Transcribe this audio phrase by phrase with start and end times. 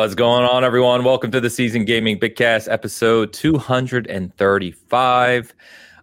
[0.00, 1.04] What's going on, everyone?
[1.04, 5.54] Welcome to the Season Gaming Bigcast episode 235.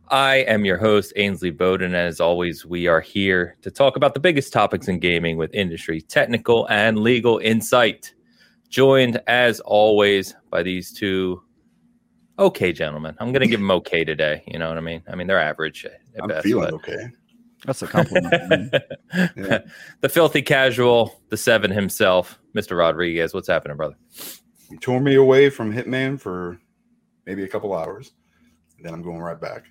[0.10, 1.88] I am your host, Ainsley Bowden.
[1.88, 5.52] And as always, we are here to talk about the biggest topics in gaming with
[5.52, 8.14] industry, technical, and legal insight.
[8.70, 11.42] Joined, as always, by these two
[12.38, 13.16] okay gentlemen.
[13.20, 14.44] I'm going to give them okay today.
[14.46, 15.02] You know what I mean?
[15.12, 15.88] I mean, they're average.
[16.22, 17.08] I'm best, feeling okay.
[17.68, 18.74] That's a compliment.
[19.36, 19.60] yeah.
[20.00, 22.78] The filthy casual, the seven himself, Mr.
[22.78, 23.34] Rodriguez.
[23.34, 23.98] What's happening, brother?
[24.72, 26.60] You tore me away from Hitman for
[27.26, 28.14] maybe a couple hours.
[28.82, 29.66] then I'm going right back.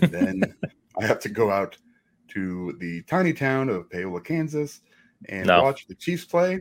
[0.00, 0.54] And then
[1.00, 1.78] I have to go out
[2.30, 4.80] to the tiny town of Paola, Kansas,
[5.28, 5.62] and no.
[5.62, 6.60] watch the Chiefs play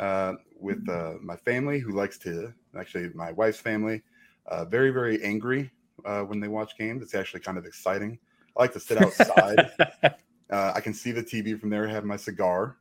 [0.00, 4.02] uh, with uh, my family, who likes to actually my wife's family,
[4.46, 5.70] uh, very very angry
[6.04, 7.00] uh, when they watch games.
[7.00, 8.18] It's actually kind of exciting.
[8.56, 9.70] I like to sit outside.
[10.50, 12.76] uh, I can see the TV from there, have my cigar,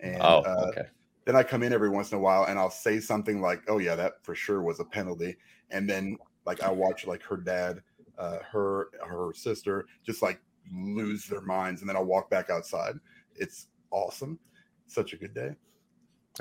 [0.00, 0.88] and oh, uh, okay.
[1.24, 3.78] then I come in every once in a while and I'll say something like, "Oh
[3.78, 5.36] yeah, that for sure was a penalty,"
[5.70, 7.80] and then like I watch like her dad,
[8.18, 10.40] uh, her her sister just like
[10.72, 12.94] lose their minds, and then I'll walk back outside.
[13.36, 14.38] It's awesome.
[14.86, 15.54] Such a good day.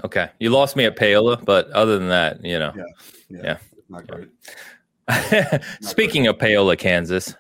[0.03, 2.83] Okay, you lost me at Paola, but other than that, you know, yeah,
[3.29, 3.57] yeah, yeah.
[3.89, 4.29] not great.
[5.81, 7.35] Speaking of Paola, Kansas,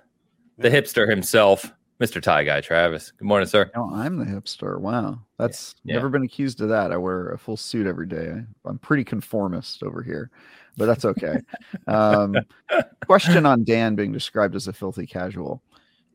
[0.61, 2.21] the hipster himself, Mr.
[2.21, 3.11] Tie Guy Travis.
[3.11, 3.69] Good morning, sir.
[3.75, 4.79] Oh, I'm the hipster.
[4.79, 5.19] Wow.
[5.37, 5.95] That's yeah.
[5.95, 6.91] never been accused of that.
[6.91, 8.43] I wear a full suit every day.
[8.65, 10.29] I'm pretty conformist over here,
[10.77, 11.37] but that's okay.
[11.87, 12.35] um,
[13.07, 15.61] question on Dan being described as a filthy casual.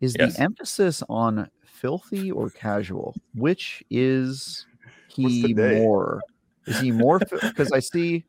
[0.00, 0.36] Is yes.
[0.36, 3.14] the emphasis on filthy or casual?
[3.34, 4.66] Which is
[5.08, 6.20] he more?
[6.66, 7.18] Is he more?
[7.18, 8.24] Because I see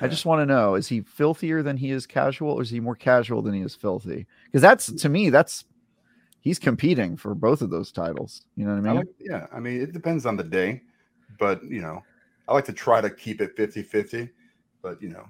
[0.00, 2.80] I just want to know: is he filthier than he is casual, or is he
[2.80, 4.26] more casual than he is filthy?
[4.46, 5.64] Because that's to me, that's
[6.40, 8.42] he's competing for both of those titles.
[8.56, 8.92] You know what I mean?
[8.92, 10.82] I like, yeah, I mean it depends on the day,
[11.38, 12.02] but you know,
[12.48, 14.30] I like to try to keep it 50-50,
[14.82, 15.26] but you know,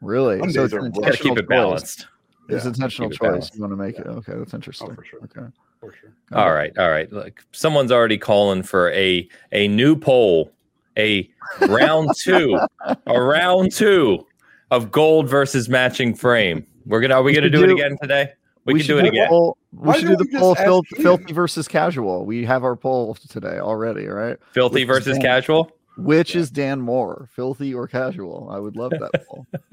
[0.00, 2.06] really, so it's got to keep it balanced.
[2.48, 3.50] It's yeah, intentional choice.
[3.54, 4.02] You want to make yeah.
[4.02, 4.32] it okay?
[4.34, 4.90] That's interesting.
[4.90, 5.20] Oh, for sure.
[5.24, 5.46] Okay.
[5.80, 6.12] For sure.
[6.32, 7.12] All right, all right.
[7.12, 10.50] Look, someone's already calling for a a new poll
[10.98, 11.28] a
[11.68, 12.58] round two,
[13.06, 14.26] a round two
[14.70, 16.66] of gold versus matching frame.
[16.86, 18.32] We're gonna are we, we gonna do, do, it again today?
[18.64, 19.28] We, we can do it again.
[19.28, 22.26] Poll, we Why should do the poll fil- filthy versus casual.
[22.26, 24.36] We have our poll today already, right?
[24.52, 25.70] Filthy Which versus casual.
[25.96, 26.42] Which yeah.
[26.42, 28.48] is Dan Moore, filthy or casual?
[28.50, 29.46] I would love that poll.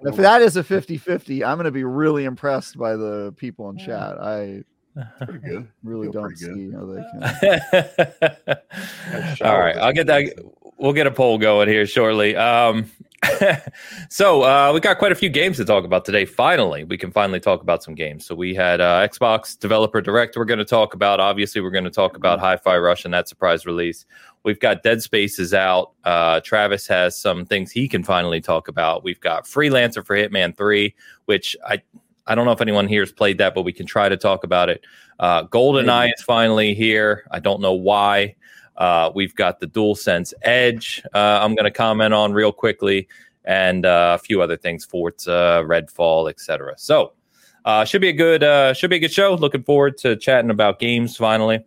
[0.00, 3.78] if that is a 50-50, I'm going to be really impressed by the people in
[3.78, 4.18] chat.
[4.20, 4.64] I
[5.18, 5.68] pretty good.
[5.82, 8.56] really don't see how they can.
[9.46, 10.32] All right, I'll get that.
[10.76, 12.36] We'll get a poll going here shortly.
[12.36, 12.90] Um,
[14.08, 16.24] so uh, we got quite a few games to talk about today.
[16.24, 18.26] Finally, we can finally talk about some games.
[18.26, 20.36] So we had uh, Xbox Developer Direct.
[20.36, 21.20] We're going to talk about.
[21.20, 24.06] Obviously, we're going to talk about Hi-Fi Rush and that surprise release.
[24.44, 25.92] We've got Dead Space is out.
[26.02, 29.04] Uh, Travis has some things he can finally talk about.
[29.04, 30.94] We've got Freelancer for Hitman Three,
[31.26, 31.80] which I
[32.26, 34.44] I don't know if anyone here has played that, but we can try to talk
[34.44, 34.84] about it.
[35.18, 37.24] Uh, GoldenEye is finally here.
[37.30, 38.36] I don't know why.
[38.76, 41.02] Uh, we've got the DualSense Edge.
[41.14, 43.08] Uh, I'm going to comment on real quickly,
[43.44, 46.74] and uh, a few other things: Forza, Redfall, etc.
[46.76, 47.12] So,
[47.64, 49.34] uh, should be a good uh, should be a good show.
[49.34, 51.64] Looking forward to chatting about games finally.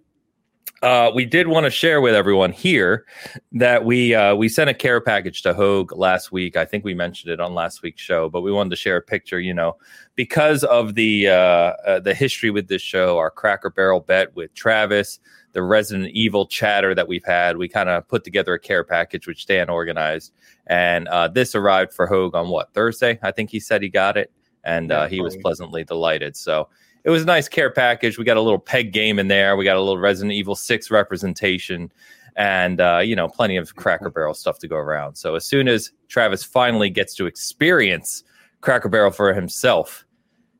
[0.81, 3.05] Uh, we did want to share with everyone here
[3.53, 6.57] that we uh, we sent a care package to Hoeg last week.
[6.57, 9.01] I think we mentioned it on last week's show, but we wanted to share a
[9.01, 9.39] picture.
[9.39, 9.77] You know,
[10.15, 14.53] because of the uh, uh the history with this show, our Cracker Barrel bet with
[14.53, 15.19] Travis,
[15.53, 19.27] the Resident Evil chatter that we've had, we kind of put together a care package
[19.27, 20.33] which Dan organized,
[20.67, 23.17] and uh, this arrived for Hoeg on what Thursday?
[23.23, 24.29] I think he said he got it,
[24.65, 26.35] and uh, he was pleasantly delighted.
[26.35, 26.67] So
[27.05, 28.17] it was a nice care package.
[28.17, 29.55] We got a little peg game in there.
[29.55, 31.91] We got a little Resident Evil 6 representation
[32.35, 35.15] and uh, you know plenty of cracker barrel stuff to go around.
[35.15, 38.23] So as soon as travis finally gets to experience
[38.61, 40.05] cracker barrel for himself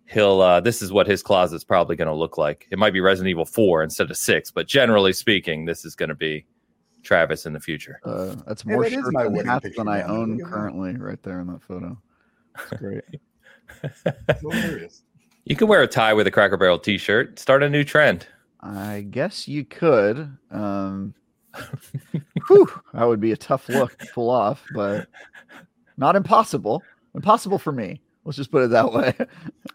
[0.06, 2.68] he'll uh, this is what his closet's probably going to look like.
[2.69, 6.09] It might be resident evil 4 instead of 6 but generally speaking this is going
[6.09, 6.45] to be
[7.01, 8.00] travis in the future.
[8.06, 11.63] Uh, that's more yeah, that than hats than i own currently right there in that
[11.63, 12.00] photo.
[12.57, 13.03] It's great
[15.45, 17.38] You could wear a tie with a Cracker Barrel T-shirt.
[17.38, 18.25] Start a new trend.
[18.62, 20.36] I guess you could.
[20.50, 21.13] Um,
[22.47, 25.07] whew, that would be a tough look to pull off, but
[25.97, 26.81] not impossible.
[27.13, 28.01] Impossible for me.
[28.25, 29.13] Let's just put it that way.
[29.19, 29.27] I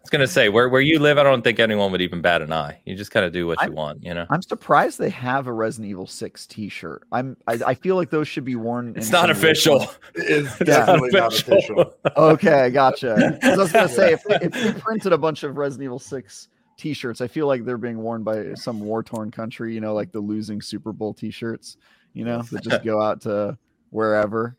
[0.03, 2.53] was gonna say where where you live, I don't think anyone would even bat an
[2.53, 2.81] eye.
[2.85, 4.27] You just kind of do what I'm, you want, you know.
[4.29, 7.05] I'm surprised they have a Resident Evil Six T-shirt.
[7.13, 8.93] I'm I, I feel like those should be worn.
[8.97, 9.87] It's not official.
[10.17, 11.95] It's definitely not official.
[12.17, 13.39] okay, gotcha.
[13.43, 16.49] I was gonna say if they, if they printed a bunch of Resident Evil Six
[16.77, 19.73] T-shirts, I feel like they're being worn by some war torn country.
[19.75, 21.77] You know, like the losing Super Bowl T-shirts.
[22.15, 23.57] You know, that just go out to
[23.91, 24.57] wherever.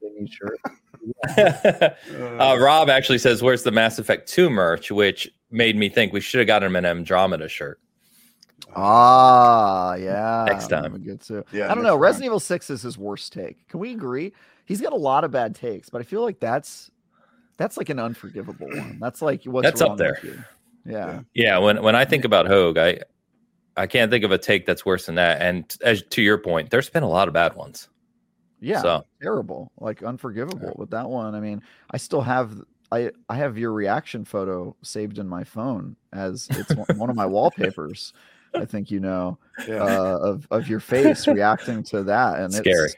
[0.00, 0.58] thingy shirt.
[1.38, 6.20] uh, Rob actually says, "Where's the Mass Effect 2 merch?" Which made me think we
[6.20, 7.80] should have gotten him an Andromeda shirt.
[8.74, 10.44] Ah, yeah.
[10.48, 10.98] Next time.
[11.02, 11.44] Good too.
[11.52, 11.96] Yeah, I don't next know.
[11.96, 12.26] Resident.
[12.26, 13.68] Evil 6 is his worst take.
[13.68, 14.32] Can we agree?
[14.64, 16.90] He's got a lot of bad takes, but I feel like that's
[17.56, 18.98] that's like an unforgivable one.
[19.00, 20.18] That's like what's That's up there.
[20.22, 20.44] with you?
[20.92, 21.20] Yeah.
[21.34, 23.00] Yeah, when when I think about Hoeg, I
[23.76, 25.40] I can't think of a take that's worse than that.
[25.40, 27.88] And as to your point, there's been a lot of bad ones.
[28.60, 28.82] Yeah.
[28.82, 29.70] So Terrible.
[29.78, 30.74] Like unforgivable.
[30.76, 32.62] With that one, I mean, I still have
[32.92, 37.16] I I have your reaction photo saved in my phone as it's one one of
[37.16, 38.12] my wallpapers.
[38.54, 42.86] I think you know Yeah, uh, of of your face reacting to that, and Scary.
[42.86, 42.96] it's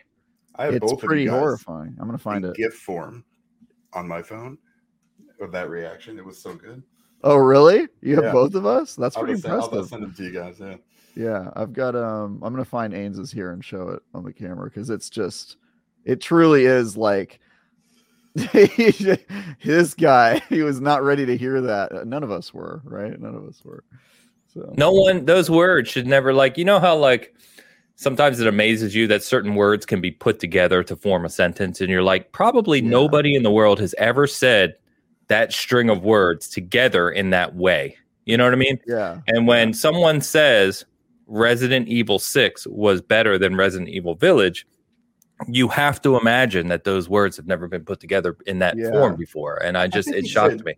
[0.54, 1.96] I have it's both pretty guys horrifying.
[1.98, 2.56] I'm gonna find in it.
[2.56, 3.24] GIF form
[3.92, 4.58] on my phone
[5.40, 6.18] of that reaction.
[6.18, 6.82] It was so good.
[7.24, 7.88] Oh, really?
[8.00, 8.94] You have both of us?
[8.94, 10.56] That's I'll pretty just, I'll send them to you guys.
[10.60, 10.76] Yeah,
[11.14, 14.70] Yeah, I've got um I'm gonna find Ains's here and show it on the camera
[14.70, 15.56] because it's just
[16.04, 17.40] it truly is like
[18.34, 22.06] this guy, he was not ready to hear that.
[22.06, 23.18] None of us were, right?
[23.18, 23.84] None of us were.
[24.52, 27.34] So No one those words should never like you know how like
[27.96, 31.80] sometimes it amazes you that certain words can be put together to form a sentence
[31.80, 32.90] and you're like probably Yeah.
[32.90, 34.76] nobody in the world has ever said
[35.26, 37.96] that string of words together in that way.
[38.24, 38.78] You know what I mean?
[38.86, 39.20] yeah.
[39.26, 40.84] And when someone says
[41.28, 44.66] Resident Evil 6 was better than Resident Evil Village,
[45.46, 48.90] you have to imagine that those words have never been put together in that Yeah.
[48.90, 49.62] form before.
[49.62, 50.74] And I just, think it shocked said- me.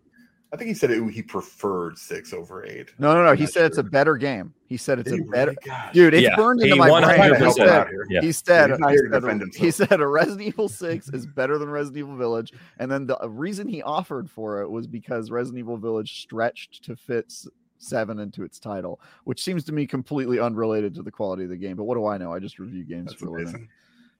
[0.53, 2.89] I think he said it, he preferred six over eight.
[2.99, 3.29] No, no, no.
[3.29, 4.53] I'm He not said it's a better game.
[4.67, 5.57] He said it's Did a better really?
[5.65, 5.93] Gosh.
[5.93, 6.13] dude.
[6.13, 7.35] It's Yeah, burned he into my brain.
[7.41, 7.87] He said.
[8.09, 8.19] Yeah.
[8.21, 12.17] he said, he said, he said a Resident Evil 6 is better than Resident Evil
[12.17, 12.51] Village.
[12.79, 16.97] And then the reason he offered for it was because Resident Evil Village stretched to
[16.97, 17.47] fit s-
[17.81, 21.57] seven into its title, which seems to me completely unrelated to the quality of the
[21.57, 21.75] game.
[21.77, 22.33] But what do I know?
[22.33, 23.67] I just review games That's for a living.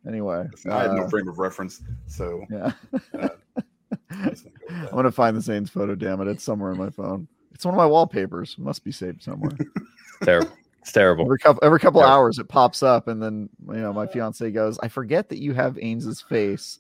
[0.08, 2.72] Anyway, I had no uh, frame of reference, so yeah.
[3.19, 3.30] uh,
[4.10, 4.92] I'm gonna go with I'm that.
[4.92, 5.94] gonna find the Saints photo.
[5.96, 7.28] Damn it, it's somewhere in my phone.
[7.54, 8.56] It's one of my wallpapers.
[8.58, 9.52] It must be saved somewhere.
[10.24, 10.52] Terrible.
[10.81, 11.25] It's terrible.
[11.25, 12.07] every couple every couple Yeah.
[12.07, 15.54] hours it pops up and then you know my fiance goes i forget that you
[15.54, 16.80] have ains's face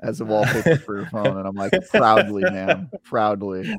[0.00, 3.76] as a wallpaper for your phone and i'm like proudly man proudly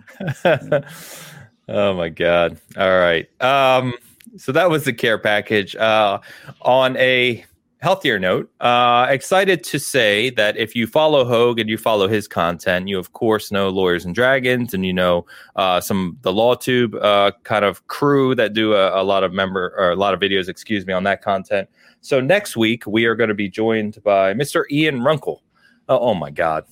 [1.70, 2.60] oh my god.
[2.78, 3.30] All right.
[3.42, 3.94] Um
[4.38, 5.76] so that was the care package.
[5.76, 6.20] Uh
[6.62, 7.46] on a
[7.80, 12.28] healthier note uh excited to say that if you follow Hoeg and you follow his
[12.28, 15.24] content you of course know lawyers and dragons and you know
[15.56, 19.72] uh some the lawtube uh kind of crew that do a, a lot of member
[19.78, 21.70] or a lot of videos excuse me on that content.
[22.02, 25.44] So next week we are going to be joined by mr ian runkle
[25.90, 26.66] oh, oh my god.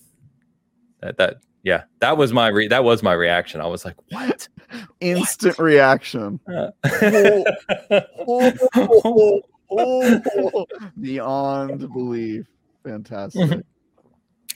[1.01, 4.48] That that yeah that was my re- that was my reaction i was like what
[5.00, 6.71] instant reaction Uh,
[8.27, 10.65] oh, oh,
[11.00, 12.45] beyond belief
[12.83, 13.63] fantastic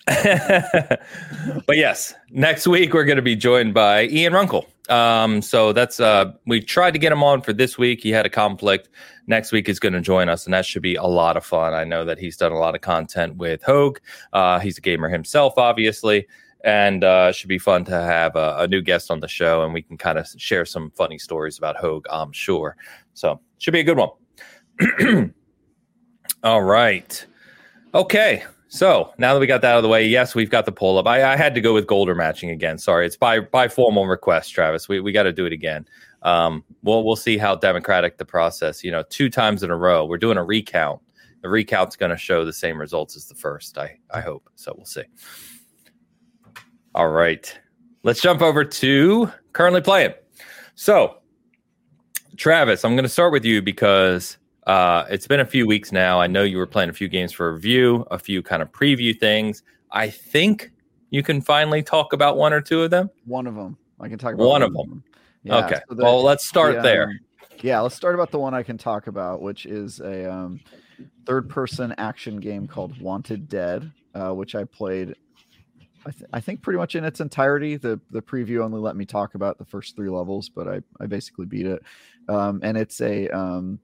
[1.66, 4.66] but yes, next week we're going to be joined by Ian Runkle.
[4.88, 8.02] Um, so that's uh, we tried to get him on for this week.
[8.02, 8.88] He had a conflict.
[9.28, 11.74] Next week he's going to join us, and that should be a lot of fun.
[11.74, 13.98] I know that he's done a lot of content with Hoeg.
[14.32, 16.26] Uh, he's a gamer himself, obviously,
[16.68, 19.74] and uh, should be fun to have a, a new guest on the show, and
[19.74, 22.02] we can kind of share some funny stories about Hoeg.
[22.10, 22.76] I'm sure.
[23.14, 25.34] So should be a good one.
[26.44, 27.26] All right.
[27.94, 28.44] Okay.
[28.68, 30.98] So now that we got that out of the way, yes, we've got the pull
[30.98, 31.08] up.
[31.08, 32.78] I, I had to go with Golder matching again.
[32.78, 34.90] Sorry, it's by by formal request, Travis.
[34.90, 35.88] We we got to do it again.
[36.24, 38.84] Um, we'll we'll see how democratic the process.
[38.84, 41.00] You know, two times in a row, we're doing a recount.
[41.44, 43.78] The recount's going to show the same results as the first.
[43.78, 44.50] I I hope.
[44.56, 45.04] So we'll see.
[46.98, 47.56] All right,
[48.02, 50.16] let's jump over to currently playing.
[50.74, 51.18] So,
[52.38, 56.20] Travis, I'm going to start with you because uh, it's been a few weeks now.
[56.20, 59.16] I know you were playing a few games for review, a few kind of preview
[59.16, 59.62] things.
[59.92, 60.72] I think
[61.12, 63.12] you can finally talk about one or two of them.
[63.26, 65.04] one of them i can talk about One of them.
[65.44, 65.80] Yeah, okay.
[65.88, 67.10] so the- well, let's start the, there.
[67.10, 67.20] um,
[67.62, 70.62] yeah, let's start about the one I can talk about, which is a um,
[71.28, 75.14] third-person action game called Wanted Dead, uh, which I played.
[76.06, 77.78] I, th- I think pretty much in its entirety.
[77.78, 81.08] The the preview only let me talk about the first three levels, but I, I
[81.08, 81.84] basically beat it.
[82.30, 83.80] Um, and it's a um,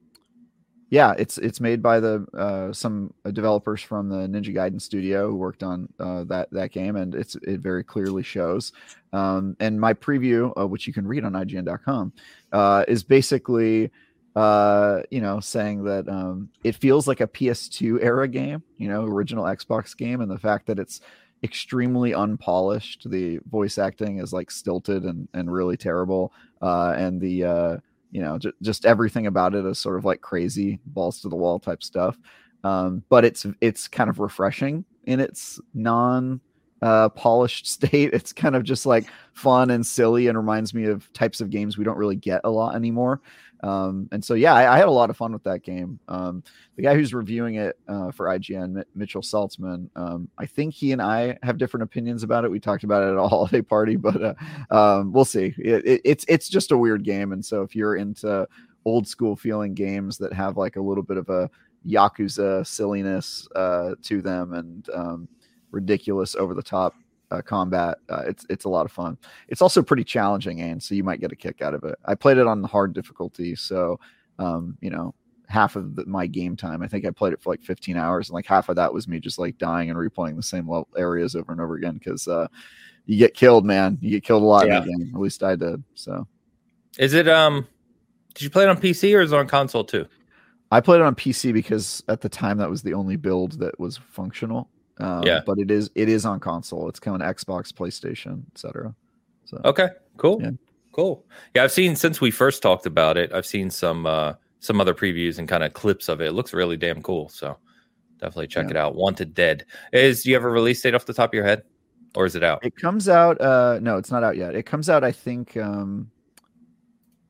[0.94, 5.28] yeah, it's it's made by the uh, some uh, developers from the Ninja Gaiden studio
[5.28, 8.74] who worked on uh, that that game, and it's it very clearly shows.
[9.12, 12.14] Um, and my preview, uh, which you can read on IGN.com,
[12.52, 13.90] uh, is basically
[14.36, 19.04] uh, you know saying that um, it feels like a PS2 era game, you know,
[19.04, 21.02] original Xbox game, and the fact that it's
[21.44, 23.10] extremely unpolished.
[23.10, 27.78] The voice acting is like stilted and and really terrible, uh, and the uh,
[28.12, 31.36] you know j- just everything about it is sort of like crazy balls to the
[31.36, 32.18] wall type stuff
[32.64, 36.40] um, but it's it's kind of refreshing in its non
[36.82, 38.14] uh, polished state.
[38.14, 41.78] It's kind of just like fun and silly and reminds me of types of games
[41.78, 43.22] we don't really get a lot anymore.
[43.64, 45.98] Um, and so, yeah, I, I, had a lot of fun with that game.
[46.10, 46.44] Um,
[46.76, 50.92] the guy who's reviewing it uh, for IGN, M- Mitchell Saltzman, um, I think he
[50.92, 52.52] and I have different opinions about it.
[52.52, 54.34] We talked about it at a holiday party, but uh,
[54.70, 55.56] um, we'll see.
[55.58, 58.46] It, it, it's it's just a weird game, and so if you're into
[58.84, 61.50] old school feeling games that have like a little bit of a
[61.88, 65.28] yakuza silliness uh, to them and um,
[65.72, 66.96] ridiculous over the top
[67.34, 67.98] uh, combat.
[68.10, 69.18] Uh, it's it's a lot of fun.
[69.48, 71.96] It's also pretty challenging, and so you might get a kick out of it.
[72.06, 74.00] I played it on the hard difficulty, so
[74.40, 75.14] um, you know
[75.48, 76.82] half of the, my game time.
[76.82, 79.08] I think I played it for like 15 hours, and like half of that was
[79.08, 82.28] me just like dying and replaying the same level areas over and over again because
[82.28, 82.48] uh,
[83.06, 83.98] you get killed, man.
[84.02, 84.78] You get killed a lot yeah.
[84.78, 85.12] in the game.
[85.16, 85.84] At least I did.
[85.96, 86.28] So,
[87.00, 87.68] is it um?
[88.36, 90.08] Did you play it on PC or is it on console too?
[90.72, 93.80] I played it on PC because at the time that was the only build that
[93.80, 94.70] was functional.
[95.00, 96.88] Um, yeah, but it is it is on console.
[96.88, 98.94] It's coming Xbox, PlayStation, etc.
[99.46, 100.52] So okay, cool, yeah.
[100.92, 101.26] cool.
[101.56, 103.34] Yeah, I've seen since we first talked about it.
[103.34, 106.28] I've seen some uh, some other previews and kind of clips of it.
[106.28, 107.30] It looks really damn cool.
[107.30, 107.58] So
[108.20, 108.72] definitely check yeah.
[108.72, 108.96] it out.
[108.96, 110.24] Wanted Dead is.
[110.24, 111.64] Do you have a release date off the top of your head,
[112.16, 112.64] or is it out?
[112.64, 113.42] It comes out.
[113.42, 114.56] uh No, it's not out yet.
[114.56, 115.04] It comes out.
[115.04, 116.12] I think um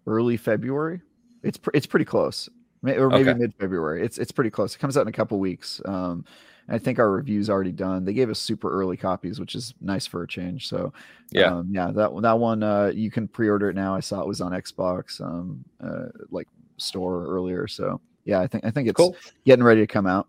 [0.06, 1.02] early February.
[1.44, 2.50] It's pr- it's pretty close,
[2.84, 3.40] or maybe okay.
[3.40, 4.06] mid February.
[4.06, 4.76] It's it's pretty close.
[4.76, 5.82] It comes out in a couple weeks.
[5.86, 6.26] Um,
[6.70, 8.06] I think our review's already done.
[8.06, 10.68] They gave us super early copies, which is nice for a change.
[10.68, 10.94] So
[11.32, 13.96] yeah, um, yeah, that that one uh, you can pre-order it now.
[13.96, 17.68] I saw it was on Xbox, um, uh, like store earlier.
[17.68, 19.16] So yeah, I think I think it's cool.
[19.46, 20.28] getting ready to come out.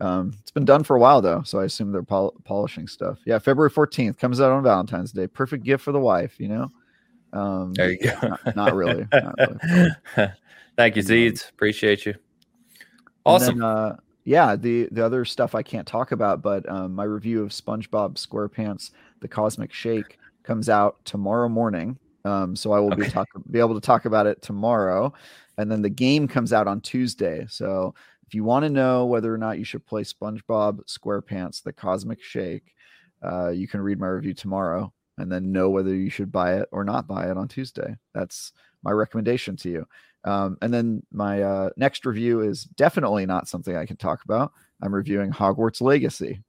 [0.00, 3.18] Um, it's been done for a while though, so I assume they're pol- polishing stuff.
[3.24, 5.26] Yeah, February fourteenth comes out on Valentine's Day.
[5.26, 6.72] Perfect gift for the wife, you know.
[7.32, 8.12] Um, there you go.
[8.22, 9.06] not, not, really.
[9.10, 9.90] Not really.
[10.76, 11.48] Thank you, Zeeds.
[11.48, 12.14] Appreciate you.
[13.24, 13.58] Awesome.
[13.58, 17.42] Then, uh, yeah, the the other stuff I can't talk about, but um, my review
[17.42, 21.98] of SpongeBob SquarePants: The Cosmic Shake comes out tomorrow morning.
[22.24, 23.04] Um, so I will okay.
[23.04, 25.12] be talk be able to talk about it tomorrow,
[25.58, 27.46] and then the game comes out on Tuesday.
[27.48, 27.94] So
[28.26, 32.22] if you want to know whether or not you should play SpongeBob SquarePants: The Cosmic
[32.22, 32.74] Shake,
[33.24, 36.68] uh, you can read my review tomorrow, and then know whether you should buy it
[36.70, 37.96] or not buy it on Tuesday.
[38.14, 38.52] That's
[38.84, 39.86] my recommendation to you.
[40.24, 44.52] Um, and then my uh, next review is definitely not something I can talk about.
[44.82, 46.42] I'm reviewing Hogwarts Legacy.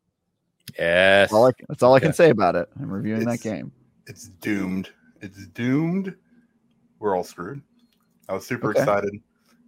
[0.77, 1.30] Yes.
[1.30, 2.70] That's all I, that's all I can say about it.
[2.80, 3.72] I'm reviewing it's, that game.
[4.08, 4.89] It's doomed.
[5.22, 6.15] It's doomed.
[7.00, 7.62] We're all screwed.
[8.30, 8.80] I was super okay.
[8.80, 9.13] excited,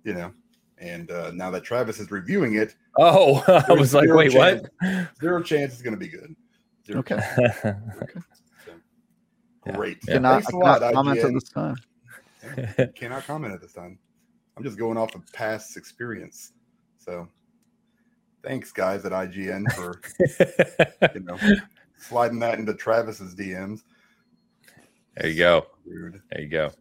[0.03, 0.33] you know,
[0.77, 2.75] and uh, now that Travis is reviewing it.
[2.97, 5.09] Oh, I was like, wait, chance, what?
[5.19, 6.35] Zero chance it's going to be good.
[6.85, 7.15] Zero okay.
[7.37, 8.19] okay.
[8.65, 9.97] So, great.
[10.07, 10.15] Yeah.
[10.15, 11.75] Cannot, Thanks a lot, comment at this time.
[12.95, 13.97] cannot comment at this time.
[14.57, 16.53] I'm just going off of past experience.
[16.97, 17.27] So
[18.43, 20.01] thanks, guys at IGN, for
[21.13, 21.37] you know
[21.97, 23.81] sliding that into Travis's DMs.
[25.17, 25.67] There you go.
[25.85, 26.71] There you go.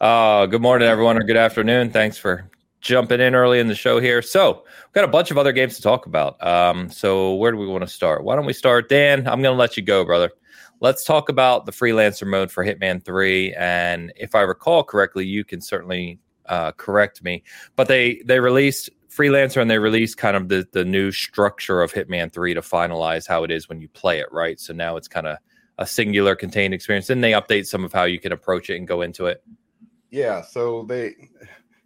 [0.00, 1.90] Uh, good morning, everyone, or good afternoon.
[1.90, 4.22] Thanks for jumping in early in the show here.
[4.22, 6.42] So, we've got a bunch of other games to talk about.
[6.42, 8.24] Um, so, where do we want to start?
[8.24, 8.88] Why don't we start?
[8.88, 10.30] Dan, I'm going to let you go, brother
[10.80, 13.54] let's talk about the freelancer mode for Hitman 3.
[13.54, 17.44] And if I recall correctly, you can certainly uh, correct me,
[17.76, 21.92] but they they released freelancer and they released kind of the the new structure of
[21.92, 24.58] Hitman 3 to finalize how it is when you play it, right?
[24.58, 25.38] So now it's kind of
[25.78, 27.06] a singular contained experience.
[27.06, 29.44] Then they update some of how you can approach it and go into it.
[30.10, 31.14] Yeah, so they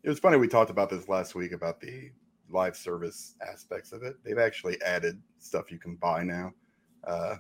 [0.03, 2.11] it was funny we talked about this last week about the
[2.49, 4.17] live service aspects of it.
[4.25, 6.53] They've actually added stuff you can buy now.
[7.07, 7.37] Uh,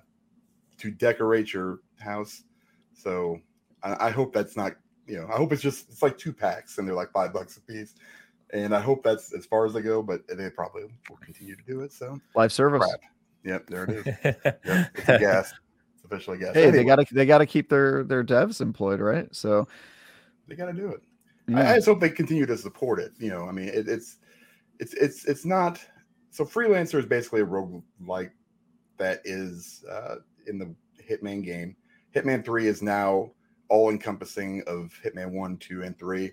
[0.79, 2.43] to decorate your house.
[2.93, 3.39] So
[3.83, 4.73] I, I, hope that's not,
[5.07, 7.57] you know, I hope it's just it's like two packs and they're like five bucks
[7.57, 7.95] a piece.
[8.53, 11.63] And I hope that's as far as they go, but they probably will continue to
[11.67, 11.93] do it.
[11.93, 12.85] So live service.
[12.85, 13.01] Crap.
[13.45, 14.07] Yep, there it is.
[14.25, 15.53] yep, it's a gas.
[15.95, 16.55] It's officially gas.
[16.55, 19.29] Hey, anyway, they gotta they gotta keep their their devs employed, right?
[19.35, 19.67] So
[20.47, 21.03] they gotta do it.
[21.49, 21.59] Yeah.
[21.59, 23.13] I, I, just hope they continue to support it.
[23.19, 24.19] You know, I mean, it, it's
[24.79, 25.85] it's it's it's not
[26.31, 28.33] so freelancer is basically a rogue like
[28.99, 30.17] that is uh,
[30.47, 31.77] in the Hitman game.
[32.15, 33.31] Hitman 3 is now
[33.69, 36.31] all encompassing of Hitman 1, 2, and 3.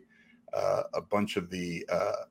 [0.53, 2.23] Uh, a bunch of the uh,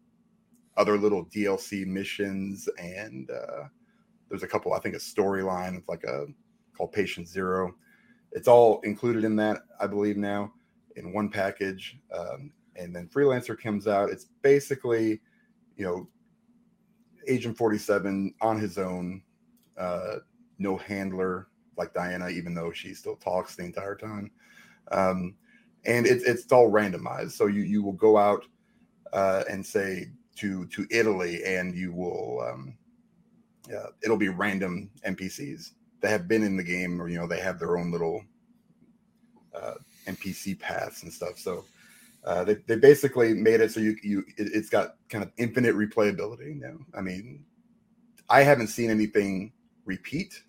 [0.77, 3.65] other little DLC missions, and uh,
[4.29, 6.27] there's a couple, I think, a storyline of like a
[6.77, 7.75] called Patient Zero.
[8.33, 10.53] It's all included in that, I believe, now
[10.97, 11.99] in one package.
[12.17, 14.11] Um, and then Freelancer comes out.
[14.11, 15.21] It's basically,
[15.77, 16.09] you know,
[17.29, 19.23] Agent 47 on his own,
[19.77, 20.17] uh,
[20.59, 21.49] no handler,
[21.81, 24.31] like Diana, even though she still talks the entire time.
[24.93, 25.35] Um,
[25.85, 27.33] and it's it's all randomized.
[27.33, 28.45] So you you will go out
[29.13, 32.77] uh, and say to to Italy, and you will um,
[34.03, 37.59] it'll be random NPCs that have been in the game, or you know, they have
[37.59, 38.23] their own little
[39.55, 39.75] uh,
[40.07, 41.39] NPC paths and stuff.
[41.39, 41.65] So
[42.25, 45.75] uh, they they basically made it so you you it, has got kind of infinite
[45.75, 46.77] replayability now.
[46.97, 47.45] I mean,
[48.29, 49.53] I haven't seen anything
[49.85, 50.43] repeat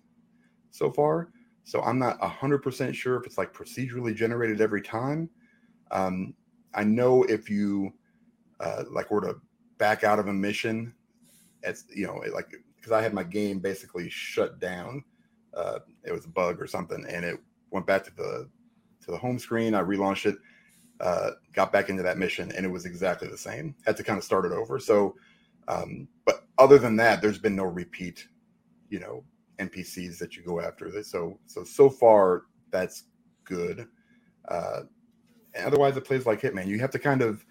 [0.72, 1.28] so far,
[1.62, 5.30] so I'm not hundred percent sure if it's like procedurally generated every time.
[5.92, 6.34] Um,
[6.74, 7.92] I know if you
[8.58, 9.36] uh, like were to
[9.78, 10.94] back out of a mission,
[11.62, 15.04] it's you know like because I had my game basically shut down.
[15.54, 17.38] Uh, it was a bug or something, and it
[17.70, 18.48] went back to the
[19.02, 19.74] to the home screen.
[19.74, 20.36] I relaunched it,
[21.00, 23.74] uh, got back into that mission, and it was exactly the same.
[23.84, 24.78] Had to kind of start it over.
[24.78, 25.16] So,
[25.68, 28.26] um, but other than that, there's been no repeat,
[28.88, 29.24] you know,
[29.68, 31.02] NPCs that you go after.
[31.02, 33.04] So, so so far that's
[33.44, 33.86] good.
[34.48, 34.82] Uh,
[35.58, 36.66] otherwise, it plays like Hitman.
[36.66, 37.44] You have to kind of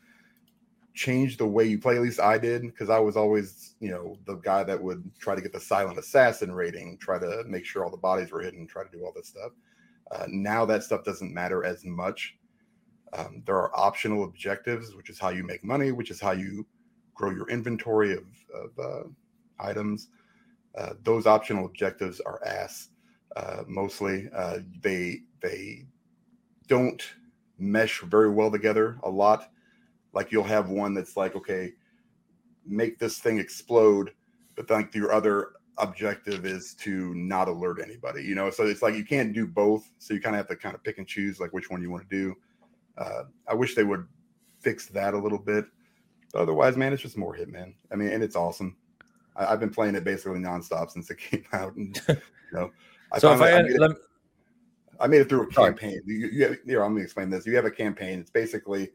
[0.94, 1.96] change the way you play.
[1.96, 5.36] At least I did, because I was always, you know, the guy that would try
[5.36, 8.68] to get the silent assassin rating, try to make sure all the bodies were hidden,
[8.68, 9.52] try to do all this stuff.
[10.12, 12.38] Uh, now that stuff doesn't matter as much.
[13.14, 16.66] Um, there are optional objectives, which is how you make money, which is how you
[17.14, 19.04] grow your inventory of, of uh,
[19.60, 20.10] items.
[20.78, 22.90] Uh, those optional objectives are ass
[23.36, 24.30] uh, mostly.
[24.34, 25.86] Uh, they they
[26.68, 27.04] don't
[27.58, 29.52] mesh very well together a lot.
[30.14, 31.74] Like you'll have one that's like, okay,
[32.66, 34.12] make this thing explode,
[34.56, 38.50] but like your other objective is to not alert anybody, you know?
[38.50, 39.90] So it's like you can't do both.
[40.00, 41.90] So you kind of have to kind of pick and choose like which one you
[41.90, 42.36] want to do.
[42.98, 44.06] Uh, I wish they would
[44.60, 45.66] fix that a little bit.
[46.34, 47.74] But otherwise, man, it's just more Hitman.
[47.92, 48.76] I mean, and it's awesome.
[49.36, 51.76] I, have been playing it basically nonstop since it came out.
[51.76, 52.18] And, you
[52.54, 52.72] know,
[53.12, 53.98] I so if I, I, made it,
[55.00, 56.02] I made it through a campaign.
[56.06, 57.46] You, you have, here, I'm going to explain this.
[57.46, 58.20] You have a campaign.
[58.20, 58.92] It's basically,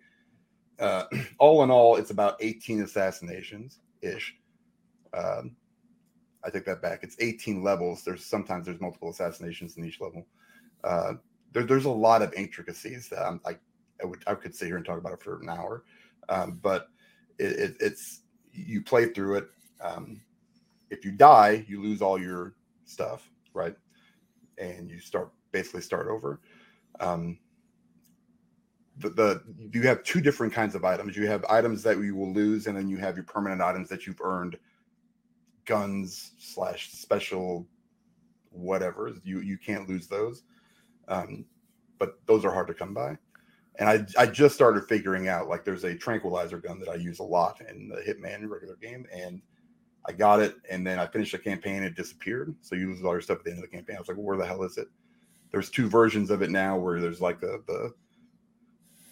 [0.78, 1.04] uh,
[1.38, 4.36] all in all, it's about 18 assassinations ish.
[5.12, 5.56] Um,
[6.44, 7.00] I take that back.
[7.02, 8.04] It's 18 levels.
[8.04, 10.26] There's sometimes there's multiple assassinations in each level.
[10.84, 11.14] Uh,
[11.52, 13.56] there, there's a lot of intricacies that I'm, I,
[14.02, 15.84] I would I could sit here and talk about it for an hour,
[16.28, 16.88] um, but
[17.38, 18.20] it, it, it's
[18.52, 19.48] you play through it.
[19.80, 20.20] Um,
[20.90, 23.74] if you die, you lose all your stuff, right?
[24.58, 26.40] And you start basically start over.
[27.00, 27.38] Um,
[28.98, 31.16] the, the you have two different kinds of items.
[31.16, 34.06] You have items that you will lose, and then you have your permanent items that
[34.06, 34.56] you've earned
[35.64, 37.66] guns slash special
[38.50, 39.12] whatever.
[39.24, 40.44] You you can't lose those,
[41.08, 41.44] um,
[41.98, 43.18] but those are hard to come by.
[43.78, 47.18] And I I just started figuring out like there's a tranquilizer gun that I use
[47.18, 49.42] a lot in the Hitman regular game, and
[50.08, 51.82] I got it, and then I finished the campaign.
[51.82, 53.96] It disappeared, so you lose all your stuff at the end of the campaign.
[53.96, 54.88] I was like, well, where the hell is it?
[55.50, 57.94] There's two versions of it now, where there's like the the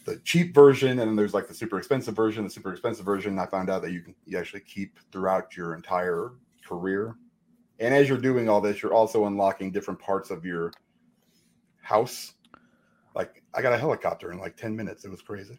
[0.04, 3.38] the cheap version and then there's like the super expensive version the super expensive version
[3.38, 6.32] i found out that you can you actually keep throughout your entire
[6.64, 7.16] career.
[7.78, 10.72] And as you're doing all this, you're also unlocking different parts of your
[11.80, 12.34] house.
[13.14, 15.04] Like I got a helicopter in like 10 minutes.
[15.04, 15.56] It was crazy.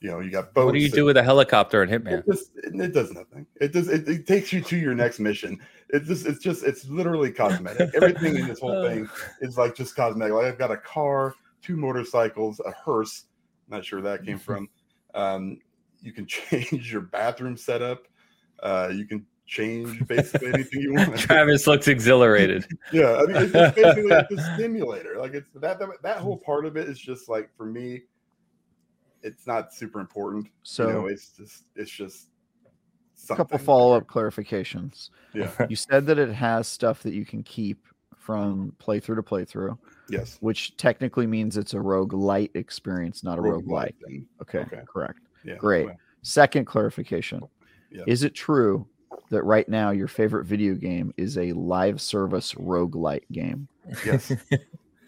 [0.00, 0.64] You know, you got boats.
[0.64, 2.20] What do you do with a helicopter in Hitman?
[2.20, 3.46] It, just, it, does nothing.
[3.60, 3.88] It does.
[3.88, 5.60] It, it, takes you to your next mission.
[5.90, 6.26] It's just.
[6.26, 6.64] It's just.
[6.64, 7.90] It's literally cosmetic.
[7.94, 9.06] Everything in this whole thing
[9.42, 10.32] is like just cosmetic.
[10.32, 13.24] Like I've got a car, two motorcycles, a hearse.
[13.68, 14.70] Not sure where that came from.
[15.14, 15.58] Um,
[16.00, 18.08] you can change your bathroom setup.
[18.62, 21.16] Uh, you can change basically anything you want.
[21.18, 22.66] Travis looks exhilarated.
[22.90, 25.16] yeah, I mean, it's, it's basically like the stimulator.
[25.18, 28.04] Like it's that, that that whole part of it is just like for me,
[29.22, 30.48] it's not super important.
[30.62, 32.28] So you know, it's just it's just
[33.28, 35.10] a couple follow up clarifications.
[35.34, 39.78] Yeah, you said that it has stuff that you can keep from playthrough to playthrough.
[40.08, 43.94] Yes, which technically means it's a roguelite experience, not a rogue, rogue light.
[44.42, 45.20] Okay, okay, correct.
[45.44, 45.88] Yeah, great.
[46.22, 47.42] Second clarification.
[47.90, 48.04] Yeah.
[48.06, 48.86] Is it true
[49.30, 53.68] that right now your favorite video game is a live service roguelite game.
[54.04, 54.32] Yes.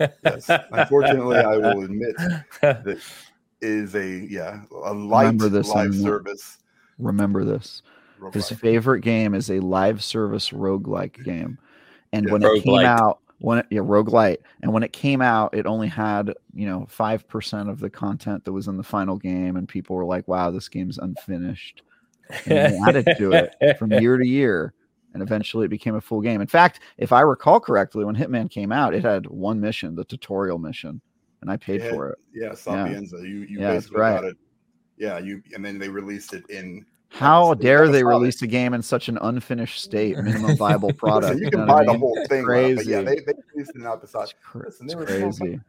[0.01, 0.51] yes.
[0.71, 2.17] Unfortunately, I will admit
[2.61, 2.99] that
[3.63, 6.59] is a yeah, a light Remember this live service.
[6.99, 7.83] Remember this.
[8.33, 11.59] His favorite game is a live service roguelike game.
[12.13, 15.55] And yeah, when it came out, when it yeah, roguelite, and when it came out,
[15.55, 19.17] it only had, you know, five percent of the content that was in the final
[19.17, 21.83] game, and people were like, Wow, this game's unfinished
[22.47, 24.75] and added to it from year to year.
[25.15, 26.41] And eventually it became a full game.
[26.41, 30.05] In fact, if I recall correctly, when Hitman came out, it had one mission, the
[30.05, 31.03] tutorial mission,
[31.43, 32.19] and I paid for it.
[32.33, 33.17] Yeah, Sapienza.
[33.19, 33.25] Yeah.
[33.25, 34.15] You you yeah, basically right.
[34.15, 34.37] got it.
[34.97, 38.81] Yeah, you and then they released it in how dare they release a game in
[38.81, 41.35] such an unfinished state, minimum viable product?
[41.35, 42.01] Listen, you can you buy the mean?
[42.01, 42.91] whole thing, crazy.
[42.91, 45.61] yeah, they, they released it out the Listen, they were crazy.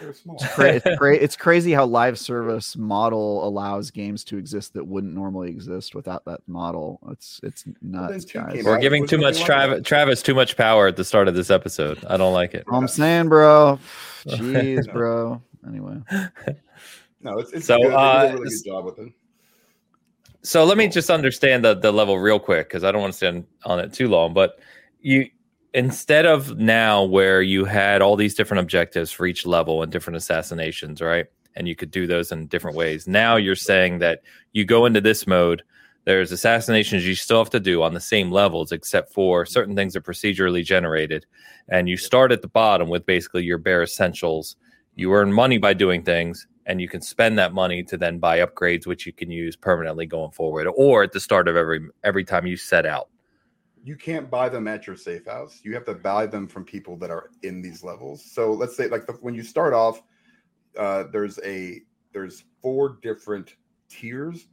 [0.00, 0.22] It's,
[0.54, 5.14] cra- it's, cra- it's, crazy how live service model allows games to exist that wouldn't
[5.14, 7.00] normally exist without that model.
[7.10, 8.62] It's it's nuts, guys.
[8.64, 12.04] We're giving too much Travis, Travis too much power at the start of this episode.
[12.06, 12.64] I don't like it.
[12.72, 13.78] I'm saying, bro.
[14.26, 15.42] Jeez, bro.
[15.66, 15.98] Anyway.
[17.22, 17.92] No, it's, it's so good.
[17.92, 19.12] Uh, a really good job with it.
[20.42, 23.16] So let me just understand the the level real quick because I don't want to
[23.16, 24.32] stand on it too long.
[24.32, 24.58] But
[25.00, 25.28] you
[25.74, 30.16] instead of now where you had all these different objectives for each level and different
[30.16, 31.26] assassinations, right?
[31.54, 33.06] And you could do those in different ways.
[33.06, 35.62] Now you're saying that you go into this mode.
[36.04, 39.94] There's assassinations you still have to do on the same levels, except for certain things
[39.94, 41.26] are procedurally generated.
[41.68, 44.56] And you start at the bottom with basically your bare essentials.
[44.94, 48.38] You earn money by doing things, and you can spend that money to then buy
[48.38, 52.24] upgrades which you can use permanently going forward or at the start of every every
[52.24, 53.08] time you set out
[53.82, 56.96] you can't buy them at your safe house you have to buy them from people
[56.96, 60.02] that are in these levels so let's say like the, when you start off
[60.78, 61.80] uh, there's a
[62.12, 63.56] there's four different
[63.88, 64.46] tiers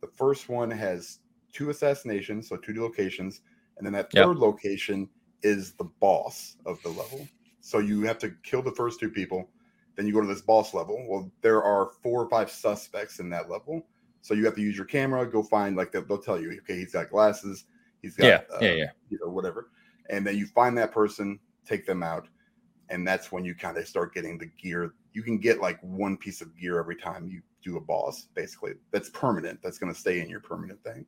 [0.00, 1.20] the first one has
[1.52, 3.40] two assassinations so two locations
[3.76, 4.38] and then that third yep.
[4.38, 5.08] location
[5.42, 7.26] is the boss of the level
[7.60, 9.48] so you have to kill the first two people
[9.96, 11.04] then you go to this boss level.
[11.08, 13.86] Well, there are four or five suspects in that level.
[14.20, 16.78] So you have to use your camera, go find like they'll, they'll tell you, okay,
[16.78, 17.64] he's got glasses,
[18.02, 19.70] he's got yeah, uh, yeah, yeah, you know, whatever.
[20.10, 22.28] And then you find that person, take them out,
[22.88, 24.94] and that's when you kind of start getting the gear.
[25.12, 28.72] You can get like one piece of gear every time you do a boss, basically.
[28.92, 29.60] That's permanent.
[29.62, 31.04] That's going to stay in your permanent thing.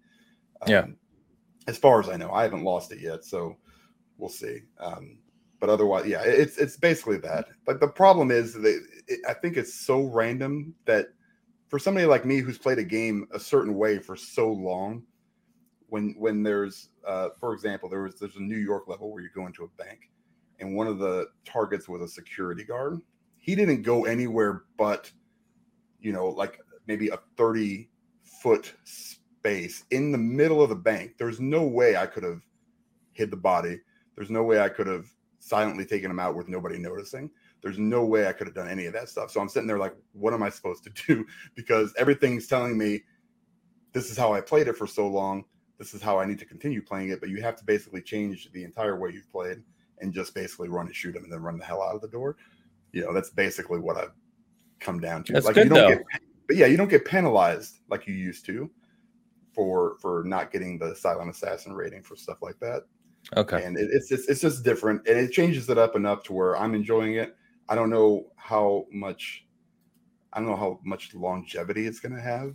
[0.63, 0.87] Um, yeah.
[1.67, 3.57] As far as I know, I haven't lost it yet, so
[4.17, 4.63] we'll see.
[4.81, 5.19] Um,
[5.61, 7.47] but otherwise, yeah, it's it's basically that.
[7.67, 11.09] But the problem is that it, I think it's so random that
[11.69, 15.03] for somebody like me who's played a game a certain way for so long,
[15.89, 19.31] when when there's, uh, for example, there was there's a New York level where you
[19.35, 20.11] go into a bank,
[20.61, 23.01] and one of the targets was a security guard.
[23.39, 25.11] He didn't go anywhere but,
[26.01, 27.91] you know, like maybe a thirty
[28.23, 31.15] foot space in the middle of the bank.
[31.19, 32.43] There's no way I could have
[33.13, 33.81] hid the body.
[34.15, 35.07] There's no way I could have
[35.39, 37.31] silently taken him out with nobody noticing.
[37.63, 39.31] There's no way I could have done any of that stuff.
[39.31, 41.27] So I'm sitting there like, what am I supposed to do?
[41.55, 43.03] Because everything's telling me
[43.93, 45.45] this is how I played it for so long.
[45.79, 47.21] This is how I need to continue playing it.
[47.21, 49.63] But you have to basically change the entire way you've played
[50.01, 52.09] and just basically run and shoot them and then run the hell out of the
[52.09, 52.37] door.
[52.93, 54.13] You know, that's basically what I've
[54.81, 55.33] come down to.
[55.33, 55.97] That's like good, you don't though.
[55.97, 56.07] get
[56.47, 58.71] but yeah, you don't get penalized like you used to
[59.53, 62.85] for for not getting the silent assassin rating for stuff like that.
[63.37, 63.63] Okay.
[63.65, 66.57] And it, it's just it's just different, and it changes it up enough to where
[66.57, 67.37] I'm enjoying it.
[67.69, 69.47] I don't know how much,
[70.33, 72.55] I don't know how much longevity it's going to have.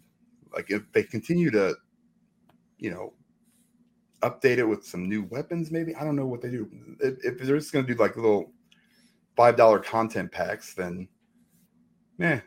[0.52, 1.76] Like if they continue to,
[2.84, 3.14] you know,
[4.22, 6.70] update it with some new weapons, maybe I don't know what they do.
[7.00, 8.52] If, if they're just going to do like little
[9.36, 11.08] five dollar content packs, then,
[12.20, 12.42] yeah.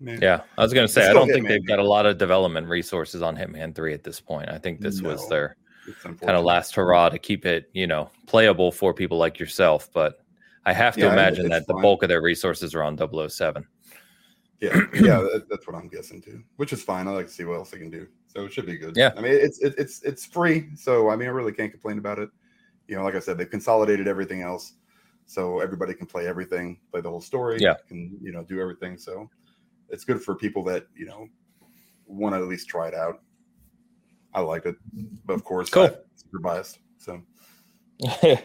[0.00, 2.68] Yeah, I was going to say I don't think they've got a lot of development
[2.68, 4.50] resources on Hitman Three at this point.
[4.50, 5.10] I think this no.
[5.10, 5.56] was their
[6.02, 9.88] kind of last hurrah to keep it, you know, playable for people like yourself.
[9.94, 10.18] But
[10.66, 11.76] I have to yeah, imagine that fine.
[11.76, 13.66] the bulk of their resources are on 007.
[14.60, 16.42] Yeah, yeah, that's what I'm guessing too.
[16.56, 17.08] Which is fine.
[17.08, 18.96] I like to see what else they can do, so it should be good.
[18.96, 21.98] Yeah, I mean, it's it, it's it's free, so I mean, I really can't complain
[21.98, 22.30] about it.
[22.88, 24.74] You know, like I said, they've consolidated everything else,
[25.26, 27.58] so everybody can play everything, play the whole story.
[27.60, 28.98] Yeah, can you know do everything.
[28.98, 29.30] So
[29.88, 31.28] it's good for people that you know
[32.06, 33.20] want to at least try it out.
[34.34, 34.76] I like it,
[35.24, 35.88] but of course, cool.
[36.16, 36.80] Super biased.
[36.98, 37.22] So,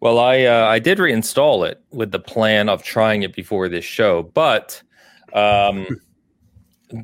[0.00, 3.86] well, I uh, I did reinstall it with the plan of trying it before this
[3.86, 4.82] show, but
[5.32, 5.86] um,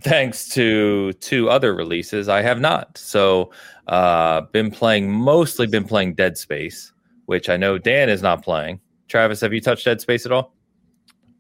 [0.00, 2.96] thanks to two other releases, I have not.
[2.98, 3.50] So,
[3.86, 6.92] uh, been playing mostly been playing Dead Space,
[7.26, 8.80] which I know Dan is not playing.
[9.08, 10.54] Travis, have you touched Dead Space at all?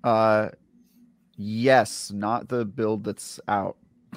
[0.02, 0.50] Uh,
[1.36, 3.76] yes, not the build that's out.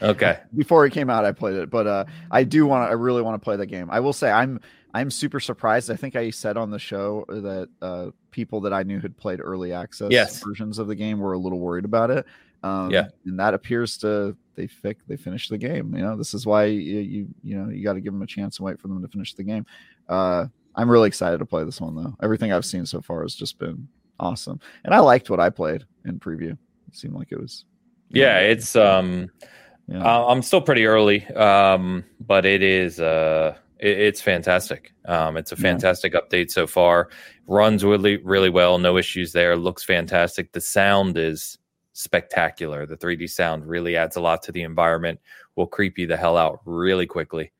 [0.00, 0.40] Okay.
[0.56, 2.90] Before it came out, I played it, but uh, I do want to.
[2.90, 3.88] I really want to play the game.
[3.88, 4.58] I will say I'm
[4.94, 5.90] I'm super surprised.
[5.90, 9.40] I think I said on the show that uh, people that I knew had played
[9.40, 10.42] early access yes.
[10.42, 12.26] versions of the game were a little worried about it.
[12.62, 15.94] Um, yeah, and that appears to they fic they finished the game.
[15.94, 18.26] You know, this is why you you, you know you got to give them a
[18.26, 19.66] chance and wait for them to finish the game.
[20.08, 22.14] Uh, I'm really excited to play this one though.
[22.22, 23.88] Everything I've seen so far has just been
[24.20, 26.52] awesome, and I liked what I played in preview.
[26.52, 27.64] It seemed like it was.
[28.10, 29.30] Yeah, know, it's um
[29.88, 30.02] yeah.
[30.04, 34.92] Uh, I'm still pretty early, um, but it is uh, it, it's fantastic.
[35.04, 36.20] Um, it's a fantastic yeah.
[36.20, 37.08] update so far.
[37.46, 39.56] Runs really really well, no issues there.
[39.56, 40.52] Looks fantastic.
[40.52, 41.58] The sound is
[41.92, 42.86] spectacular.
[42.86, 45.20] The 3D sound really adds a lot to the environment.
[45.56, 47.52] Will creep you the hell out really quickly.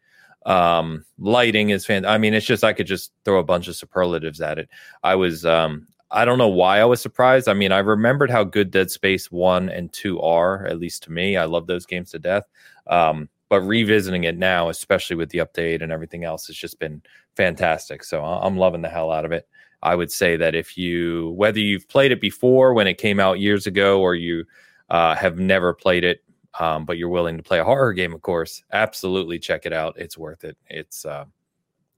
[0.47, 2.05] Um, lighting is fan.
[2.05, 4.69] I mean, it's just I could just throw a bunch of superlatives at it.
[5.03, 7.49] I was um, I don't know why I was surprised.
[7.49, 11.13] I mean, I remembered how good Dead Space 1 and 2 are, at least to
[11.13, 11.37] me.
[11.37, 12.45] I love those games to death.
[12.87, 17.03] Um, but revisiting it now, especially with the update and everything else, has just been
[17.37, 18.05] fantastic.
[18.05, 19.49] So I'm loving the hell out of it.
[19.83, 23.41] I would say that if you, whether you've played it before when it came out
[23.41, 24.45] years ago or you
[24.91, 26.23] uh, have never played it,
[26.61, 29.95] um, but you're willing to play a horror game, of course, absolutely check it out.
[29.99, 30.57] It's worth it.
[30.69, 31.25] It's, uh,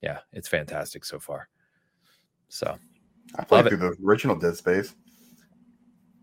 [0.01, 1.49] yeah, it's fantastic so far.
[2.49, 2.79] So
[3.37, 4.94] I played through the original Dead Space.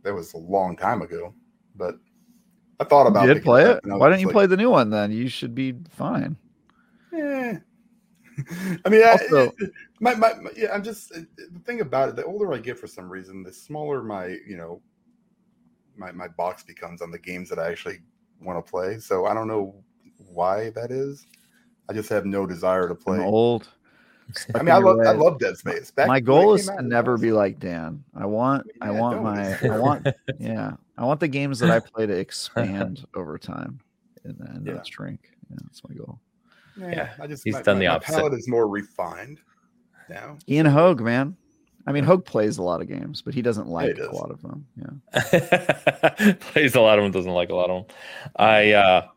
[0.04, 1.34] That was a long time ago,
[1.76, 1.96] but
[2.80, 3.26] I thought about.
[3.26, 3.28] It.
[3.28, 3.80] You did play it?
[3.84, 5.12] Why didn't you like, play the new one then?
[5.12, 6.38] You should be fine.
[7.14, 7.60] Yeah.
[8.86, 9.66] I mean, also, I,
[10.00, 12.16] my, my, my, yeah, I'm just uh, the thing about it.
[12.16, 14.82] The older I get, for some reason, the smaller my you know
[15.98, 18.00] my my box becomes on the games that I actually
[18.42, 19.00] want to play.
[19.00, 19.76] So I don't know
[20.18, 21.26] why that is.
[21.90, 23.18] I just have no desire to play.
[23.18, 23.68] I'm old.
[24.56, 25.92] I mean, I love I love Dead Space.
[25.92, 28.04] Back my goal is to never be like Dan.
[28.16, 30.08] I want yeah, I want my I want
[30.40, 33.82] yeah I want the games that I play to expand over time
[34.24, 34.74] and then yeah.
[34.74, 35.32] not shrink.
[35.50, 36.20] Yeah, that's my goal.
[36.78, 37.10] Yeah, yeah.
[37.20, 38.16] I just he's my, done my, the opposite.
[38.16, 39.40] palette is more refined
[40.10, 40.38] now.
[40.48, 41.36] Ian Hoeg, man.
[41.88, 44.42] I mean, Hoeg plays a lot of games, but he doesn't like a lot of
[44.42, 44.68] them.
[44.78, 47.96] Yeah, plays a lot of them, doesn't like a lot of them.
[48.36, 49.08] I uh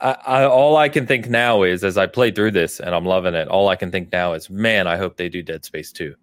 [0.00, 3.04] I, I, all I can think now is as I play through this and I'm
[3.04, 3.48] loving it.
[3.48, 6.14] All I can think now is, man, I hope they do Dead Space two.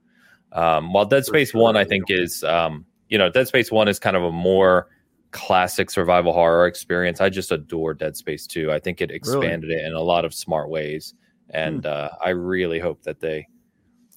[0.51, 3.87] Um, while Dead Space sure, one, I think is, um, you know, Dead Space one
[3.87, 4.89] is kind of a more
[5.33, 7.19] classic survival horror experience.
[7.19, 8.71] I just adore Dead Space two.
[8.71, 9.81] I think it expanded really?
[9.81, 11.13] it in a lot of smart ways,
[11.49, 11.91] and hmm.
[11.91, 13.45] uh, I really hope that they,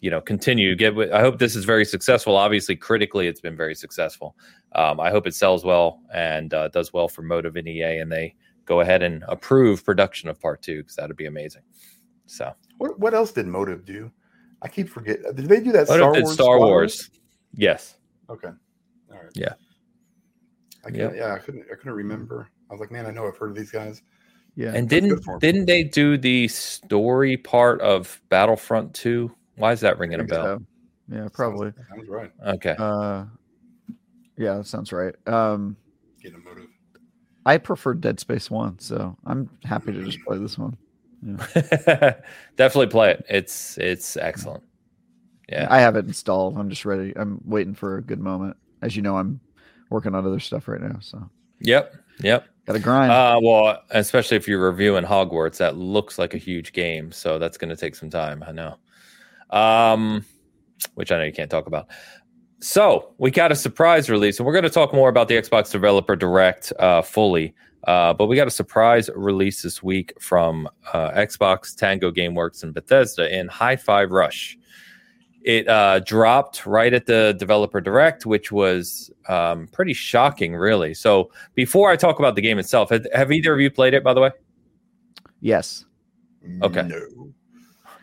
[0.00, 0.76] you know, continue.
[0.76, 0.96] Get.
[1.12, 2.36] I hope this is very successful.
[2.36, 4.36] Obviously, critically, it's been very successful.
[4.76, 8.12] Um, I hope it sells well and uh, does well for Motive and EA, and
[8.12, 11.62] they go ahead and approve production of part two because that'd be amazing.
[12.26, 14.12] So, what, what else did Motive do?
[14.62, 15.22] I keep forgetting.
[15.34, 15.88] Did they do that?
[15.88, 17.10] Motive Star did Wars Star Wars.
[17.54, 17.96] Yes.
[18.28, 18.48] Okay.
[19.10, 19.30] All right.
[19.34, 19.54] Yeah.
[20.86, 21.14] I yep.
[21.16, 21.64] yeah, I couldn't.
[21.70, 22.48] I couldn't remember.
[22.70, 24.02] I was like, man, I know I've heard of these guys.
[24.54, 24.72] Yeah.
[24.74, 29.34] And didn't didn't they do the story part of Battlefront Two?
[29.56, 30.58] Why is that ringing a bell?
[30.58, 30.62] So.
[31.08, 31.72] Yeah, probably.
[31.72, 32.30] Sounds, sounds right.
[32.46, 32.74] Okay.
[32.78, 33.24] Uh,
[34.36, 35.14] yeah, that sounds right.
[35.26, 35.76] Um,
[36.22, 36.68] Get a motive.
[37.44, 40.76] I prefer Dead Space One, so I'm happy to just play this one.
[41.22, 42.14] Yeah.
[42.56, 43.26] Definitely play it.
[43.28, 44.64] It's it's excellent.
[45.48, 46.58] Yeah, I have it installed.
[46.58, 47.12] I'm just ready.
[47.16, 48.56] I'm waiting for a good moment.
[48.82, 49.40] As you know, I'm
[49.90, 50.98] working on other stuff right now.
[51.00, 51.28] So.
[51.60, 51.94] Yep.
[52.20, 52.46] Yep.
[52.66, 53.12] Got to grind.
[53.12, 57.12] Uh, well, especially if you're reviewing Hogwarts, that looks like a huge game.
[57.12, 58.42] So that's going to take some time.
[58.46, 58.76] I know.
[59.50, 60.24] Um,
[60.94, 61.86] which I know you can't talk about.
[62.60, 65.70] So we got a surprise release, and we're going to talk more about the Xbox
[65.70, 67.54] Developer Direct uh, fully.
[67.86, 72.74] Uh, but we got a surprise release this week from uh, Xbox, Tango GameWorks, and
[72.74, 74.58] Bethesda in Hi-Fi Rush.
[75.46, 80.92] It uh, dropped right at the Developer Direct, which was um, pretty shocking, really.
[80.92, 84.02] So before I talk about the game itself, have, have either of you played it,
[84.02, 84.30] by the way?
[85.40, 85.84] Yes.
[86.62, 86.82] Okay.
[86.82, 87.32] No.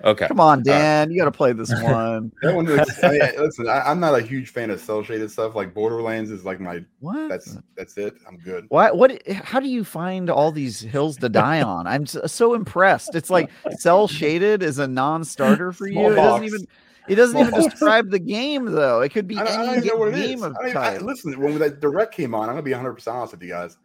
[0.06, 0.27] Okay.
[0.27, 1.10] Come on, Dan.
[1.10, 2.32] Uh, you got to play this one.
[2.41, 5.32] that one looks, I mean, listen, I, am not a huge fan of cel shaded
[5.32, 5.56] stuff.
[5.56, 7.29] Like Borderlands is like my what?
[7.29, 8.15] That's that's it.
[8.27, 8.65] I'm good.
[8.69, 8.97] What?
[8.97, 9.25] What?
[9.29, 11.88] How do you find all these hills to die on?
[11.88, 13.15] I'm so impressed.
[13.15, 16.12] It's like cel shaded is a non-starter for you.
[16.12, 16.67] It doesn't even.
[17.08, 19.02] It doesn't even describe the game though.
[19.02, 20.44] It could be I, any I game, what it game is.
[20.44, 23.34] of I, I, listen, when that direct came on, I'm gonna be 100 percent honest
[23.34, 23.78] with you guys.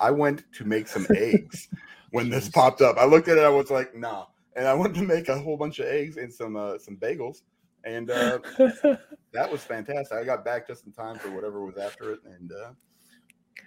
[0.00, 1.68] I went to make some eggs
[2.10, 2.96] when this popped up.
[2.98, 3.44] I looked at it.
[3.44, 6.32] I was like, nah and I wanted to make a whole bunch of eggs and
[6.32, 7.42] some uh, some bagels,
[7.84, 8.38] and uh,
[9.32, 10.16] that was fantastic.
[10.16, 12.70] I got back just in time for whatever was after it, and uh,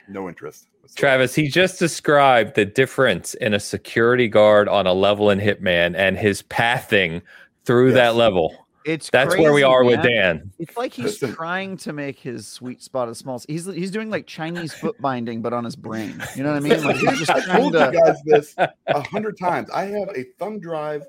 [0.08, 0.68] no interest.
[0.96, 5.96] Travis, he just described the difference in a security guard on a level in Hitman
[5.96, 7.22] and his pathing
[7.66, 7.96] through yes.
[7.96, 8.67] that level.
[8.88, 9.92] It's that's crazy, where we are man.
[9.92, 10.52] with Dan.
[10.60, 13.42] It's like he's trying to make his sweet spot as small.
[13.46, 16.24] He's he's doing like Chinese foot binding, but on his brain.
[16.38, 16.82] You know what I mean?
[16.84, 17.92] Like he's just I told to...
[17.92, 19.70] you guys this a hundred times.
[19.72, 21.04] I have a thumb drive,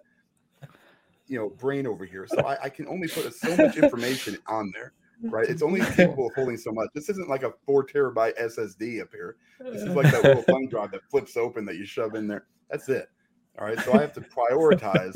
[1.28, 4.72] you know, brain over here, so I, I can only put so much information on
[4.74, 4.92] there.
[5.22, 5.48] Right?
[5.48, 6.88] It's only capable of holding so much.
[6.94, 9.36] This isn't like a four terabyte SSD up here.
[9.60, 12.46] This is like that little thumb drive that flips open that you shove in there.
[12.70, 13.08] That's it.
[13.56, 13.78] All right.
[13.80, 15.14] So I have to prioritize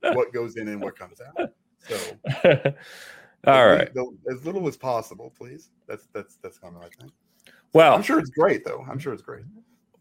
[0.00, 1.52] what goes in and what comes out.
[1.88, 1.96] So,
[3.46, 3.90] all right,
[4.30, 5.70] as little as possible, please.
[5.86, 7.10] That's that's that's kind of my thing.
[7.72, 8.84] Well, I'm sure it's great though.
[8.88, 9.44] I'm sure it's great.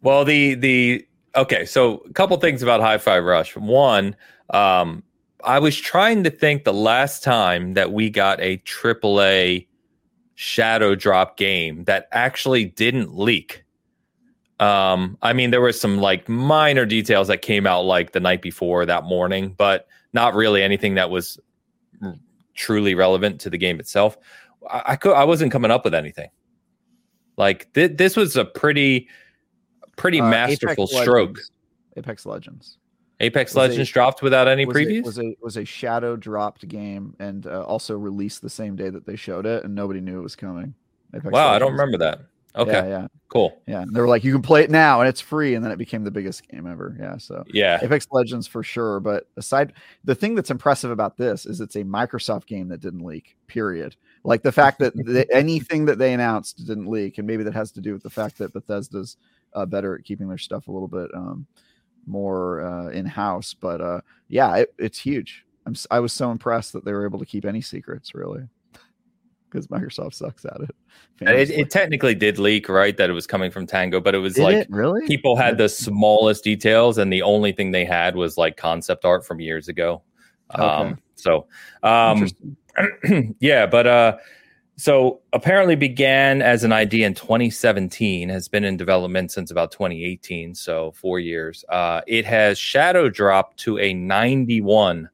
[0.01, 3.55] Well, the the okay, so a couple things about Hi-Fi Rush.
[3.55, 4.15] One,
[4.51, 5.03] um,
[5.43, 9.67] I was trying to think the last time that we got a AAA
[10.35, 13.63] shadow drop game that actually didn't leak.
[14.59, 18.41] Um, I mean, there were some like minor details that came out like the night
[18.41, 21.39] before that morning, but not really anything that was
[22.53, 24.17] truly relevant to the game itself.
[24.69, 26.29] I, I could I wasn't coming up with anything.
[27.37, 29.07] Like th- this was a pretty
[29.97, 31.29] pretty uh, masterful Apex stroke.
[31.29, 31.51] Legends.
[31.97, 32.77] Apex Legends.
[33.19, 34.99] Apex Legends a, dropped without any was previews.
[34.99, 38.89] A, was a was a shadow dropped game and uh, also released the same day
[38.89, 40.73] that they showed it, and nobody knew it was coming.
[41.13, 41.55] Apex wow, Legends.
[41.55, 42.21] I don't remember that.
[42.55, 42.71] Okay.
[42.71, 43.07] Yeah, yeah.
[43.29, 43.57] Cool.
[43.65, 43.85] Yeah.
[43.89, 45.55] They were like, you can play it now and it's free.
[45.55, 46.97] And then it became the biggest game ever.
[46.99, 47.17] Yeah.
[47.17, 47.79] So yeah.
[47.81, 48.99] Apex Legends for sure.
[48.99, 53.05] But aside the thing that's impressive about this is it's a Microsoft game that didn't
[53.05, 53.95] leak, period.
[54.23, 57.17] Like the fact that the, anything that they announced didn't leak.
[57.17, 59.17] And maybe that has to do with the fact that Bethesda's
[59.53, 61.47] uh, better at keeping their stuff a little bit um,
[62.05, 63.53] more uh, in house.
[63.53, 65.45] But uh, yeah, it, it's huge.
[65.65, 68.47] I'm, I was so impressed that they were able to keep any secrets really
[69.51, 70.75] because Microsoft sucks at it.
[71.21, 72.95] It, it, technically did leak, right?
[72.95, 74.67] That it was coming from Tango, but it was did like it?
[74.69, 79.05] really people had the smallest details, and the only thing they had was like concept
[79.05, 80.01] art from years ago.
[80.53, 80.63] Okay.
[80.63, 81.47] Um, so,
[81.83, 82.27] um,
[83.39, 84.17] yeah, but uh,
[84.77, 90.55] so apparently began as an idea in 2017, has been in development since about 2018,
[90.55, 91.63] so four years.
[91.69, 95.09] Uh, it has shadow dropped to a 91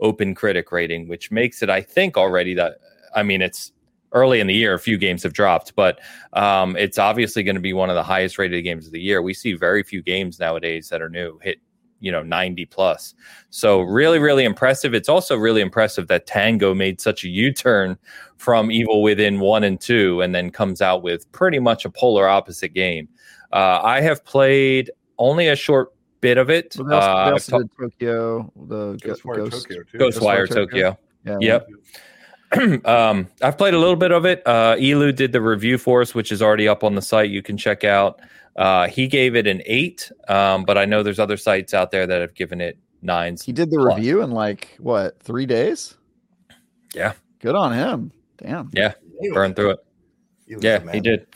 [0.00, 2.78] open critic rating, which makes it, I think, already that.
[3.14, 3.72] I mean, it's
[4.12, 6.00] early in the year, a few games have dropped, but
[6.32, 9.22] um, it's obviously going to be one of the highest rated games of the year.
[9.22, 11.58] We see very few games nowadays that are new hit,
[12.00, 13.14] you know, 90 plus.
[13.50, 14.94] So really, really impressive.
[14.94, 17.96] It's also really impressive that Tango made such a U-turn
[18.36, 22.28] from Evil Within one and two, and then comes out with pretty much a polar
[22.28, 23.08] opposite game.
[23.52, 26.74] Uh, I have played only a short bit of it.
[26.78, 30.66] Well, uh, Tokyo, the Ghostwire Ghost, Tokyo, Ghostwire Tokyo.
[30.66, 30.98] Tokyo.
[31.24, 31.68] Yeah, yep.
[32.84, 34.42] um, I've played a little bit of it.
[34.46, 37.30] Uh, Elu did the review for us, which is already up on the site.
[37.30, 38.20] You can check out.
[38.56, 42.06] Uh, he gave it an eight, um, but I know there's other sites out there
[42.06, 43.42] that have given it nines.
[43.42, 43.96] He did the plus.
[43.96, 45.94] review in like what three days?
[46.94, 48.12] Yeah, good on him.
[48.36, 48.70] Damn.
[48.74, 48.92] Yeah,
[49.32, 49.78] burned through it.
[50.46, 51.26] Yeah, he did.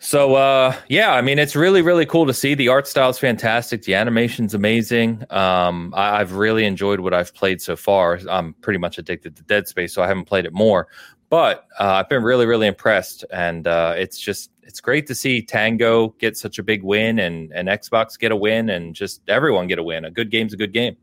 [0.00, 2.54] So uh, yeah, I mean it's really really cool to see.
[2.54, 3.82] The art style is fantastic.
[3.82, 5.24] The animation's amazing.
[5.30, 8.20] Um, I, have really enjoyed what I've played so far.
[8.30, 10.86] I'm pretty much addicted to Dead Space, so I haven't played it more.
[11.30, 15.42] But uh, I've been really really impressed, and uh, it's just it's great to see
[15.42, 19.66] Tango get such a big win, and and Xbox get a win, and just everyone
[19.66, 20.04] get a win.
[20.04, 20.96] A good game's a good game.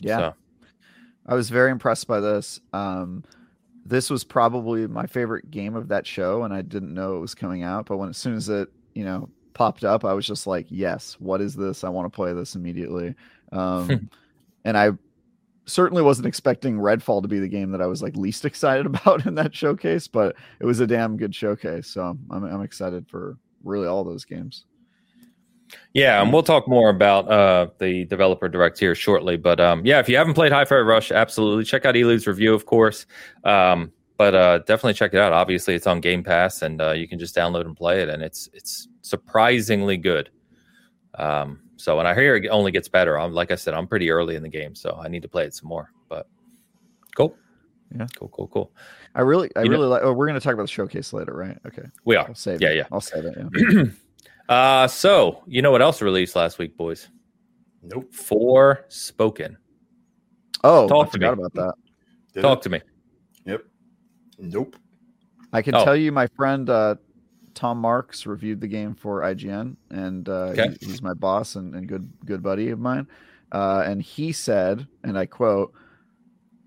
[0.00, 0.34] Yeah, so.
[1.26, 2.60] I was very impressed by this.
[2.72, 3.24] Um,
[3.88, 7.34] this was probably my favorite game of that show, and I didn't know it was
[7.34, 7.86] coming out.
[7.86, 11.16] But when as soon as it, you know, popped up, I was just like, "Yes,
[11.20, 11.84] what is this?
[11.84, 13.14] I want to play this immediately."
[13.52, 14.10] Um,
[14.64, 14.90] and I
[15.66, 19.26] certainly wasn't expecting Redfall to be the game that I was like least excited about
[19.26, 21.86] in that showcase, but it was a damn good showcase.
[21.86, 24.64] So I'm I'm excited for really all those games.
[25.92, 29.36] Yeah, and we'll talk more about uh, the developer direct here shortly.
[29.36, 32.66] But um, yeah, if you haven't played Hi-Fi Rush, absolutely check out Elu's review, of
[32.66, 33.06] course.
[33.44, 35.32] Um, but uh, definitely check it out.
[35.32, 38.22] Obviously, it's on Game Pass, and uh, you can just download and play it, and
[38.22, 40.30] it's it's surprisingly good.
[41.14, 43.18] Um, so, and I hear it only gets better.
[43.18, 45.44] I'm like I said, I'm pretty early in the game, so I need to play
[45.44, 45.92] it some more.
[46.08, 46.26] But
[47.14, 47.36] cool,
[47.96, 48.72] yeah, cool, cool, cool.
[49.14, 50.02] I really, I you really know, like.
[50.02, 51.58] Oh, we're going to talk about the showcase later, right?
[51.66, 52.28] Okay, we are.
[52.28, 52.76] I'll save yeah, it.
[52.76, 52.84] yeah.
[52.92, 53.36] I'll save it.
[53.36, 53.84] Yeah.
[54.48, 57.08] Uh, so you know what else released last week, boys?
[57.82, 58.12] Nope.
[58.12, 59.56] Forspoken.
[60.64, 61.74] Oh, talk I to me about that.
[62.32, 62.62] Did talk it?
[62.62, 62.80] to me.
[63.44, 63.64] Yep.
[64.38, 64.76] Nope.
[65.52, 65.84] I can oh.
[65.84, 66.96] tell you, my friend uh,
[67.54, 70.76] Tom Marks reviewed the game for IGN, and uh, okay.
[70.80, 73.06] he, he's my boss and, and, good good buddy of mine.
[73.52, 75.72] Uh, and he said, and I quote,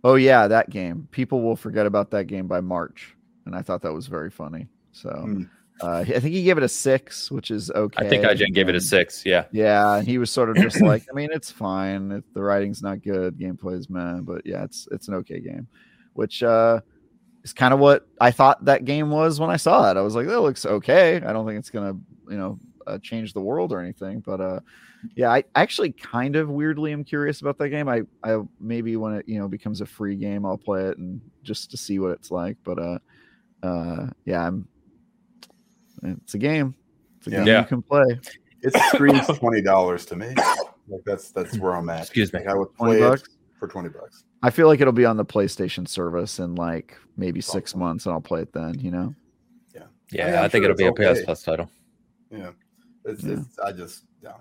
[0.04, 1.08] "Oh yeah, that game.
[1.12, 3.16] People will forget about that game by March."
[3.46, 4.68] And I thought that was very funny.
[4.92, 5.10] So.
[5.10, 5.44] Hmm.
[5.82, 8.06] Uh, I think he gave it a six, which is okay.
[8.06, 9.26] I think IGN gave it a six.
[9.26, 9.46] Yeah.
[9.52, 9.96] Yeah.
[9.96, 12.12] And he was sort of just like, I mean, it's fine.
[12.12, 15.68] If the writing's not good, gameplay is man, but yeah, it's it's an okay game,
[16.14, 16.82] which uh,
[17.44, 19.98] is kind of what I thought that game was when I saw it.
[19.98, 21.18] I was like, that looks okay.
[21.18, 21.94] I don't think it's gonna,
[22.30, 24.60] you know, uh, change the world or anything, but uh,
[25.16, 27.88] yeah, I actually kind of weirdly am curious about that game.
[27.88, 31.22] I I maybe when it you know becomes a free game, I'll play it and
[31.44, 32.58] just to see what it's like.
[32.64, 33.00] But uh,
[33.64, 34.68] uh, yeah, I'm
[36.04, 36.76] it's a game.
[37.18, 37.38] It's a yeah.
[37.38, 37.62] game yeah.
[37.62, 38.20] you can play.
[38.62, 40.34] It screams twenty dollars to me.
[40.88, 42.02] Like that's that's where I'm at.
[42.02, 42.40] Excuse me.
[42.40, 43.24] Like I would play it
[43.60, 44.24] for twenty bucks.
[44.42, 48.14] I feel like it'll be on the PlayStation service in like maybe six months, and
[48.14, 48.80] I'll play it then.
[48.80, 49.16] You know.
[49.74, 49.84] Yeah.
[50.12, 51.14] Yeah, I, mean, I think sure it'll be a.
[51.14, 51.70] PS Plus title.
[52.32, 52.52] Yeah.
[53.06, 53.34] It's, yeah.
[53.34, 54.34] It's, I just yeah.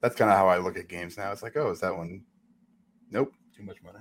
[0.00, 1.32] That's kind of how I look at games now.
[1.32, 2.22] It's like, oh, is that one?
[3.10, 3.98] Nope, too much money.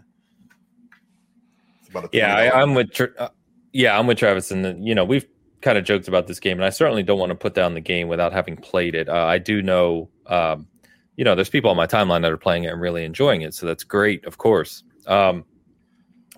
[2.11, 2.99] yeah, I, am with.
[2.99, 3.29] Uh,
[3.71, 5.25] yeah, I'm with Travis, and you know we've
[5.65, 7.81] kind of joked about this game, and I certainly don't want to put down the
[7.81, 9.09] game without having played it.
[9.09, 10.67] Uh, I do know, um,
[11.17, 13.55] you know, there's people on my timeline that are playing it and really enjoying it,
[13.55, 14.83] so that's great, of course.
[15.07, 15.43] Um,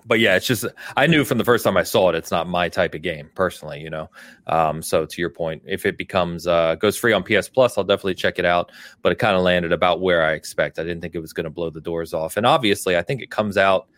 [0.06, 0.64] but yeah, it's just
[0.96, 3.28] I knew from the first time I saw it, it's not my type of game
[3.34, 4.08] personally, you know.
[4.46, 7.84] Um, so to your point, if it becomes uh, goes free on PS Plus, I'll
[7.84, 8.72] definitely check it out.
[9.02, 10.78] But it kind of landed about where I expect.
[10.78, 13.20] I didn't think it was going to blow the doors off, and obviously, I think
[13.20, 13.88] it comes out.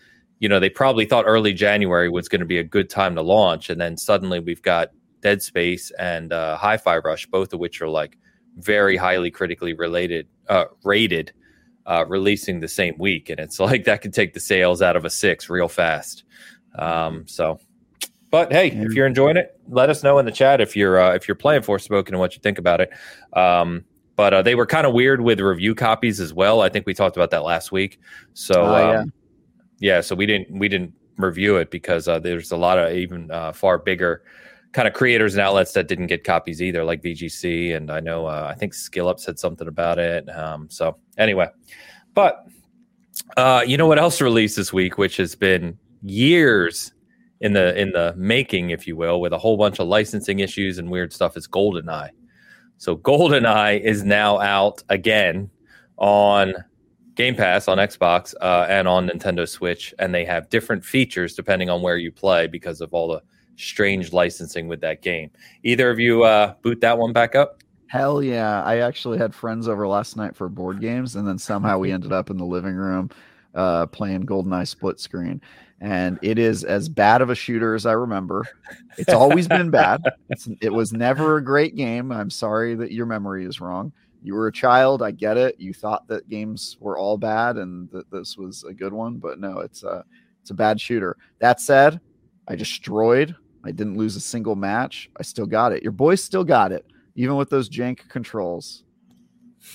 [0.40, 3.22] You know, they probably thought early January was going to be a good time to
[3.22, 4.90] launch, and then suddenly we've got
[5.20, 8.16] Dead Space and uh, Hi-Fi Rush, both of which are like
[8.56, 11.32] very highly critically related, uh, rated
[11.86, 15.04] uh, releasing the same week, and it's like that could take the sales out of
[15.04, 16.24] a six real fast.
[16.78, 17.58] Um, so,
[18.30, 21.14] but hey, if you're enjoying it, let us know in the chat if you're uh,
[21.14, 22.90] if you're playing Forspoken and what you think about it.
[23.32, 23.84] Um,
[24.16, 26.60] but uh, they were kind of weird with review copies as well.
[26.60, 27.98] I think we talked about that last week.
[28.34, 28.98] So oh, yeah.
[29.00, 29.12] Um,
[29.80, 33.30] yeah, so we didn't we didn't review it because uh, there's a lot of even
[33.30, 34.22] uh, far bigger
[34.72, 38.26] kind of creators and outlets that didn't get copies either, like VGC, and I know
[38.26, 40.28] uh, I think SkillUp said something about it.
[40.28, 41.48] Um, so anyway,
[42.14, 42.46] but
[43.36, 46.92] uh, you know what else released this week, which has been years
[47.40, 50.78] in the in the making, if you will, with a whole bunch of licensing issues
[50.78, 52.10] and weird stuff, is GoldenEye.
[52.76, 55.50] So GoldenEye is now out again
[55.96, 56.54] on
[57.14, 61.68] Game Pass on Xbox uh, and on Nintendo Switch, and they have different features depending
[61.68, 63.22] on where you play because of all the
[63.60, 65.30] strange licensing with that game.
[65.62, 67.62] Either of you uh, boot that one back up?
[67.86, 68.62] Hell yeah.
[68.62, 72.12] I actually had friends over last night for board games, and then somehow we ended
[72.12, 73.10] up in the living room
[73.54, 75.40] uh, playing GoldenEye split screen.
[75.80, 78.46] And it is as bad of a shooter as I remember.
[78.98, 80.02] It's always been bad.
[80.28, 82.12] It's, it was never a great game.
[82.12, 83.92] I'm sorry that your memory is wrong.
[84.22, 85.02] You were a child.
[85.02, 85.58] I get it.
[85.58, 89.40] You thought that games were all bad and that this was a good one, but
[89.40, 90.04] no, it's a
[90.42, 91.16] it's a bad shooter.
[91.38, 92.00] That said,
[92.46, 93.34] I destroyed
[93.64, 95.10] I didn't lose a single match.
[95.18, 95.82] I still got it.
[95.82, 98.84] Your boy still got it, even with those jank controls.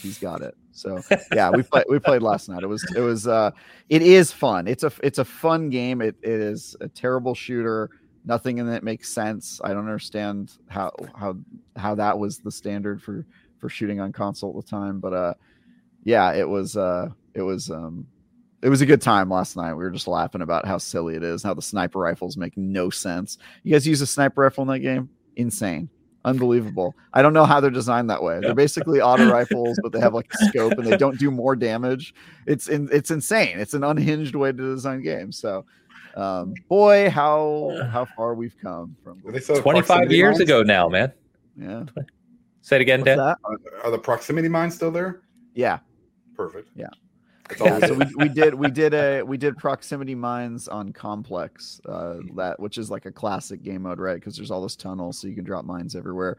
[0.02, 0.56] He's got it.
[0.72, 1.02] So
[1.34, 2.64] yeah, we played we played last night.
[2.64, 3.52] It was it was uh
[3.90, 4.68] it is fun.
[4.68, 6.02] It's a it's a fun game.
[6.02, 7.90] It it is a terrible shooter.
[8.26, 9.62] Nothing in it makes sense.
[9.64, 11.38] I don't understand how how
[11.76, 13.26] how that was the standard for
[13.60, 15.00] for shooting on console at the time.
[15.00, 15.34] But uh
[16.04, 18.08] yeah, it was uh it was um
[18.66, 19.76] it was a good time last night.
[19.76, 22.90] We were just laughing about how silly it is, how the sniper rifles make no
[22.90, 23.38] sense.
[23.62, 25.08] You guys use a sniper rifle in that game?
[25.36, 25.88] Insane.
[26.26, 26.96] Unbelievable.
[27.14, 28.40] I don't know how they're designed that way.
[28.40, 31.56] They're basically auto rifles, but they have like a scope and they don't do more
[31.56, 32.16] damage.
[32.48, 33.60] It's in, it's insane.
[33.60, 35.38] It's an unhinged way to design games.
[35.38, 35.64] So
[36.16, 40.40] um, boy, how how far we've come from 25 years mines?
[40.40, 41.14] ago now, man.
[41.56, 41.84] Yeah.
[42.64, 43.20] Say it again, Dan.
[43.20, 43.38] Are,
[43.84, 45.22] are the proximity mines still there?
[45.54, 45.78] Yeah.
[46.36, 46.70] Perfect.
[46.76, 46.88] Yeah.
[47.60, 52.18] Yeah, so we, we did we did a we did proximity mines on complex uh,
[52.36, 54.16] that which is like a classic game mode right?
[54.16, 56.38] Because there's all those tunnels so you can drop mines everywhere.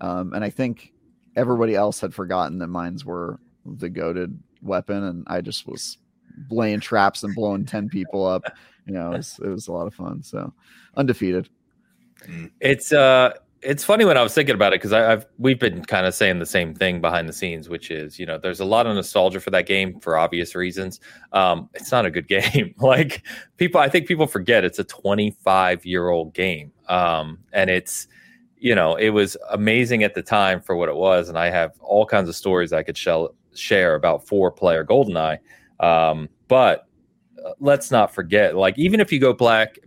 [0.00, 0.92] Um, and i think
[1.36, 5.98] everybody else had forgotten that mines were the goaded weapon and i just was
[6.50, 8.44] laying traps and blowing 10 people up.
[8.86, 10.52] You know it was, it was a lot of fun so
[10.96, 11.48] undefeated.
[12.60, 16.06] It's uh it's funny when I was thinking about it because I've we've been kind
[16.06, 18.86] of saying the same thing behind the scenes, which is you know there's a lot
[18.86, 21.00] of nostalgia for that game for obvious reasons.
[21.32, 22.74] Um, it's not a good game.
[22.78, 23.22] like
[23.56, 28.06] people, I think people forget it's a 25 year old game, um, and it's
[28.58, 31.72] you know it was amazing at the time for what it was, and I have
[31.80, 35.38] all kinds of stories I could shell, share about four player GoldenEye.
[35.80, 36.86] Um, but
[37.44, 39.78] uh, let's not forget, like even if you go black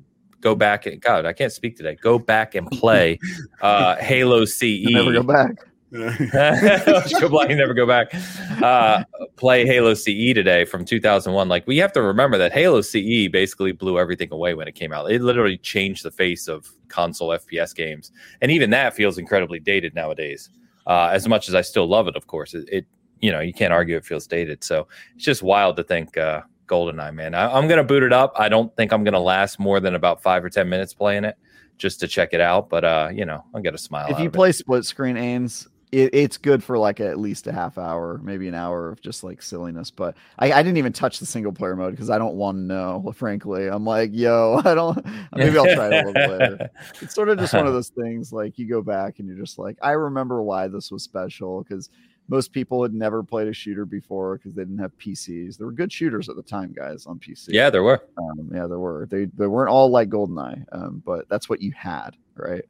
[0.42, 1.96] go back and God, I can't speak today.
[2.02, 3.20] Go back and play
[3.62, 4.84] uh, Halo CE.
[4.86, 5.56] Never go back.
[5.92, 8.14] go black never go back.
[8.62, 9.04] Uh,
[9.36, 11.50] play Halo CE today from 2001.
[11.50, 14.94] Like we have to remember that Halo CE basically blew everything away when it came
[14.94, 15.12] out.
[15.12, 18.12] It literally changed the face of console FPS games,
[18.42, 20.50] and even that feels incredibly dated nowadays.
[20.88, 22.86] Uh, as much as I still love it, of course, it, it,
[23.20, 24.64] you know you can't argue it feels dated.
[24.64, 27.36] So it's just wild to think uh, GoldenEye, man.
[27.36, 28.34] I, am gonna boot it up.
[28.38, 31.38] I don't think I'm gonna last more than about five or ten minutes playing it
[31.78, 32.70] just to check it out.
[32.70, 34.08] But uh, you know, I'll get a smile.
[34.10, 34.54] If you play it.
[34.54, 38.56] split screen Ains, it, it's good for like at least a half hour, maybe an
[38.56, 39.92] hour of just like silliness.
[39.92, 42.62] But I, I didn't even touch the single player mode because I don't want to
[42.62, 43.14] know.
[43.16, 45.06] Frankly, I'm like, yo, I don't.
[45.36, 46.70] Maybe I'll try it a little later.
[47.02, 48.32] It's sort of just one of those things.
[48.32, 51.90] Like you go back and you're just like, I remember why this was special because
[52.32, 55.58] most people had never played a shooter before because they didn't have PCs.
[55.58, 57.50] There were good shooters at the time, guys, on PC.
[57.50, 58.02] Yeah, there were.
[58.18, 59.06] Um, yeah, there were.
[59.12, 62.64] They they weren't all like GoldenEye, um, but that's what you had, right?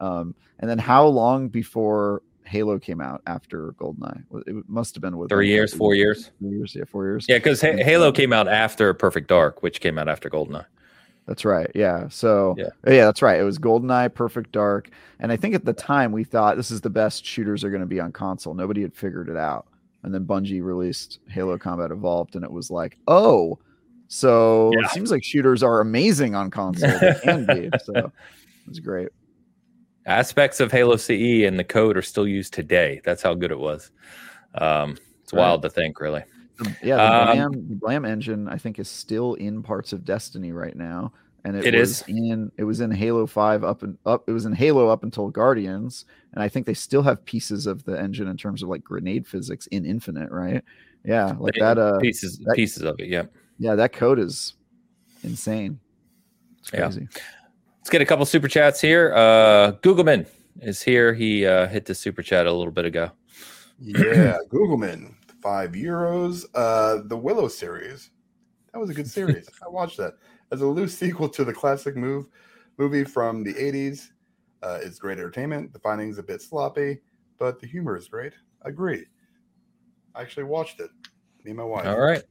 [0.00, 4.24] Um, and then how long before Halo came out after GoldenEye?
[4.48, 7.26] It must have been with three years, four years, years, yeah, four years.
[7.28, 10.66] Yeah, because Halo came out after Perfect Dark, which came out after GoldenEye.
[11.26, 11.70] That's right.
[11.74, 12.08] Yeah.
[12.08, 12.68] So yeah.
[12.86, 13.40] Yeah, that's right.
[13.40, 16.80] It was GoldenEye, Perfect Dark, and I think at the time we thought this is
[16.82, 18.54] the best shooters are going to be on console.
[18.54, 19.66] Nobody had figured it out,
[20.02, 23.58] and then Bungie released Halo Combat Evolved, and it was like, oh,
[24.08, 24.84] So yeah.
[24.84, 26.90] it seems like shooters are amazing on console.
[27.00, 27.70] They can be.
[27.84, 28.12] So
[28.68, 29.08] it's great.
[30.06, 33.00] Aspects of Halo CE and the code are still used today.
[33.04, 33.90] That's how good it was.
[34.56, 35.40] Um, it's right.
[35.40, 36.22] wild to think, really.
[36.82, 40.52] Yeah, the, um, Blam, the Blam engine I think is still in parts of Destiny
[40.52, 41.12] right now,
[41.44, 42.08] and it, it was is.
[42.08, 44.28] in it was in Halo Five up and up.
[44.28, 47.84] It was in Halo up until Guardians, and I think they still have pieces of
[47.84, 50.62] the engine in terms of like grenade physics in Infinite, right?
[51.04, 51.78] Yeah, like that.
[51.78, 53.08] Uh, pieces that, pieces of it.
[53.08, 53.24] Yeah,
[53.58, 54.54] yeah, that code is
[55.22, 55.80] insane.
[56.60, 57.08] It's crazy.
[57.10, 57.22] Yeah.
[57.78, 59.12] Let's get a couple super chats here.
[59.14, 60.26] Uh, Googleman
[60.62, 61.12] is here.
[61.12, 63.10] He uh, hit the super chat a little bit ago.
[63.78, 65.14] Yeah, Googleman,
[65.44, 66.46] five euros.
[66.54, 68.10] Uh, the Willow series.
[68.72, 69.48] That was a good series.
[69.64, 70.14] I watched that
[70.50, 72.26] as a loose sequel to the classic move
[72.78, 74.08] movie from the 80s.
[74.62, 75.72] Uh, it's great entertainment.
[75.72, 76.98] The findings a bit sloppy,
[77.38, 78.32] but the humor is great.
[78.64, 79.04] I agree.
[80.14, 80.90] I actually watched it.
[81.44, 81.86] Me and my wife.
[81.86, 82.22] All right.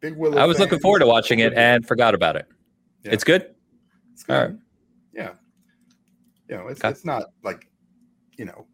[0.00, 0.38] Big Willow.
[0.38, 2.46] I was looking forward to watching it and forgot about it.
[3.02, 3.12] Yeah.
[3.12, 3.54] It's good.
[4.14, 4.34] It's good.
[4.34, 4.56] All right.
[5.12, 5.32] Yeah.
[6.48, 6.88] You know, it's okay.
[6.88, 7.68] it's not like,
[8.38, 8.66] you know,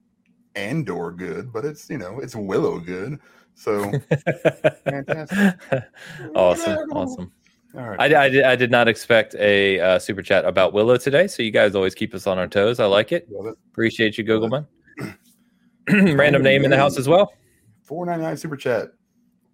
[0.54, 3.18] Andor good, but it's you know, it's Willow good.
[3.60, 3.92] So
[4.88, 5.54] fantastic.
[6.34, 6.90] awesome.
[6.92, 7.32] Awesome.
[7.76, 8.00] All right.
[8.14, 11.42] I, I, did, I did not expect a uh, super chat about Willow today, so
[11.42, 12.80] you guys always keep us on our toes.
[12.80, 13.28] I like it.
[13.30, 13.58] it.
[13.70, 14.66] Appreciate you, Googleman.
[15.90, 17.34] Random name in the house as well.
[17.82, 18.88] 499 super chat.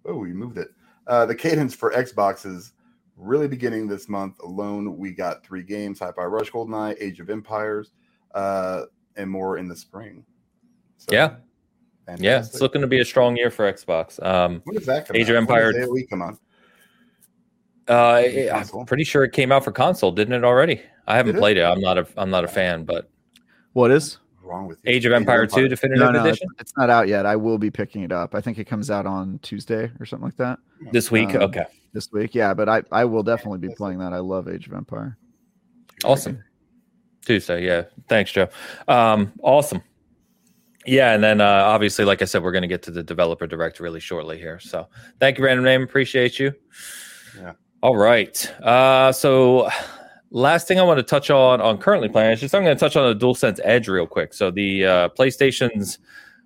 [0.05, 0.69] Oh, we moved it.
[1.05, 2.71] Uh, the cadence for Xboxes
[3.17, 4.97] really beginning this month alone.
[4.97, 7.91] We got three games: Hi-Fi Rush, GoldenEye, Age of Empires,
[8.33, 8.83] uh,
[9.17, 10.25] and more in the spring.
[10.95, 11.35] So, yeah,
[12.07, 12.25] fantastic.
[12.25, 14.23] yeah, it's looking to be a strong year for Xbox.
[14.25, 15.31] Um, when does that come Age out?
[15.31, 15.75] of Empires.
[15.91, 16.39] We come on.
[17.87, 20.81] Uh, I'm pretty sure it came out for console, didn't it already?
[21.05, 21.61] I haven't Did played it?
[21.61, 21.65] it?
[21.65, 23.09] I'm not a I'm not a fan, but
[23.73, 24.91] what is wrong with you?
[24.91, 25.69] Age of Empire Age 2 Empire.
[25.69, 26.47] Definitive no, no, Edition?
[26.59, 27.25] It's, not out yet.
[27.25, 28.33] I will be picking it up.
[28.33, 30.59] I think it comes out on Tuesday or something like that.
[30.91, 31.35] This week?
[31.35, 31.65] Um, okay.
[31.93, 34.13] This week, yeah, but I, I will definitely be playing that.
[34.13, 35.17] I love Age of Empire.
[36.03, 36.43] Awesome.
[37.25, 37.83] Tuesday, yeah.
[38.07, 38.49] Thanks, Joe.
[38.87, 39.81] Um, awesome.
[40.87, 43.45] Yeah, and then uh, obviously, like I said, we're going to get to the developer
[43.45, 44.57] direct really shortly here.
[44.59, 44.87] So
[45.19, 45.83] thank you, Random Name.
[45.83, 46.53] Appreciate you.
[47.37, 47.53] Yeah.
[47.83, 48.53] All right.
[48.61, 49.69] Uh, so
[50.31, 52.79] last thing I want to touch on on currently playing is just I'm going to
[52.79, 54.33] touch on the DualSense Edge real quick.
[54.33, 55.99] So the uh, PlayStation's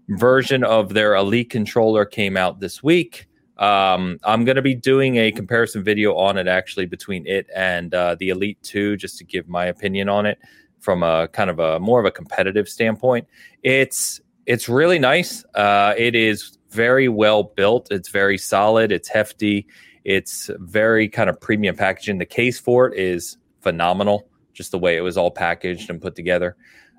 [0.09, 3.27] version of their Elite controller came out this week.
[3.59, 7.93] Um, I'm going to be doing a comparison video on it actually between it and
[7.93, 10.39] uh, the Elite 2 just to give my opinion on it
[10.79, 13.27] from a kind of a more of a competitive standpoint.
[13.61, 15.43] It's it's really nice.
[15.55, 17.91] Uh, it is very well built.
[17.91, 18.91] It's very solid.
[18.91, 19.67] It's hefty.
[20.03, 22.17] It's very kind of premium packaging.
[22.17, 26.15] The case for it is phenomenal, just the way it was all packaged and put
[26.15, 26.55] together.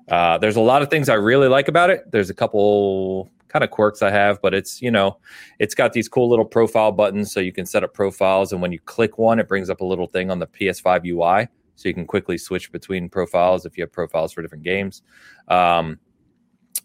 [0.09, 2.11] Uh, there's a lot of things I really like about it.
[2.11, 5.17] There's a couple kind of quirks I have, but it's you know,
[5.59, 8.71] it's got these cool little profile buttons so you can set up profiles, and when
[8.71, 11.93] you click one, it brings up a little thing on the PS5 UI, so you
[11.93, 15.03] can quickly switch between profiles if you have profiles for different games.
[15.47, 15.99] Um,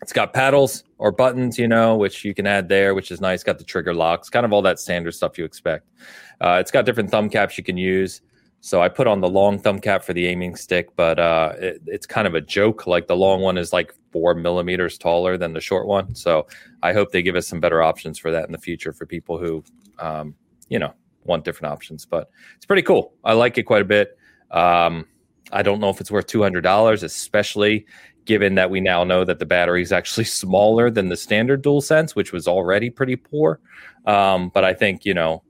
[0.00, 3.42] it's got paddles or buttons, you know, which you can add there, which is nice.
[3.42, 5.88] Got the trigger locks, kind of all that standard stuff you expect.
[6.40, 8.20] Uh, it's got different thumb caps you can use.
[8.60, 11.82] So I put on the long thumb cap for the aiming stick, but uh, it,
[11.86, 12.86] it's kind of a joke.
[12.86, 16.14] Like the long one is like four millimeters taller than the short one.
[16.14, 16.46] So
[16.82, 19.38] I hope they give us some better options for that in the future for people
[19.38, 19.62] who,
[20.00, 20.34] um,
[20.68, 20.92] you know,
[21.24, 22.04] want different options.
[22.04, 23.14] But it's pretty cool.
[23.24, 24.18] I like it quite a bit.
[24.50, 25.06] Um,
[25.52, 27.86] I don't know if it's worth two hundred dollars, especially
[28.28, 32.14] given that we now know that the battery is actually smaller than the standard DualSense,
[32.14, 33.58] which was already pretty poor.
[34.06, 35.42] Um, but I think you know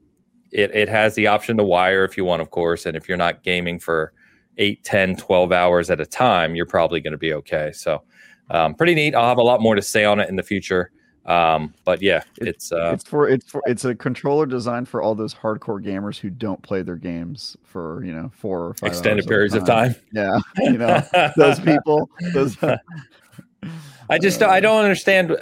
[0.51, 2.87] it, it has the option to wire if you want, of course.
[2.87, 4.15] And if you're not gaming for
[4.57, 7.71] 8, 10, 12 hours at a time, you're probably going to be okay.
[7.73, 8.03] So,
[8.51, 9.15] um, pretty neat.
[9.15, 10.91] I'll have a lot more to say on it in the future.
[11.29, 15.15] Um, but yeah, it's uh, it's for it's for it's a controller designed for all
[15.15, 19.27] those hardcore gamers who don't play their games for you know four or five extended
[19.27, 19.95] periods of time.
[20.13, 21.03] Yeah, you know
[21.37, 22.09] those people.
[22.33, 22.57] Those
[24.11, 25.37] I just I don't understand.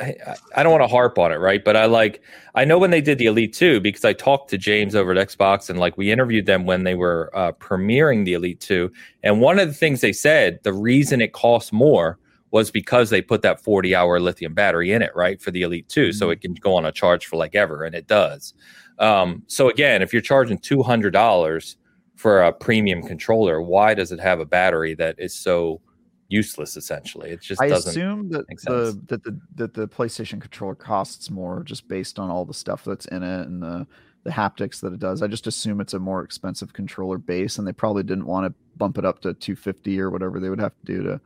[0.57, 1.65] I don't want to harp on it, right?
[1.65, 2.21] But I like
[2.57, 5.29] I know when they did the Elite Two because I talked to James over at
[5.29, 8.91] Xbox and like we interviewed them when they were uh, premiering the Elite Two,
[9.23, 12.19] and one of the things they said the reason it costs more
[12.51, 15.89] was because they put that 40 hour lithium battery in it, right, for the Elite
[15.89, 16.01] 2.
[16.09, 16.13] Mm-hmm.
[16.13, 18.55] So it can go on a charge for like ever, and it does.
[18.99, 21.77] Um, so again, if you're charging $200
[22.15, 25.81] for a premium controller, why does it have a battery that is so
[26.29, 30.41] useless essentially it just i doesn't I assume that the that the that the playstation
[30.41, 33.87] controller costs more just based on all the stuff that's in it and the
[34.25, 37.67] the haptics that it does i just assume it's a more expensive controller base and
[37.67, 40.75] they probably didn't want to bump it up to 250 or whatever they would have
[40.85, 41.21] to do to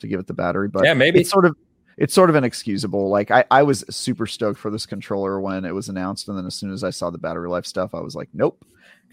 [0.00, 1.56] to give it the battery but yeah maybe it's sort of
[1.96, 5.72] it's sort of inexcusable like i i was super stoked for this controller when it
[5.74, 8.14] was announced and then as soon as i saw the battery life stuff i was
[8.14, 8.64] like nope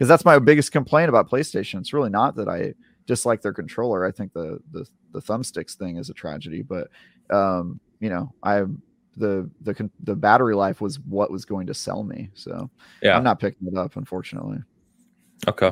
[0.02, 1.80] because that's my biggest complaint about PlayStation.
[1.80, 2.74] It's really not that I
[3.06, 4.04] dislike their controller.
[4.04, 6.88] I think the the the thumbsticks thing is a tragedy, but
[7.30, 8.64] um, you know, I
[9.16, 12.32] the the the battery life was what was going to sell me.
[12.34, 12.70] So
[13.04, 14.58] yeah, I'm not picking it up, unfortunately.
[15.48, 15.72] Okay.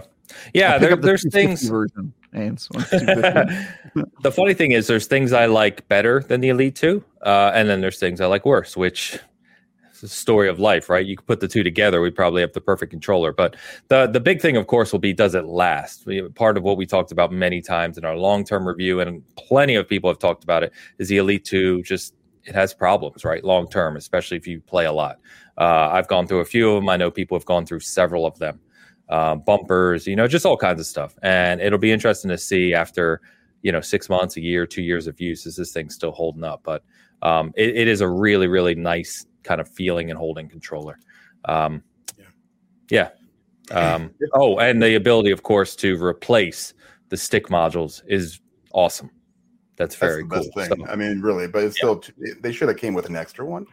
[0.54, 1.68] Yeah, there, the there's things.
[1.68, 2.14] Version,
[4.22, 7.70] the funny thing is, there's things I like better than the Elite Two, uh, and
[7.70, 9.20] then there's things I like worse, which
[9.94, 11.06] is the story of life, right?
[11.06, 13.34] You put the two together, we probably have the perfect controller.
[13.34, 13.56] But
[13.88, 16.08] the the big thing, of course, will be does it last?
[16.36, 19.76] Part of what we talked about many times in our long term review, and plenty
[19.76, 22.14] of people have talked about it, is the Elite Two just
[22.46, 23.44] it has problems, right?
[23.44, 25.20] Long term, especially if you play a lot.
[25.58, 26.90] Uh, I've gone through a few of them.
[26.90, 28.60] I know people have gone through several of them,
[29.10, 31.16] uh, bumpers, you know, just all kinds of stuff.
[31.24, 33.22] And it'll be interesting to see after,
[33.62, 36.44] you know, six months, a year, two years of use, is this thing still holding
[36.44, 36.62] up?
[36.64, 36.84] But
[37.22, 41.00] um, it, it is a really, really nice kind of feeling and holding controller.
[41.46, 41.84] Um,
[42.90, 43.10] yeah.
[43.72, 43.96] yeah.
[43.96, 46.74] Um, oh, and the ability, of course, to replace
[47.10, 48.40] the stick modules is
[48.74, 49.12] awesome.
[49.76, 50.66] That's very That's cool.
[50.66, 51.96] So, I mean, really, but it's yeah.
[51.96, 52.04] still
[52.42, 53.66] they should have came with an extra one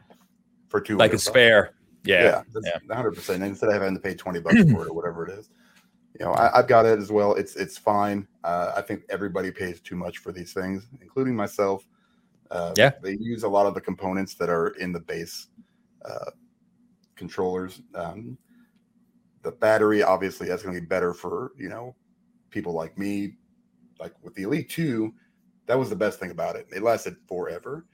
[0.68, 1.74] for two, like a spare.
[2.06, 3.42] Yeah, yeah, hundred percent.
[3.42, 5.50] Instead of having to pay twenty bucks for it or whatever it is,
[6.18, 7.34] you know, I, have got it as well.
[7.34, 8.26] It's it's fine.
[8.44, 11.86] Uh, I think everybody pays too much for these things, including myself.
[12.50, 15.48] Uh, yeah, they use a lot of the components that are in the base
[16.04, 16.30] uh,
[17.16, 17.82] controllers.
[17.94, 18.38] Um,
[19.42, 21.94] the battery, obviously, that's going to be better for you know
[22.50, 23.34] people like me.
[23.98, 25.14] Like with the Elite Two,
[25.66, 26.66] that was the best thing about it.
[26.74, 27.84] It lasted forever.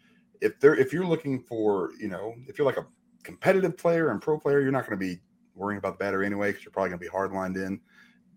[0.40, 2.86] If they're if you're looking for, you know, if you're like a
[3.22, 5.20] competitive player and pro player, you're not going to be
[5.54, 7.80] worrying about the battery anyway because you're probably going to be hard lined in.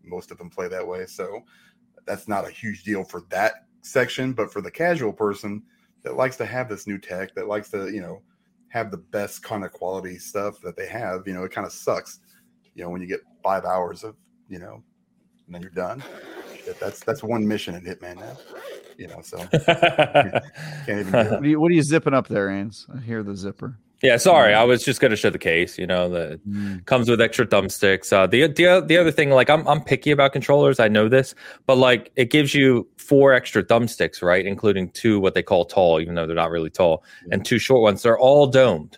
[0.03, 1.41] Most of them play that way, so
[2.05, 4.33] that's not a huge deal for that section.
[4.33, 5.63] But for the casual person
[6.03, 8.21] that likes to have this new tech, that likes to, you know,
[8.69, 11.73] have the best kind of quality stuff that they have, you know, it kind of
[11.73, 12.19] sucks,
[12.75, 14.15] you know, when you get five hours of,
[14.47, 14.83] you know,
[15.45, 16.03] and then you're done.
[16.79, 18.37] That's that's one mission in Hitman now
[18.97, 19.37] you know, so
[20.85, 21.11] can't even.
[21.13, 22.85] What are, you, what are you zipping up there, Ains?
[22.93, 23.79] I hear the zipper.
[24.01, 25.77] Yeah, sorry, I was just going to show the case.
[25.77, 26.85] You know, that mm.
[26.85, 28.11] comes with extra thumbsticks.
[28.11, 30.79] Uh, the the the other thing, like I'm I'm picky about controllers.
[30.79, 31.33] I know this,
[31.65, 36.01] but like it gives you four extra thumbsticks, right, including two what they call tall,
[36.01, 38.03] even though they're not really tall, and two short ones.
[38.03, 38.97] They're all domed,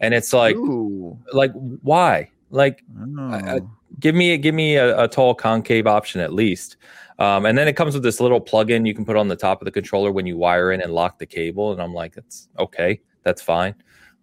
[0.00, 1.18] and it's like, Ooh.
[1.32, 1.52] like
[1.82, 2.30] why?
[2.50, 2.82] Like,
[3.18, 3.68] oh.
[4.00, 6.76] give me give me a, a tall concave option at least.
[7.18, 9.60] Um, and then it comes with this little plug-in you can put on the top
[9.60, 11.70] of the controller when you wire in and lock the cable.
[11.72, 13.74] And I'm like, that's okay, that's fine.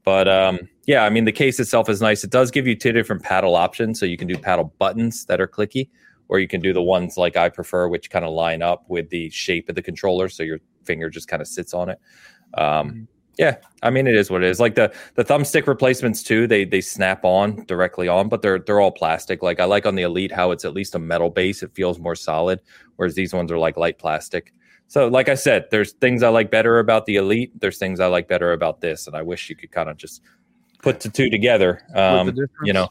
[0.04, 2.24] But um, yeah, I mean, the case itself is nice.
[2.24, 5.39] It does give you two different paddle options, so you can do paddle buttons that
[5.39, 5.89] are clicky,
[6.28, 9.10] or you can do the ones like I prefer, which kind of line up with
[9.10, 11.99] the shape of the controller, so your finger just kind of sits on it.
[12.56, 13.04] Um, mm-hmm.
[13.38, 14.60] Yeah, I mean it is what it is.
[14.60, 18.82] Like the the thumbstick replacements too, they they snap on directly on, but they're they're
[18.82, 19.41] all plastic.
[19.41, 21.64] Like I like on the Elite how it's at least a metal base.
[21.64, 22.60] It feels more solid,
[22.97, 24.54] whereas these ones are like light plastic.
[24.92, 27.58] So like I said, there's things I like better about the Elite.
[27.58, 30.22] There's things I like better about this, and I wish you could kind of just
[30.82, 31.82] put the two together.
[31.96, 32.36] Um,
[32.66, 32.89] you know,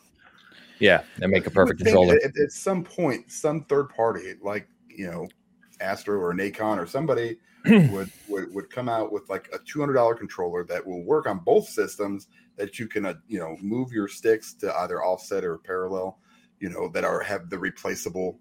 [0.79, 2.15] yeah, and make a perfect controller.
[2.25, 5.29] At, at some point, some third party like you know
[5.83, 7.37] Astro or Nacon or somebody
[7.67, 11.27] would, would would come out with like a two hundred dollar controller that will work
[11.27, 12.29] on both systems.
[12.57, 16.19] That you can uh, you know move your sticks to either offset or parallel.
[16.61, 18.39] You know that are have the replaceable.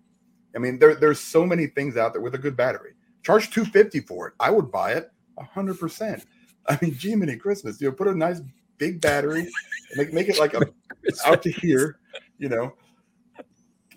[0.55, 2.93] I mean, there there's so many things out there with a good battery.
[3.23, 4.33] Charge two fifty for it.
[4.39, 6.25] I would buy it hundred percent.
[6.67, 7.81] I mean, gee, many Christmas.
[7.81, 8.41] You know, put a nice
[8.77, 9.49] big battery,
[9.95, 10.61] make make it like a
[11.25, 11.99] out to here.
[12.37, 12.73] You know,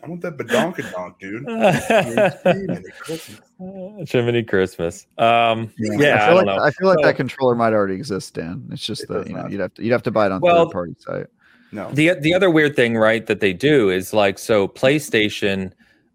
[0.03, 1.47] I want that badonkadonk, dude.
[4.09, 5.07] Jiminy Christmas.
[5.18, 7.95] Um, yeah, yeah I, feel I like, I feel like so, that controller might already
[7.95, 8.68] exist, Dan.
[8.73, 10.66] It's just that you know you'd have to you'd have to buy it on well,
[10.66, 11.27] third party site.
[11.70, 11.91] No.
[11.93, 15.73] The the other weird thing, right, that they do is like so PlayStation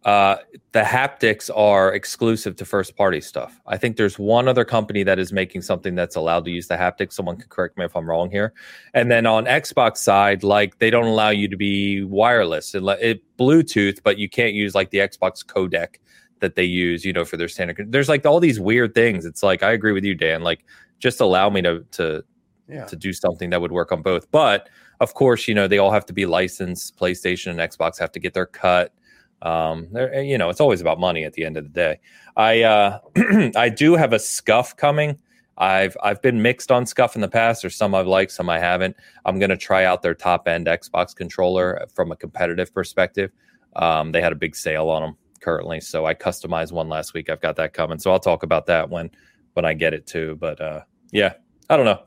[0.08, 0.38] uh,
[0.72, 3.60] the haptics are exclusive to first party stuff.
[3.68, 6.78] I think there's one other company that is making something that's allowed to use the
[6.78, 7.12] haptics.
[7.12, 8.54] Someone can correct me if I'm wrong here.
[8.94, 12.74] And then on Xbox side, like they don't allow you to be wireless.
[12.74, 15.96] It, it Bluetooth, but you can't use like the Xbox codec
[16.40, 17.92] that they use, you know, for their standard.
[17.92, 19.26] There's like all these weird things.
[19.26, 20.42] It's like I agree with you, Dan.
[20.42, 20.64] Like
[21.00, 22.24] just allow me to to
[22.70, 22.86] yeah.
[22.86, 24.32] to do something that would work on both.
[24.32, 24.70] But
[25.02, 26.98] of course, you know, they all have to be licensed.
[26.98, 28.94] PlayStation and Xbox have to get their cut
[29.42, 32.00] um there you know it's always about money at the end of the day
[32.36, 33.00] i uh
[33.56, 35.18] i do have a SCUF coming
[35.58, 38.58] i've i've been mixed on SCUF in the past there's some i've liked some i
[38.58, 43.32] haven't i'm to try out their top end xbox controller from a competitive perspective
[43.76, 47.30] um they had a big sale on them currently so i customized one last week
[47.30, 49.10] i've got that coming so i'll talk about that when
[49.54, 50.82] when i get it too but uh
[51.12, 51.34] yeah
[51.70, 52.04] I don't know.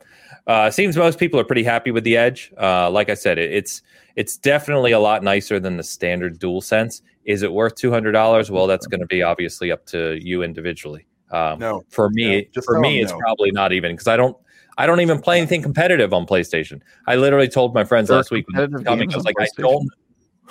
[0.47, 2.51] Uh, seems most people are pretty happy with the Edge.
[2.59, 3.81] Uh, like I said, it, it's
[4.15, 7.01] it's definitely a lot nicer than the standard DualSense.
[7.25, 8.49] Is it worth two hundred dollars?
[8.49, 11.05] Well, that's going to be obviously up to you individually.
[11.31, 13.17] Um, no, for me, no, for me, it's no.
[13.19, 14.35] probably not even because I don't.
[14.77, 16.81] I don't even play anything competitive on PlayStation.
[17.05, 19.87] I literally told my friends last week coming, I was like, I don't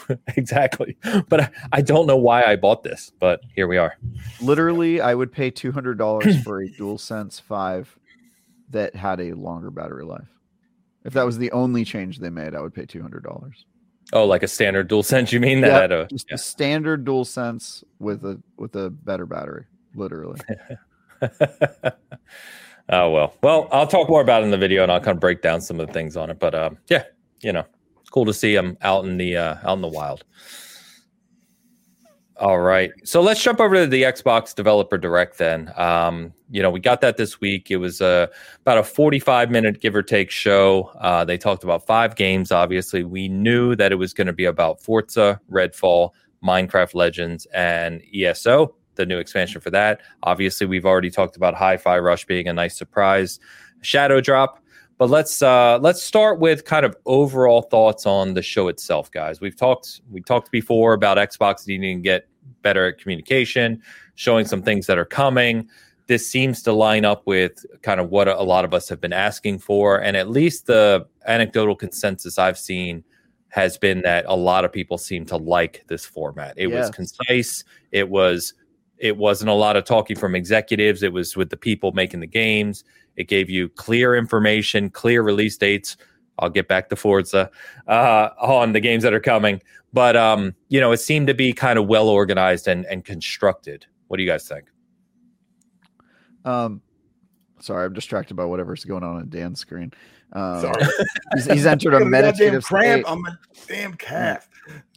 [0.37, 0.97] exactly,
[1.29, 3.11] but I, I, don't know why I bought this.
[3.19, 3.97] But here we are.
[4.41, 7.99] Literally, I would pay two hundred dollars for a DualSense Five
[8.71, 10.29] that had a longer battery life.
[11.05, 13.65] If that was the only change they made, I would pay two hundred dollars.
[14.13, 15.83] Oh, like a standard dual sense, You mean that?
[15.83, 16.35] Had a, just yeah.
[16.35, 20.41] a standard DualSense with a with a better battery, literally.
[22.89, 25.21] oh well, well, I'll talk more about it in the video, and I'll kind of
[25.21, 26.41] break down some of the things on it.
[26.41, 27.05] But um, yeah,
[27.41, 27.65] you know,
[28.11, 30.25] cool to see them out in the uh, out in the wild.
[32.41, 32.91] All right.
[33.05, 35.71] So let's jump over to the Xbox Developer Direct then.
[35.77, 37.71] Um, you know, we got that this week.
[37.71, 38.29] It was uh,
[38.63, 40.91] about a 45 minute give or take show.
[41.01, 43.05] Uh, they talked about five games, obviously.
[43.05, 46.13] We knew that it was going to be about Forza, Redfall,
[46.43, 50.01] Minecraft Legends, and ESO, the new expansion for that.
[50.23, 53.39] Obviously, we've already talked about Hi-Fi Rush being a nice surprise,
[53.83, 54.61] Shadow Drop.
[54.97, 59.41] But let's uh, let's start with kind of overall thoughts on the show itself, guys.
[59.41, 62.30] We've talked we talked before about Xbox needing to get
[62.63, 63.83] better at communication,
[64.15, 65.69] showing some things that are coming.
[66.07, 69.13] This seems to line up with kind of what a lot of us have been
[69.13, 70.01] asking for.
[70.01, 73.05] And at least the anecdotal consensus I've seen
[73.51, 76.55] has been that a lot of people seem to like this format.
[76.57, 76.87] It yes.
[76.87, 77.65] was concise.
[77.93, 78.55] It was
[78.99, 81.03] it wasn't a lot of talking from executives.
[81.03, 82.85] It was with the people making the games.
[83.17, 85.97] It gave you clear information, clear release dates.
[86.39, 87.51] I'll get back to Forza
[87.87, 89.63] uh, on the games that are coming.
[89.93, 93.87] But um, you know, it seemed to be kind of well organized and and constructed.
[94.09, 94.67] What do you guys think?
[96.45, 96.83] Um,
[97.61, 99.93] sorry, I'm distracted by whatever's going on on Dan's screen.
[100.33, 100.85] Um, sorry,
[101.35, 103.33] he's, he's entered a meditative cramp on my
[103.67, 104.49] damn calf.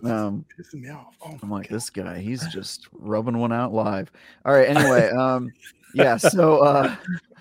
[0.04, 1.16] Um, pissing me off.
[1.26, 1.76] Oh I'm like God.
[1.76, 2.20] this guy.
[2.20, 4.12] He's just rubbing one out live.
[4.46, 4.68] All right.
[4.68, 5.52] Anyway, um,
[5.96, 6.18] yeah.
[6.18, 6.96] So, uh,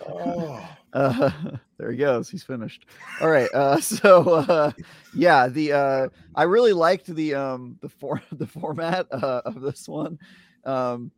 [0.08, 0.66] oh.
[0.92, 1.30] uh,
[1.78, 2.28] there he goes.
[2.28, 2.84] He's finished.
[3.20, 3.48] All right.
[3.54, 4.72] Uh, so uh,
[5.14, 9.88] yeah, the uh, I really liked the um the for the format uh, of this
[9.88, 10.18] one.
[10.64, 11.10] Um,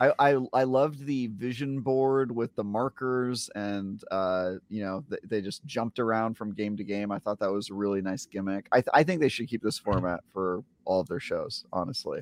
[0.00, 5.18] I, I I loved the vision board with the markers and uh you know they,
[5.24, 7.10] they just jumped around from game to game.
[7.10, 8.68] I thought that was a really nice gimmick.
[8.72, 12.20] I th- I think they should keep this format for all of their shows, honestly.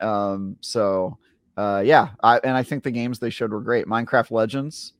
[0.00, 1.18] Um, so
[1.56, 3.86] uh, yeah, I, and I think the games they showed were great.
[3.86, 4.92] Minecraft Legends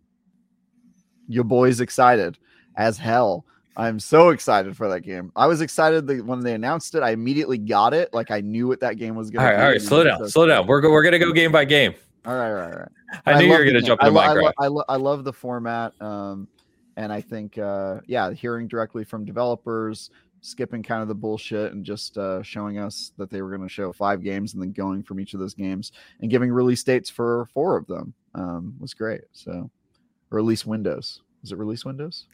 [1.29, 2.39] your boy's excited
[2.77, 3.45] as hell.
[3.77, 5.31] I'm so excited for that game.
[5.37, 7.03] I was excited that when they announced it.
[7.03, 8.13] I immediately got it.
[8.15, 9.63] Like I knew what that game was going to be.
[9.63, 10.67] All right, slow down, so slow down.
[10.67, 11.95] We're, go, we're going to go game by game.
[12.25, 12.89] All right, all right, all right.
[13.27, 14.53] I, I knew you were going to jump into I, Minecraft.
[14.59, 15.93] I, lo- I, love the format.
[16.01, 16.49] Um,
[16.97, 20.11] and I think, uh, yeah, hearing directly from developers,
[20.41, 23.73] skipping kind of the bullshit and just uh, showing us that they were going to
[23.73, 27.11] show five games and then going from each of those games and giving release dates
[27.11, 29.23] for four of them um, was great.
[29.33, 29.71] So,
[30.31, 31.21] or at windows.
[31.45, 32.27] Is it release windows?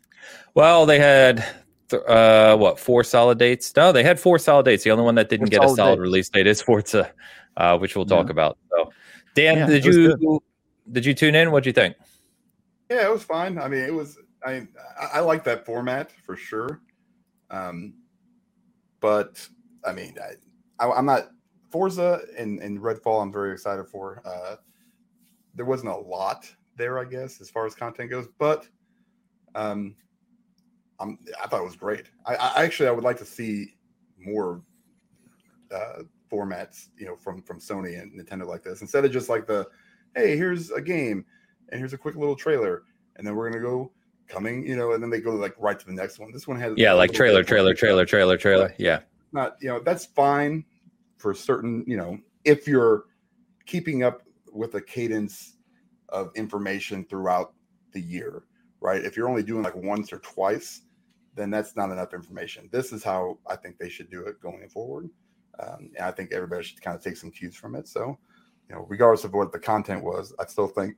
[0.54, 1.44] Well, they had
[1.88, 3.74] th- uh, what four solid dates?
[3.76, 4.84] No, they had four solid dates.
[4.84, 6.00] The only one that didn't four get solid a solid dates.
[6.00, 7.12] release date is Forza,
[7.56, 8.32] uh, which we'll talk yeah.
[8.32, 8.58] about.
[8.70, 8.92] So,
[9.34, 10.38] Dan, yeah, did you good.
[10.92, 11.50] did you tune in?
[11.50, 11.96] What'd you think?
[12.90, 13.58] Yeah, it was fine.
[13.58, 14.18] I mean, it was.
[14.44, 14.66] I
[14.98, 16.80] I like that format for sure.
[17.50, 17.94] Um,
[19.00, 19.46] but
[19.84, 20.16] I mean,
[20.78, 21.30] I, I am not
[21.70, 23.22] Forza and and Redfall.
[23.22, 24.22] I'm very excited for.
[24.24, 24.56] Uh,
[25.54, 28.66] there wasn't a lot there, I guess, as far as content goes, but
[29.54, 29.94] um,
[31.02, 32.06] I'm, I thought it was great.
[32.26, 33.74] I, I actually I would like to see
[34.18, 34.62] more
[35.74, 39.46] uh, formats, you know, from from Sony and Nintendo like this instead of just like
[39.46, 39.66] the,
[40.14, 41.24] hey, here's a game
[41.68, 42.84] and here's a quick little trailer,
[43.16, 43.90] and then we're gonna go
[44.28, 46.30] coming, you know, and then they go like right to the next one.
[46.30, 48.74] This one has yeah, like trailer, trailer, trailer, trailer, trailer.
[48.78, 49.00] Yeah,
[49.32, 50.64] not you know that's fine
[51.16, 53.04] for certain, you know, if you're
[53.66, 54.22] keeping up
[54.52, 55.56] with a cadence
[56.10, 57.54] of information throughout
[57.92, 58.44] the year
[58.82, 59.04] right?
[59.04, 60.82] If you're only doing like once or twice,
[61.34, 62.68] then that's not enough information.
[62.72, 65.08] This is how I think they should do it going forward.
[65.60, 67.88] Um, and I think everybody should kind of take some cues from it.
[67.88, 68.18] So,
[68.68, 70.96] you know, regardless of what the content was, I still think,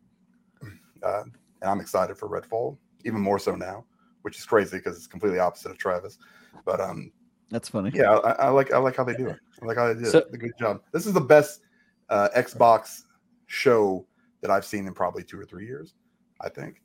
[1.02, 3.84] uh, and I'm excited for Redfall even more so now,
[4.22, 6.18] which is crazy because it's completely opposite of Travis.
[6.64, 7.12] But um,
[7.50, 7.90] that's funny.
[7.94, 9.38] Yeah, I, I like I like how they do it.
[9.62, 10.80] I like how they did so, a good job.
[10.92, 11.60] This is the best
[12.08, 13.02] uh, Xbox
[13.46, 14.06] show
[14.40, 15.94] that I've seen in probably two or three years.
[16.40, 16.82] I think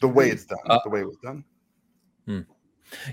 [0.00, 0.32] the way hmm.
[0.32, 1.44] it's done, uh, the way it was done.
[2.26, 2.40] Hmm.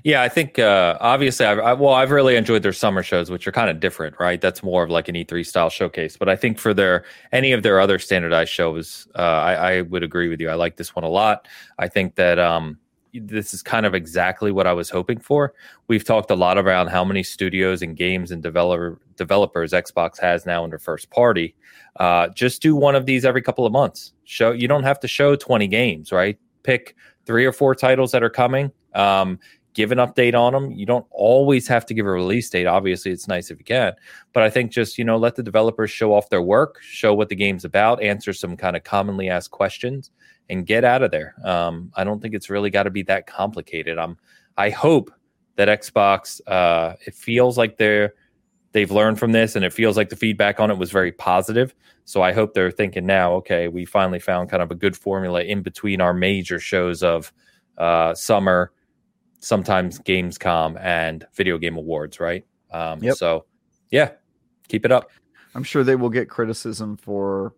[0.03, 3.47] Yeah, I think uh, obviously, I, I, well, I've really enjoyed their summer shows, which
[3.47, 4.39] are kind of different, right?
[4.39, 6.17] That's more of like an E3 style showcase.
[6.17, 10.03] But I think for their any of their other standardized shows, uh, I, I, would
[10.03, 10.49] agree with you.
[10.49, 11.47] I like this one a lot.
[11.77, 12.77] I think that um,
[13.13, 15.53] this is kind of exactly what I was hoping for.
[15.87, 20.45] We've talked a lot around how many studios and games and developer developers Xbox has
[20.45, 21.55] now under first party.
[21.97, 24.13] Uh, just do one of these every couple of months.
[24.25, 26.37] Show you don't have to show 20 games, right?
[26.63, 28.71] Pick three or four titles that are coming.
[28.93, 29.39] Um,
[29.77, 30.71] give an update on them.
[30.71, 32.65] You don't always have to give a release date.
[32.65, 33.93] Obviously, it's nice if you can,
[34.33, 37.29] but I think just you know let the developers show off their work, show what
[37.29, 40.09] the game's about, answer some kind of commonly asked questions,
[40.49, 41.35] and get out of there.
[41.45, 43.99] Um, I don't think it's really got to be that complicated.
[43.99, 44.17] I'm
[44.57, 45.11] I hope
[45.57, 48.15] that Xbox uh, it feels like they're
[48.71, 51.73] they've learned from this and it feels like the feedback on it was very positive.
[52.05, 55.43] So I hope they're thinking now, okay, we finally found kind of a good formula
[55.43, 57.31] in between our major shows of
[57.77, 58.71] uh, summer
[59.39, 62.45] sometimes Gamescom and Video Game Awards, right?
[62.71, 63.15] Um, yep.
[63.15, 63.45] So,
[63.91, 64.11] yeah,
[64.67, 65.09] keep it up.
[65.55, 67.53] I'm sure they will get criticism for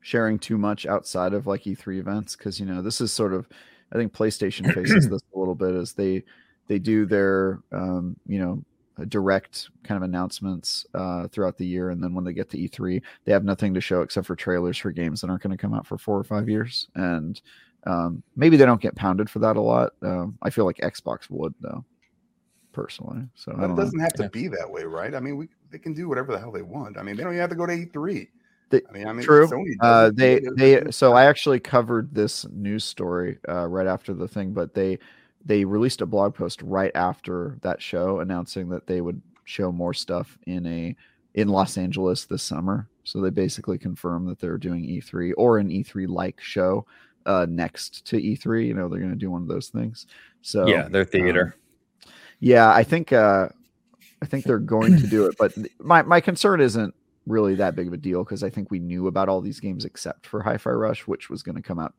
[0.00, 3.48] sharing too much outside of like E3 events because you know this is sort of
[3.92, 6.24] I think PlayStation faces this a little bit as they
[6.66, 8.62] they do their um, you know
[9.06, 13.00] direct kind of announcements uh, throughout the year, and then when they get to E3,
[13.24, 15.72] they have nothing to show except for trailers for games that aren't going to come
[15.72, 17.40] out for four or five years, and
[17.84, 19.92] um, maybe they don't get pounded for that a lot.
[20.02, 21.84] Um, I feel like Xbox would though,
[22.72, 23.22] personally.
[23.34, 24.02] So it doesn't know.
[24.02, 25.14] have to be that way, right?
[25.14, 26.98] I mean, we they can do whatever the hell they want.
[26.98, 28.28] I mean, they don't even have to go to E3.
[28.70, 29.48] They, I mean, I mean, true.
[29.80, 34.52] Uh, they they so I actually covered this news story uh, right after the thing,
[34.52, 34.98] but they
[35.44, 39.94] they released a blog post right after that show announcing that they would show more
[39.94, 40.94] stuff in a
[41.34, 42.88] in Los Angeles this summer.
[43.04, 46.84] So they basically confirmed that they're doing E3 or an E3 like show
[47.26, 48.66] uh, next to E3.
[48.66, 50.06] You know, they're going to do one of those things.
[50.42, 51.54] So yeah, their theater.
[51.54, 53.48] Um, yeah, I think uh,
[54.22, 56.94] I think they're going to do it, but my my concern isn't
[57.26, 59.84] really that big of a deal because I think we knew about all these games
[59.84, 61.94] except for Hi-Fi Rush, which was going to come out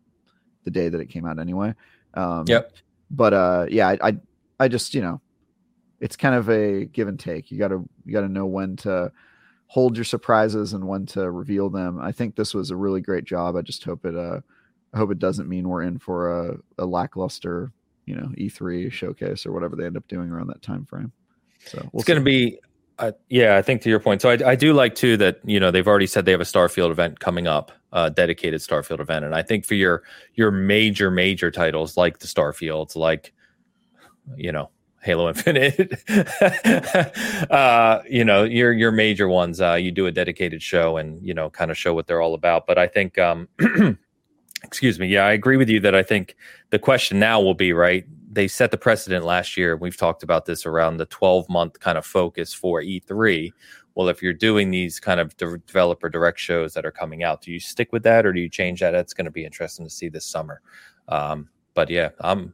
[0.64, 1.74] the day that it came out anyway.
[2.16, 2.74] Um, yep.
[3.12, 4.18] But uh, yeah, I, I
[4.60, 5.22] I just you know,
[6.00, 7.52] it's kind of a give and take.
[7.52, 9.12] You got to you got to know when to
[9.68, 12.00] hold your surprises and when to reveal them.
[12.00, 13.56] I think this was a really great job.
[13.56, 14.42] I just hope it uh
[14.94, 17.72] I hope it doesn't mean we're in for a, a lackluster,
[18.06, 21.12] you know, E3 showcase or whatever they end up doing around that time frame.
[21.66, 22.60] So we'll it's going to be,
[22.98, 24.22] uh, yeah, I think to your point.
[24.22, 26.46] So I, I do like too that you know they've already said they have a
[26.46, 30.04] Starfield event coming up, uh, dedicated Starfield event, and I think for your
[30.36, 33.34] your major major titles like the Starfields, like
[34.36, 34.70] you know
[35.02, 36.04] Halo Infinite,
[37.50, 41.34] uh, you know, your your major ones, uh, you do a dedicated show and you
[41.34, 42.68] know, kind of show what they're all about.
[42.68, 43.48] But I think um,
[44.64, 45.08] Excuse me.
[45.08, 46.36] Yeah, I agree with you that I think
[46.70, 48.06] the question now will be right.
[48.32, 49.78] They set the precedent last year.
[49.78, 53.52] We've talked about this around the 12 month kind of focus for E3.
[53.96, 57.42] Well, if you're doing these kind of de- developer direct shows that are coming out,
[57.42, 58.92] do you stick with that or do you change that?
[58.92, 60.62] That's going to be interesting to see this summer.
[61.08, 62.54] Um, but yeah, I'm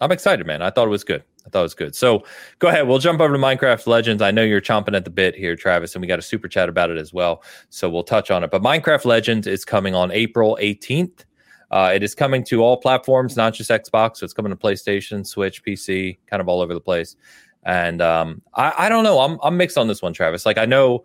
[0.00, 0.62] I'm excited, man.
[0.62, 1.22] I thought it was good.
[1.46, 1.94] I thought it was good.
[1.94, 2.24] So
[2.58, 2.88] go ahead.
[2.88, 4.22] We'll jump over to Minecraft Legends.
[4.22, 6.68] I know you're chomping at the bit here, Travis, and we got a super chat
[6.68, 7.42] about it as well.
[7.70, 8.50] So we'll touch on it.
[8.50, 11.24] But Minecraft Legends is coming on April 18th.
[11.70, 14.18] Uh, it is coming to all platforms, not just Xbox.
[14.18, 17.16] So it's coming to PlayStation, Switch, PC, kind of all over the place.
[17.64, 19.20] And um, I, I don't know.
[19.20, 20.44] I'm, I'm mixed on this one, Travis.
[20.44, 21.04] Like, I know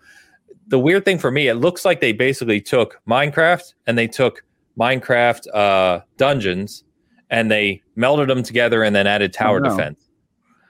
[0.67, 4.43] the weird thing for me, it looks like they basically took Minecraft and they took
[4.79, 6.83] Minecraft uh, Dungeons
[7.29, 10.09] and they melded them together and then added tower defense.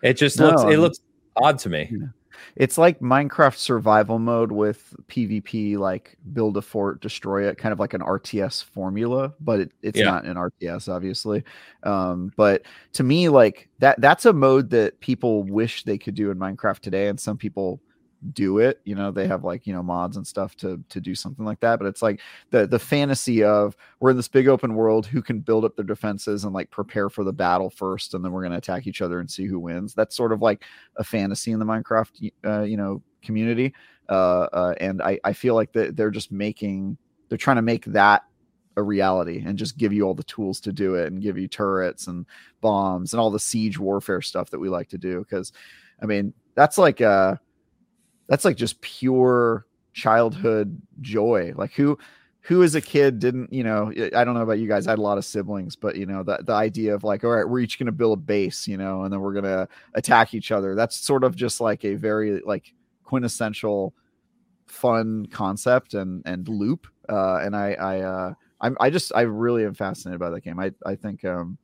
[0.01, 0.99] It just no, looks, it looks
[1.35, 1.91] odd to me.
[2.55, 7.79] It's like Minecraft survival mode with PvP, like build a fort, destroy it, kind of
[7.79, 10.05] like an RTS formula, but it, it's yeah.
[10.05, 11.43] not an RTS, obviously.
[11.83, 12.63] Um, but
[12.93, 16.79] to me, like that, that's a mode that people wish they could do in Minecraft
[16.79, 17.81] today, and some people
[18.33, 21.15] do it you know they have like you know mods and stuff to to do
[21.15, 24.75] something like that but it's like the the fantasy of we're in this big open
[24.75, 28.23] world who can build up their defenses and like prepare for the battle first and
[28.23, 29.93] then we're going to attack each other and see who wins.
[29.93, 30.63] That's sort of like
[30.97, 33.73] a fantasy in the minecraft uh, you know community
[34.09, 36.97] uh, uh, and i i feel like that they're just making
[37.27, 38.23] they're trying to make that
[38.77, 41.47] a reality and just give you all the tools to do it and give you
[41.47, 42.25] turrets and
[42.61, 45.51] bombs and all the siege warfare stuff that we like to do because
[46.01, 47.35] i mean that's like uh
[48.29, 51.51] that's like just pure childhood joy.
[51.55, 51.97] Like who
[52.41, 54.87] who as a kid didn't, you know, I don't know about you guys.
[54.87, 57.31] I had a lot of siblings, but you know, the the idea of like, all
[57.31, 60.51] right, we're each gonna build a base, you know, and then we're gonna attack each
[60.51, 60.75] other.
[60.75, 62.73] That's sort of just like a very like
[63.03, 63.93] quintessential
[64.67, 66.87] fun concept and and loop.
[67.09, 70.59] Uh and I I uh I'm I just I really am fascinated by that game.
[70.59, 71.57] I I think um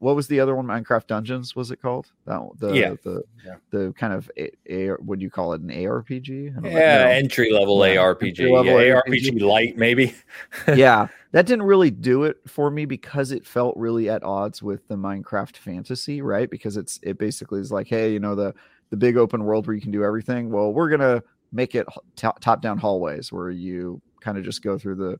[0.00, 0.66] what was the other one?
[0.66, 2.12] Minecraft Dungeons was it called?
[2.24, 2.94] That the yeah.
[3.02, 3.54] the yeah.
[3.70, 5.60] the kind of a, a what do you call it?
[5.60, 6.54] An ARPG?
[6.64, 7.10] Yeah, know.
[7.10, 8.28] entry level yeah, ARPG.
[8.28, 9.30] Entry level yeah, ARPG.
[9.30, 10.14] ARPG light maybe.
[10.74, 14.86] yeah, that didn't really do it for me because it felt really at odds with
[14.86, 16.48] the Minecraft fantasy, right?
[16.48, 18.54] Because it's it basically is like, hey, you know the
[18.90, 20.50] the big open world where you can do everything.
[20.50, 24.78] Well, we're gonna make it t- top down hallways where you kind of just go
[24.78, 25.18] through the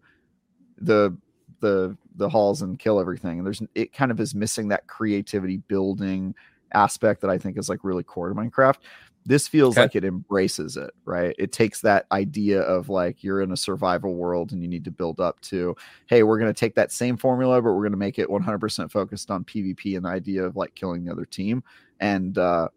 [0.81, 1.17] the
[1.61, 3.39] the the halls and kill everything.
[3.39, 6.35] And there's it kind of is missing that creativity building
[6.73, 8.79] aspect that I think is like really core to Minecraft.
[9.27, 9.83] This feels okay.
[9.83, 11.35] like it embraces it, right?
[11.39, 14.91] It takes that idea of like you're in a survival world and you need to
[14.91, 17.99] build up to, hey, we're going to take that same formula, but we're going to
[17.99, 21.63] make it 100% focused on PvP and the idea of like killing the other team.
[22.01, 22.69] And uh,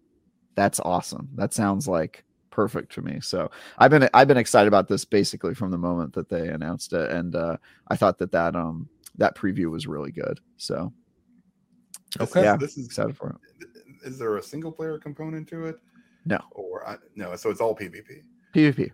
[0.55, 1.29] that's awesome.
[1.35, 3.19] That sounds like perfect for me.
[3.21, 3.49] So
[3.79, 7.09] I've been I've been excited about this basically from the moment that they announced it,
[7.09, 8.87] and uh, I thought that that um
[9.17, 10.39] that preview was really good.
[10.57, 10.93] So
[12.19, 13.67] okay, yeah, this is excited for it.
[14.03, 15.77] Is there a single player component to it?
[16.25, 18.21] No, or I, no, so it's all PvP.
[18.53, 18.91] PvP.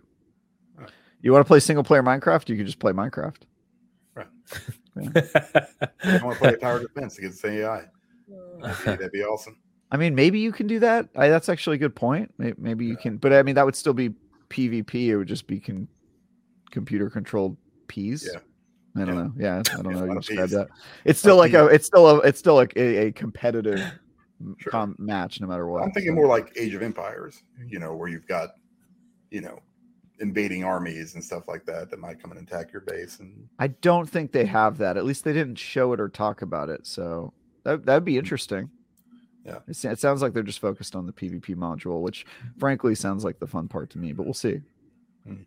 [0.76, 0.90] Right.
[1.20, 2.48] You want to play single player Minecraft?
[2.48, 3.42] You can just play Minecraft.
[4.14, 4.26] Right.
[4.96, 7.84] I want to play a tower defense against AI.
[8.60, 9.56] That'd be, that'd be awesome.
[9.90, 11.08] I mean, maybe you can do that.
[11.16, 12.32] I, that's actually a good point.
[12.38, 14.10] Maybe, maybe you can, but I mean, that would still be
[14.50, 15.06] PvP.
[15.06, 15.88] It would just be con-
[16.70, 18.28] computer controlled P's.
[18.32, 18.40] Yeah.
[19.00, 19.22] I don't yeah.
[19.22, 19.32] know.
[19.38, 20.68] Yeah, I don't yeah, know how you describe that.
[21.04, 23.80] It's still like a, it's still a, it's still like a, a competitive
[24.58, 24.70] sure.
[24.70, 25.82] com- match, no matter what.
[25.82, 26.16] I'm thinking so.
[26.16, 27.42] more like Age of Empires.
[27.66, 28.50] You know, where you've got,
[29.30, 29.60] you know,
[30.20, 33.20] invading armies and stuff like that that might come and attack your base.
[33.20, 34.96] And I don't think they have that.
[34.96, 36.86] At least they didn't show it or talk about it.
[36.86, 37.32] So
[37.64, 38.20] that that'd be hmm.
[38.20, 38.70] interesting.
[39.48, 39.58] Yeah.
[39.66, 42.26] It, it sounds like they're just focused on the PvP module, which
[42.58, 44.60] frankly sounds like the fun part to me, but we'll see.
[45.26, 45.42] Hmm.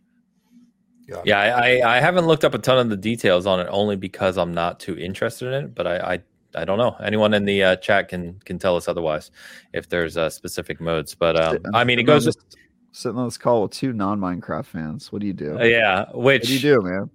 [1.07, 3.95] Yeah, yeah I, I haven't looked up a ton of the details on it only
[3.95, 6.19] because I'm not too interested in it, but I, I
[6.53, 6.95] I don't know.
[7.01, 9.31] Anyone in the uh, chat can can tell us otherwise
[9.73, 11.15] if there's uh, specific modes.
[11.15, 12.25] But um, I mean, it goes.
[12.25, 12.57] Just
[12.91, 15.11] sitting on this call with two non Minecraft fans.
[15.11, 15.57] What do you do?
[15.57, 17.09] Uh, yeah, which what do you do, man?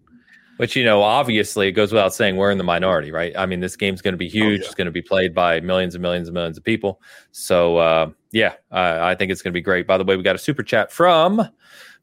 [0.57, 3.33] Which you know, obviously, it goes without saying we're in the minority, right?
[3.37, 4.61] I mean, this game's going to be oh, huge.
[4.61, 4.67] Oh, yeah.
[4.67, 7.01] It's going to be played by millions and millions and millions of people.
[7.33, 9.87] So, uh, yeah, I, I think it's going to be great.
[9.87, 11.47] By the way, we got a super chat from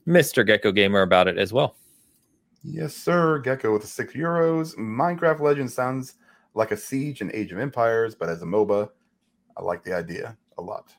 [0.05, 1.75] Mister Gecko Gamer about it as well.
[2.63, 3.39] Yes, sir.
[3.39, 4.75] Gecko with the six euros.
[4.77, 6.15] Minecraft Legends sounds
[6.53, 8.89] like a Siege and Age of Empires, but as a MOBA,
[9.57, 10.93] I like the idea a lot.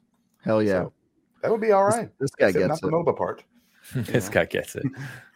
[0.44, 0.82] Hell yeah.
[0.82, 0.92] So
[1.42, 2.10] that would be all right.
[2.18, 2.90] This, this guy Except gets not it.
[2.90, 3.44] the MOBA part.
[3.94, 4.32] this know?
[4.32, 4.84] guy gets it.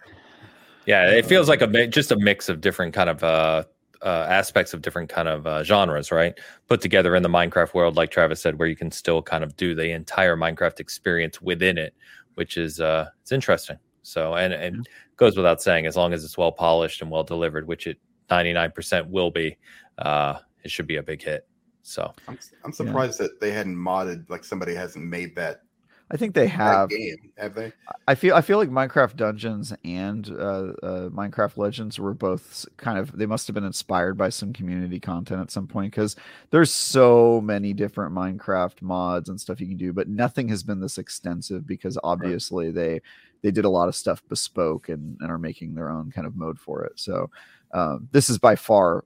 [0.88, 3.64] Yeah, it feels like a just a mix of different kind of uh,
[4.00, 6.32] uh, aspects of different kind of uh, genres, right?
[6.66, 9.54] Put together in the Minecraft world, like Travis said, where you can still kind of
[9.58, 11.92] do the entire Minecraft experience within it,
[12.36, 13.76] which is uh, it's interesting.
[14.02, 14.82] So, and and mm-hmm.
[15.18, 17.98] goes without saying, as long as it's well polished and well delivered, which it
[18.30, 19.58] ninety nine percent will be,
[19.98, 21.46] uh, it should be a big hit.
[21.82, 23.26] So, I'm, I'm surprised yeah.
[23.26, 25.64] that they hadn't modded like somebody hasn't made that
[26.10, 26.88] I think they have.
[26.88, 27.72] Game, have they?
[28.06, 32.98] I feel I feel like Minecraft Dungeons and uh, uh, Minecraft Legends were both kind
[32.98, 36.16] of they must have been inspired by some community content at some point because
[36.50, 40.80] there's so many different Minecraft mods and stuff you can do, but nothing has been
[40.80, 42.74] this extensive because obviously right.
[42.74, 43.00] they
[43.42, 46.36] they did a lot of stuff bespoke and, and are making their own kind of
[46.36, 46.98] mode for it.
[46.98, 47.30] So
[47.72, 49.04] um, this is by far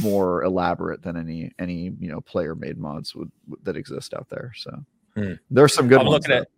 [0.00, 3.30] more elaborate than any any you know player made mods would,
[3.62, 4.52] that exist out there.
[4.56, 4.84] So.
[5.20, 5.32] Hmm.
[5.50, 6.26] There's some good I'm ones.
[6.26, 6.48] Looking at,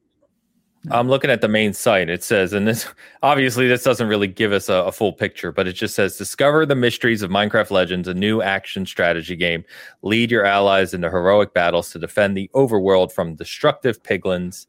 [0.91, 2.11] I'm looking at the main site.
[2.11, 2.87] It says, and this
[3.23, 6.67] obviously this doesn't really give us a, a, full picture, but it just says discover
[6.67, 9.65] the mysteries of Minecraft Legends, a new action strategy game.
[10.03, 14.67] Lead your allies into heroic battles to defend the overworld from destructive piglins.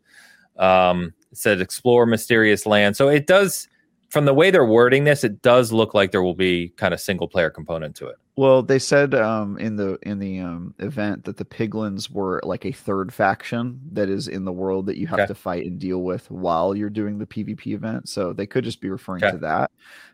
[0.57, 2.95] Um, it said explore mysterious land.
[2.95, 3.67] So it does
[4.09, 6.99] from the way they're wording this, it does look like there will be kind of
[6.99, 8.17] single player component to it.
[8.35, 12.65] Well, they said um, in the in the um, event that the piglins were like
[12.65, 15.27] a third faction that is in the world that you have okay.
[15.27, 18.09] to fight and deal with while you're doing the PvP event.
[18.09, 19.33] So they could just be referring okay.
[19.33, 19.71] to that.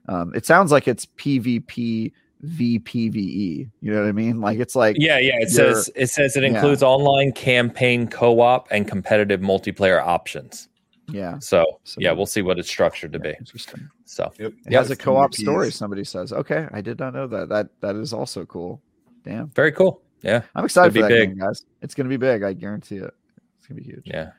[0.09, 2.11] Um, it sounds like it's PvP
[2.45, 3.69] VPVE.
[3.81, 4.41] You know what I mean?
[4.49, 5.37] Like it's like yeah, yeah.
[5.39, 6.87] It says it says it includes yeah.
[6.89, 10.67] online campaign co-op and competitive multiplayer options.
[11.11, 11.39] Yeah.
[11.39, 13.29] So, so yeah, we'll see what it's structured to be.
[13.39, 13.89] Interesting.
[14.05, 14.53] So yep.
[14.65, 15.71] it has a co-op story.
[15.71, 17.49] Somebody says, "Okay, I did not know that.
[17.49, 18.81] That that is also cool."
[19.23, 19.49] Damn.
[19.49, 20.01] Very cool.
[20.21, 20.41] Yeah.
[20.55, 21.29] I'm excited for that big.
[21.29, 21.65] game, guys.
[21.81, 22.43] It's going to be big.
[22.43, 23.13] I guarantee it.
[23.57, 24.03] It's going to be huge.
[24.05, 24.31] Yeah.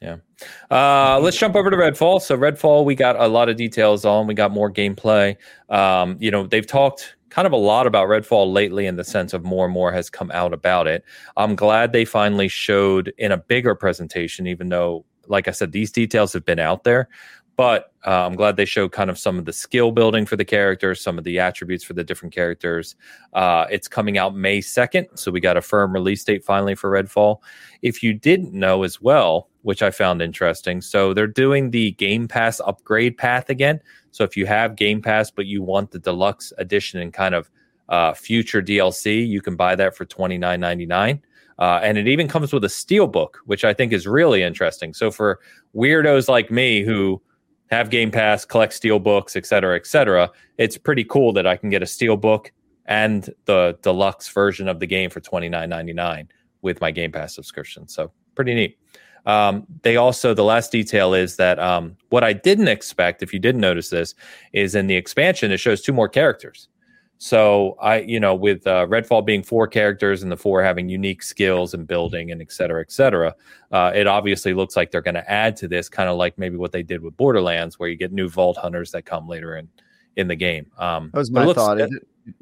[0.00, 0.16] Yeah.
[0.70, 2.20] Uh, let's jump over to Redfall.
[2.20, 4.26] So Redfall, we got a lot of details on.
[4.26, 5.36] We got more gameplay.
[5.70, 9.32] Um, you know, they've talked kind of a lot about Redfall lately in the sense
[9.32, 11.04] of more and more has come out about it.
[11.36, 15.90] I'm glad they finally showed in a bigger presentation, even though like I said, these
[15.92, 17.08] details have been out there,
[17.56, 20.44] But uh, I'm glad they showed kind of some of the skill building for the
[20.44, 22.96] characters, some of the attributes for the different characters.
[23.32, 26.90] Uh, it's coming out May 2nd, so we got a firm release date finally for
[26.90, 27.38] Redfall.
[27.80, 32.26] If you didn't know as well, which I found interesting, so they're doing the Game
[32.26, 33.80] Pass upgrade path again.
[34.10, 37.50] So if you have Game Pass, but you want the deluxe edition and kind of
[37.88, 41.22] uh, future DLC, you can buy that for twenty nine ninety nine.
[41.58, 44.92] Uh, and it even comes with a steel book, which I think is really interesting.
[44.94, 45.38] So for
[45.74, 47.22] weirdos like me who
[47.70, 51.56] have Game Pass, collect steel books, et cetera, et cetera, it's pretty cool that I
[51.56, 52.52] can get a steel book
[52.86, 56.28] and the deluxe version of the game for twenty nine ninety nine
[56.60, 57.88] with my Game Pass subscription.
[57.88, 58.78] So pretty neat.
[59.26, 63.38] Um, they also the last detail is that um, what I didn't expect, if you
[63.38, 64.14] didn't notice this,
[64.52, 66.68] is in the expansion it shows two more characters.
[67.24, 71.22] So I, you know, with uh, Redfall being four characters and the four having unique
[71.22, 73.34] skills and building and et cetera, et cetera,
[73.72, 76.58] uh, it obviously looks like they're going to add to this, kind of like maybe
[76.58, 79.70] what they did with Borderlands, where you get new Vault Hunters that come later in
[80.16, 80.70] in the game.
[80.76, 81.80] Um, that was my it thought.
[81.80, 81.90] It,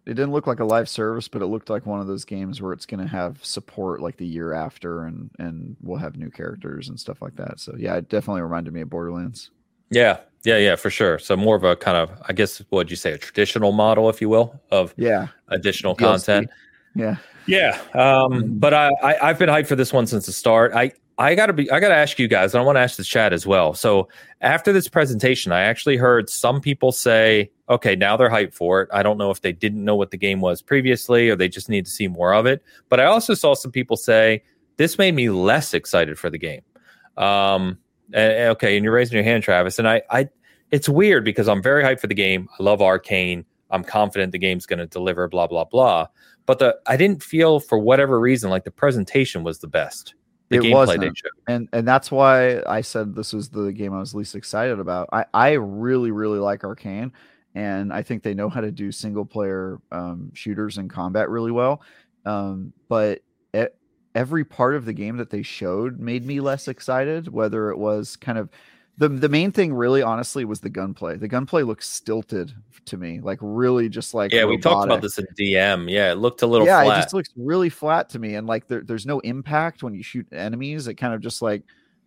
[0.04, 2.60] it didn't look like a live service, but it looked like one of those games
[2.60, 6.28] where it's going to have support like the year after, and and we'll have new
[6.28, 7.60] characters and stuff like that.
[7.60, 9.52] So yeah, it definitely reminded me of Borderlands.
[9.92, 11.18] Yeah, yeah, yeah, for sure.
[11.18, 14.08] So more of a kind of, I guess, what would you say, a traditional model,
[14.08, 15.98] if you will, of yeah additional DLC.
[15.98, 16.50] content.
[16.94, 17.16] Yeah,
[17.46, 17.80] yeah.
[17.94, 18.58] Um, mm-hmm.
[18.58, 20.72] but I, I I've been hyped for this one since the start.
[20.74, 23.04] I I gotta be I gotta ask you guys, and I want to ask the
[23.04, 23.74] chat as well.
[23.74, 24.08] So
[24.40, 28.88] after this presentation, I actually heard some people say, okay, now they're hyped for it.
[28.92, 31.68] I don't know if they didn't know what the game was previously or they just
[31.68, 32.62] need to see more of it.
[32.88, 34.42] But I also saw some people say
[34.76, 36.62] this made me less excited for the game.
[37.16, 37.78] Um,
[38.14, 39.78] and, okay, and you're raising your hand, Travis.
[39.78, 40.28] And I, I,
[40.70, 42.48] it's weird because I'm very hyped for the game.
[42.58, 43.44] I love Arkane.
[43.70, 45.28] I'm confident the game's going to deliver.
[45.28, 46.08] Blah blah blah.
[46.46, 50.14] But the I didn't feel for whatever reason like the presentation was the best.
[50.48, 54.14] The it wasn't, and and that's why I said this was the game I was
[54.14, 55.08] least excited about.
[55.10, 57.12] I I really really like Arkane,
[57.54, 61.52] and I think they know how to do single player um, shooters and combat really
[61.52, 61.80] well.
[62.26, 63.20] Um, but
[64.14, 67.28] every part of the game that they showed made me less excited.
[67.28, 68.48] Whether it was kind of
[68.98, 71.16] the the main thing, really, honestly, was the gunplay.
[71.16, 72.52] The gunplay looks stilted
[72.86, 74.40] to me, like really just like yeah.
[74.40, 74.56] Robotic.
[74.56, 75.90] We talked about this in DM.
[75.90, 76.82] Yeah, it looked a little yeah.
[76.82, 76.98] Flat.
[76.98, 80.02] It just looks really flat to me, and like there, there's no impact when you
[80.02, 80.88] shoot enemies.
[80.88, 81.62] It kind of just like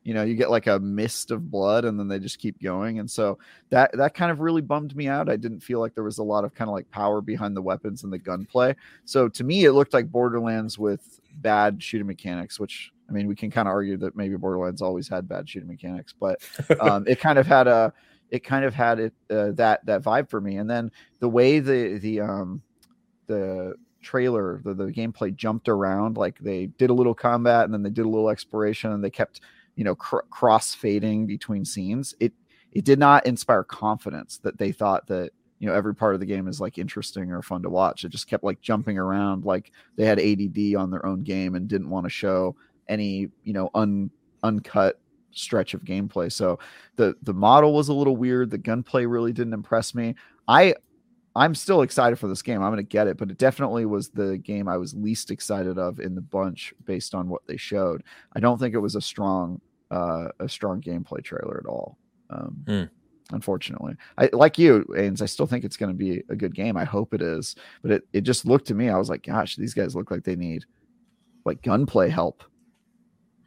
[0.06, 3.00] you know you get like a mist of blood and then they just keep going
[3.00, 3.38] and so
[3.70, 6.24] that that kind of really bummed me out i didn't feel like there was a
[6.24, 9.66] lot of kind of like power behind the weapons and the gunplay so to me
[9.66, 13.72] it looked like borderlands with bad shooting mechanics, which I mean, we can kind of
[13.74, 16.42] argue that maybe Borderlands always had bad shooting mechanics, but
[16.80, 17.94] um, it kind of had a,
[18.32, 20.58] it kind of had it uh, that that vibe for me.
[20.58, 22.62] And then the way the the um
[23.28, 27.84] the trailer, the the gameplay jumped around, like they did a little combat and then
[27.84, 29.42] they did a little exploration and they kept
[29.76, 32.14] you know cr- cross fading between scenes.
[32.20, 32.34] It
[32.72, 36.26] it did not inspire confidence that they thought that you know every part of the
[36.26, 38.04] game is like interesting or fun to watch.
[38.04, 41.68] It just kept like jumping around like they had add on their own game and
[41.68, 42.56] didn't want to show
[42.88, 44.12] any you know un
[44.44, 45.00] uncut
[45.32, 46.32] stretch of gameplay.
[46.32, 46.60] So
[46.96, 48.52] the the model was a little weird.
[48.52, 50.16] The gunplay really didn't impress me.
[50.48, 50.76] I
[51.38, 52.62] i'm still excited for this game.
[52.62, 55.78] I'm going to get it but it definitely was the game i was least excited
[55.78, 58.04] of in the bunch based on what they showed.
[58.34, 59.62] I don't think it was a strong
[59.92, 61.98] uh a strong gameplay trailer at all
[62.30, 62.90] um mm
[63.32, 63.96] unfortunately.
[64.18, 66.78] I like you, Ains, I still think it's going to be a good game.
[66.78, 67.56] I hope it is.
[67.82, 70.24] But it, it just looked to me, I was like, gosh, these guys look like
[70.24, 70.66] they need
[71.44, 72.44] like gunplay help.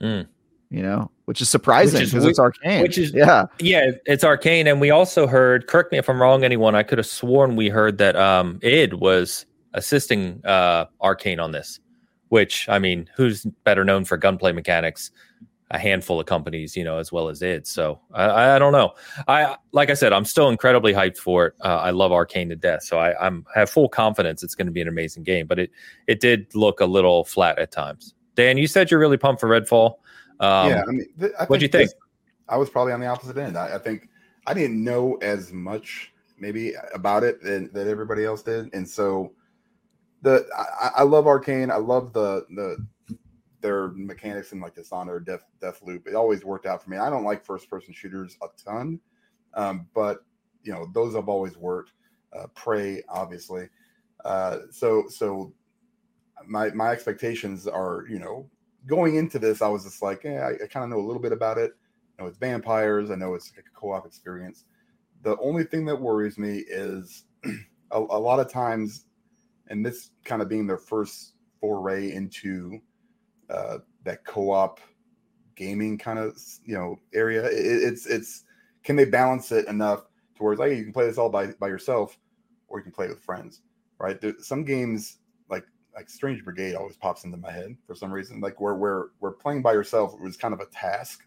[0.01, 0.27] Mm.
[0.71, 2.83] You know, which is surprising because it's Arkane.
[2.83, 4.71] Which is yeah, yeah, it's Arkane.
[4.71, 7.71] And we also heard, correct me if I'm wrong, anyone, I could have sworn we
[7.71, 11.81] heard that um id was assisting uh Arkane on this.
[12.29, 15.11] Which I mean, who's better known for gunplay mechanics
[15.71, 17.67] a handful of companies, you know, as well as it.
[17.67, 18.95] So I, I don't know.
[19.27, 21.55] I like I said, I'm still incredibly hyped for it.
[21.63, 24.73] Uh, I love Arkane to death, so I, I'm have full confidence it's going to
[24.73, 25.47] be an amazing game.
[25.47, 25.71] But it
[26.07, 28.15] it did look a little flat at times.
[28.35, 29.97] Dan, you said you're really pumped for Redfall.
[30.41, 31.91] Um, yeah, I mean, th- what do you think?
[31.91, 31.95] This,
[32.49, 33.59] I was probably on the opposite end.
[33.59, 34.09] I, I, think
[34.47, 39.33] I didn't know as much maybe about it than, that everybody else did, and so
[40.23, 41.71] the I, I love Arkane.
[41.71, 42.87] I love the the
[43.61, 46.07] their mechanics in like Dishonored, Death Deathloop.
[46.07, 46.97] It always worked out for me.
[46.97, 49.01] I don't like first person shooters a ton,
[49.55, 50.19] um, but
[50.63, 51.93] you know those have always worked.
[52.37, 53.69] Uh, Prey, obviously.
[54.25, 55.53] Uh, so so
[56.47, 58.49] my my expectations are you know
[58.87, 61.23] going into this, I was just like, yeah, I, I kind of know a little
[61.23, 61.73] bit about it.
[62.19, 63.11] I know it's vampires.
[63.11, 64.65] I know it's like a co-op experience.
[65.23, 69.07] The only thing that worries me is a, a lot of times,
[69.69, 72.81] and this kind of being their first foray into
[73.51, 74.81] uh, that co-op
[75.59, 77.45] gaming kind of you know area.
[77.45, 78.45] It, it's it's
[78.85, 80.05] can they balance it enough
[80.37, 82.17] towards like you can play this all by by yourself,
[82.69, 83.61] or you can play it with friends,
[83.99, 84.19] right?
[84.21, 85.19] There, some games
[85.51, 85.65] like
[85.95, 88.41] like Strange Brigade always pops into my head for some reason.
[88.41, 91.25] Like where where where playing by yourself it was kind of a task,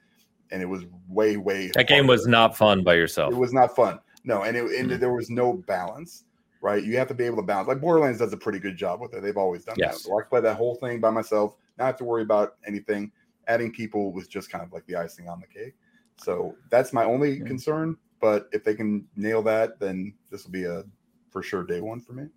[0.50, 1.70] and it was way way.
[1.76, 3.34] That game was not fun by yourself.
[3.34, 4.00] It was not fun.
[4.24, 5.00] No, and it, and mm-hmm.
[5.00, 6.24] there was no balance.
[6.64, 7.68] Right, you have to be able to balance.
[7.68, 9.24] Like Borderlands does a pretty good job with it.
[9.24, 9.96] They've always done yes.
[9.96, 10.00] that.
[10.02, 13.12] So I play that whole thing by myself, not have to worry about anything.
[13.48, 15.74] Adding people was just kind of like the icing on the cake.
[16.18, 17.46] So that's my only yeah.
[17.46, 17.98] concern.
[18.20, 20.84] But if they can nail that, then this will be a
[21.32, 22.28] for sure day one for me.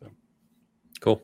[0.00, 0.10] So.
[1.00, 1.22] Cool.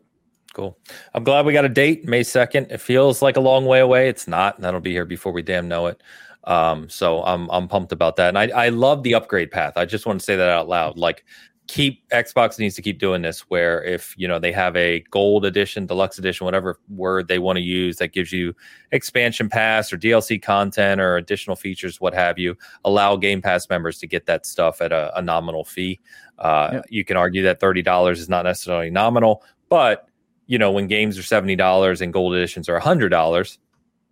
[0.53, 0.77] Cool.
[1.15, 2.71] I'm glad we got a date, May 2nd.
[2.71, 4.09] It feels like a long way away.
[4.09, 4.61] It's not.
[4.61, 6.03] That'll be here before we damn know it.
[6.45, 8.29] Um, so I'm I'm pumped about that.
[8.29, 9.75] And I, I love the upgrade path.
[9.77, 10.99] I just want to say that out loud.
[10.99, 11.25] Like
[11.73, 15.47] keep Xbox needs to keep doing this where if you know they have a gold
[15.47, 18.55] edition, deluxe edition, whatever word they want to use that gives you
[18.91, 23.99] expansion pass or DLC content or additional features, what have you, allow Game Pass members
[24.01, 25.99] to get that stuff at a, a nominal fee.
[26.39, 26.83] Uh, yeah.
[26.91, 30.07] You can argue that thirty dollars is not necessarily nominal, but
[30.47, 33.59] you know when games are seventy dollars and gold editions are hundred dollars.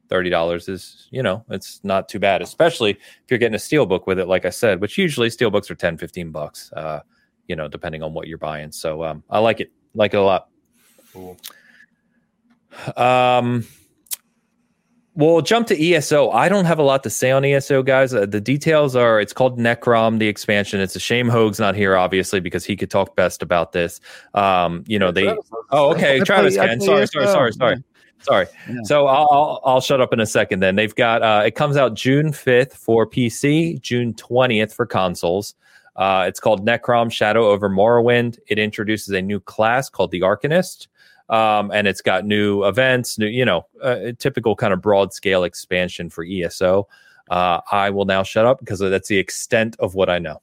[0.09, 4.19] $30 is, you know, it's not too bad, especially if you're getting a steelbook with
[4.19, 6.73] it, like I said, which usually steelbooks are 10, 15 bucks.
[6.73, 6.99] Uh,
[7.51, 8.71] you know, depending on what you're buying.
[8.71, 10.49] So um, I like it, like it a lot.
[11.13, 11.37] Cool.
[12.97, 13.67] Um,
[15.17, 16.31] we'll jump to ESO.
[16.31, 18.15] I don't have a lot to say on ESO, guys.
[18.15, 20.79] Uh, the details are it's called Necrom, the expansion.
[20.79, 24.01] It's a shame Hoeg's not here, obviously, because he could talk best about this.
[24.35, 25.27] Um, you know, they.
[25.71, 26.21] Oh, okay.
[26.21, 26.81] Travis can.
[26.81, 27.85] Sorry, sorry, sorry, sorry.
[28.23, 28.47] Sorry.
[28.69, 28.77] Yeah.
[28.85, 30.61] So I'll, I'll, I'll shut up in a second.
[30.61, 35.55] Then they've got uh, it comes out June fifth for PC, June twentieth for consoles.
[36.01, 38.39] Uh, it's called Necrom Shadow over Morrowind.
[38.49, 40.87] It introduces a new class called the Arcanist.
[41.29, 45.45] Um, and it's got new events, new, you know, uh, typical kind of broad scale
[45.45, 46.89] expansion for ESO.
[47.31, 50.41] Uh, I will now shut up because that's the extent of what I know.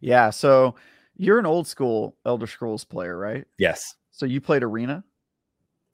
[0.00, 0.28] Yeah.
[0.28, 0.74] So
[1.16, 3.46] you're an old school Elder Scrolls player, right?
[3.56, 3.96] Yes.
[4.10, 5.02] So you played Arena?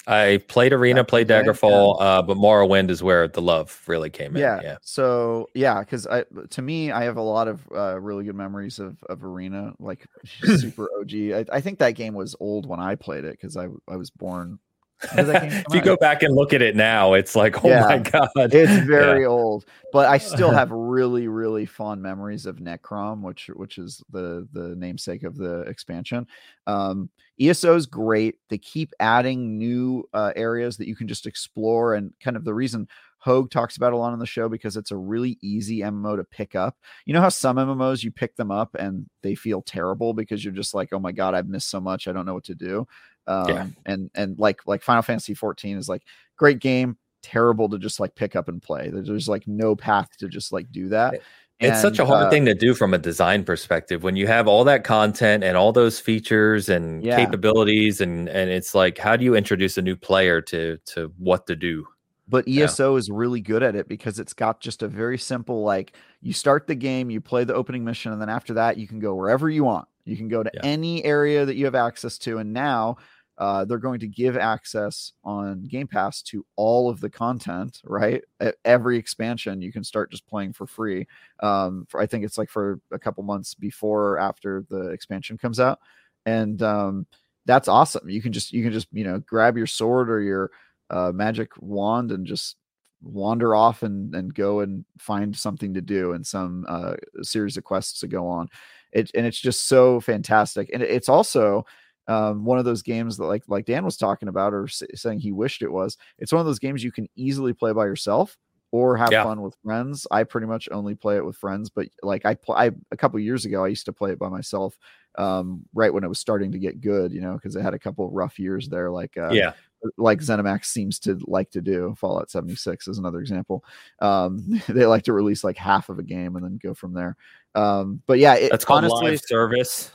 [0.06, 2.06] I played Arena, played Daggerfall, yeah.
[2.06, 4.42] uh, but Morrowind is where the love really came in.
[4.42, 4.60] Yeah.
[4.62, 4.76] yeah.
[4.82, 8.78] So yeah, because I to me, I have a lot of uh, really good memories
[8.78, 10.06] of of Arena, like
[10.56, 11.14] super OG.
[11.14, 14.10] I, I, think that game was old when I played it because I I was
[14.10, 14.58] born
[15.12, 18.28] if you go back and look at it now, it's like, oh yeah, my god,
[18.36, 19.64] it's very old.
[19.92, 24.76] But I still have really, really fond memories of Necrom, which which is the the
[24.76, 26.26] namesake of the expansion.
[26.66, 27.08] Um,
[27.40, 28.36] ESO is great.
[28.48, 32.54] They keep adding new uh, areas that you can just explore, and kind of the
[32.54, 32.86] reason
[33.24, 36.24] Hoeg talks about a lot on the show because it's a really easy MMO to
[36.24, 36.76] pick up.
[37.04, 40.54] You know how some MMOs you pick them up and they feel terrible because you're
[40.54, 42.86] just like, oh my god, I've missed so much, I don't know what to do.
[43.26, 43.66] Um, yeah.
[43.86, 46.02] and and like like Final Fantasy 14 is like
[46.36, 48.90] great game, terrible to just like pick up and play.
[48.90, 51.20] There's like no path to just like do that.
[51.60, 54.48] It's such a hard uh, thing to do from a design perspective when you have
[54.48, 57.16] all that content and all those features and yeah.
[57.16, 61.46] capabilities and and it's like how do you introduce a new player to to what
[61.48, 61.86] to do?
[62.28, 62.98] But ESO yeah.
[62.98, 66.66] is really good at it because it's got just a very simple like you start
[66.66, 69.50] the game, you play the opening mission and then after that you can go wherever
[69.50, 69.86] you want.
[70.06, 70.60] You can go to yeah.
[70.62, 72.96] any area that you have access to and now
[73.40, 78.22] uh, they're going to give access on Game Pass to all of the content, right?
[78.38, 81.06] At every expansion, you can start just playing for free.
[81.42, 85.38] Um, for, I think it's like for a couple months before or after the expansion
[85.38, 85.78] comes out,
[86.26, 87.06] and um,
[87.46, 88.10] that's awesome.
[88.10, 90.50] You can just you can just you know grab your sword or your
[90.90, 92.56] uh, magic wand and just
[93.00, 96.92] wander off and and go and find something to do and some uh,
[97.22, 98.48] series of quests to go on.
[98.92, 101.64] It and it's just so fantastic, and it's also
[102.10, 105.30] um, one of those games that like like Dan was talking about or saying he
[105.30, 105.96] wished it was.
[106.18, 108.36] It's one of those games you can easily play by yourself
[108.72, 109.22] or have yeah.
[109.22, 110.08] fun with friends.
[110.10, 113.44] I pretty much only play it with friends, but like I play a couple years
[113.44, 114.76] ago, I used to play it by myself.
[115.18, 117.78] Um, right when it was starting to get good, you know, because it had a
[117.78, 119.52] couple of rough years there, like uh, yeah,
[119.96, 121.94] like ZeniMax seems to like to do.
[121.96, 123.64] Fallout 76 is another example.
[124.00, 127.16] Um, they like to release like half of a game and then go from there.
[127.54, 129.92] Um, but yeah, it, that's called honestly, live service.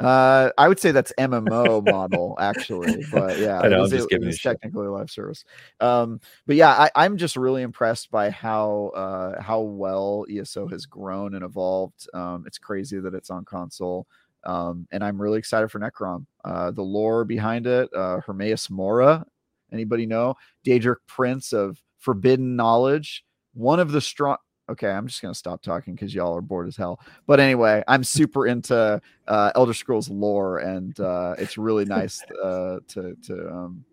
[0.00, 4.10] Uh, I would say that's MMO model actually, but yeah, I know, I'm just it,
[4.10, 5.44] giving it's technically a live service.
[5.80, 10.86] Um, but yeah, I, am just really impressed by how uh, how well ESO has
[10.86, 12.08] grown and evolved.
[12.14, 14.06] Um, it's crazy that it's on console,
[14.44, 16.26] um, and I'm really excited for Necrom.
[16.44, 19.24] Uh, the lore behind it, uh, Hermaeus Mora.
[19.72, 20.34] Anybody know?
[20.66, 23.24] Daedric Prince of Forbidden Knowledge,
[23.54, 24.36] one of the strong
[24.70, 27.00] okay, I'm just gonna stop talking because y'all are bored as hell.
[27.26, 32.78] But anyway, I'm super into uh, Elder Scrolls lore, and uh, it's really nice uh,
[32.88, 33.84] to to um,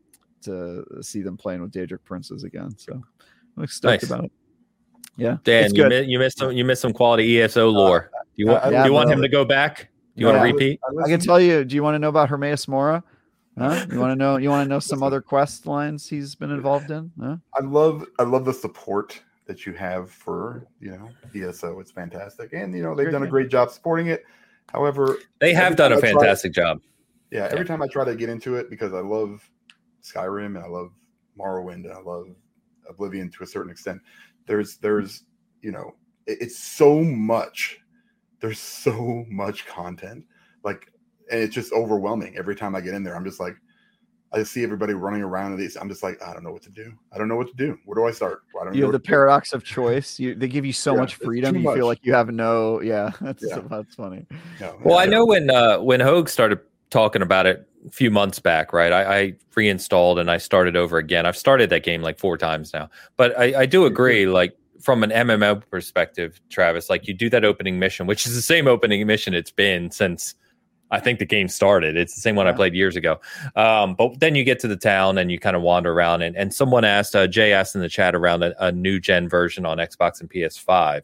[0.44, 2.78] to see them playing with Daedric princes again.
[2.78, 3.02] So
[3.58, 4.12] I'm stoked nice.
[4.12, 4.32] about it.
[5.18, 8.12] Yeah, Dan, you, mi- you missed some you missed some quality ESO lore.
[8.14, 9.90] Uh, do you, uh, do you want him to go back?
[10.16, 10.80] Do you yeah, want to repeat?
[10.84, 11.66] I, I can tell you.
[11.66, 13.04] Do you want to know about Hermaeus Mora?
[13.58, 13.86] Huh?
[13.92, 14.38] You want to know?
[14.38, 17.12] You want to know some other quest lines he's been involved in?
[17.20, 17.38] Huh?
[17.56, 21.80] I love, I love the support that you have for you know ESO.
[21.80, 24.24] It's fantastic, and you know they've done a great job supporting it.
[24.72, 26.82] However, they have done a fantastic try, job.
[27.32, 27.64] Yeah, every yeah.
[27.66, 29.50] time I try to get into it because I love
[30.04, 30.92] Skyrim and I love
[31.40, 32.28] Morrowind and I love
[32.90, 34.02] Oblivion to a certain extent.
[34.46, 35.24] There's there's
[35.62, 35.96] you know
[36.26, 37.80] it, it's so much.
[38.40, 40.24] There's so much content,
[40.64, 40.92] like,
[41.32, 43.16] and it's just overwhelming every time I get in there.
[43.16, 43.56] I'm just like,
[44.34, 45.78] I see everybody running around in these.
[45.78, 46.94] I'm just like, I don't know what to do.
[47.14, 47.78] I don't know what to do.
[47.86, 48.44] Where do I start?
[48.60, 50.20] I don't you have the paradox of choice.
[50.20, 51.56] You they give you so yeah, much freedom.
[51.56, 51.76] You much.
[51.76, 52.82] feel like you have no.
[52.82, 53.60] Yeah, that's yeah.
[53.70, 54.26] that's funny.
[54.60, 56.60] No, well, I know when uh, when Hoeg started
[56.90, 58.92] talking about it a few months back, right?
[58.92, 61.26] I, I, reinstalled and I started over again.
[61.26, 64.28] I've started that game like four times now, but I, I do agree.
[64.28, 68.42] Like from an MMO perspective, Travis, like you do that opening mission, which is the
[68.42, 70.36] same opening mission it's been since
[70.92, 71.98] I think the game started.
[71.98, 72.54] It's the same one yeah.
[72.54, 73.20] I played years ago.
[73.56, 76.22] Um, but then you get to the town and you kind of wander around.
[76.22, 79.28] And, and someone asked, uh, Jay asked in the chat around a, a, new gen
[79.28, 81.02] version on Xbox and PS5.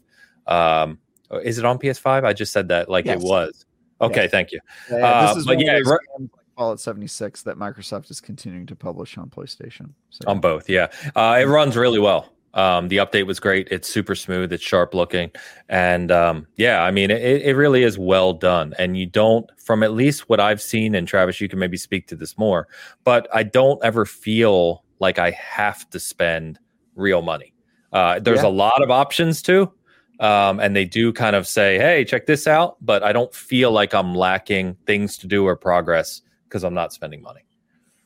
[0.48, 1.00] Um,
[1.44, 2.24] is it on PS5?
[2.26, 3.22] I just said that like yes.
[3.22, 3.66] it was.
[4.02, 4.60] Okay, thank you.
[4.90, 8.76] Yeah, yeah, this uh, is but yeah, right, Fallout 76 that Microsoft is continuing to
[8.76, 9.92] publish on PlayStation.
[10.10, 10.26] So.
[10.28, 10.88] On both, yeah.
[11.16, 12.30] Uh, it runs really well.
[12.54, 13.68] Um, the update was great.
[13.72, 14.54] It's super smooth.
[14.54, 15.32] It's sharp looking,
[15.70, 18.74] and um, yeah, I mean, it, it really is well done.
[18.78, 22.08] And you don't, from at least what I've seen, and Travis, you can maybe speak
[22.08, 22.68] to this more,
[23.04, 26.60] but I don't ever feel like I have to spend
[26.96, 27.54] real money.
[27.92, 28.48] Uh, there's yeah.
[28.48, 29.72] a lot of options too.
[30.20, 33.72] Um, and they do kind of say, "Hey, check this out," but I don't feel
[33.72, 37.42] like I'm lacking things to do or progress because I'm not spending money.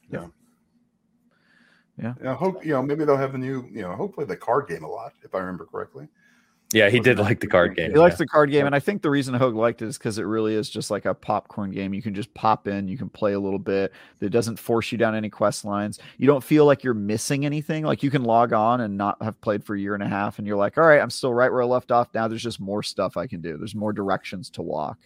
[0.10, 0.28] Yeah.
[1.98, 2.14] Yeah.
[2.22, 2.36] Yeah.
[2.36, 4.88] Hope you know maybe they'll have the new you know hopefully the card game a
[4.88, 6.08] lot if I remember correctly.
[6.74, 7.92] Yeah, he did like the card game.
[7.92, 8.02] He yeah.
[8.02, 10.24] likes the card game, and I think the reason Hoeg liked it is because it
[10.24, 11.94] really is just like a popcorn game.
[11.94, 13.94] You can just pop in, you can play a little bit.
[14.20, 16.00] It doesn't force you down any quest lines.
[16.18, 17.86] You don't feel like you're missing anything.
[17.86, 20.40] Like you can log on and not have played for a year and a half,
[20.40, 22.10] and you're like, all right, I'm still right where I left off.
[22.14, 23.56] Now there's just more stuff I can do.
[23.58, 24.98] There's more directions to walk,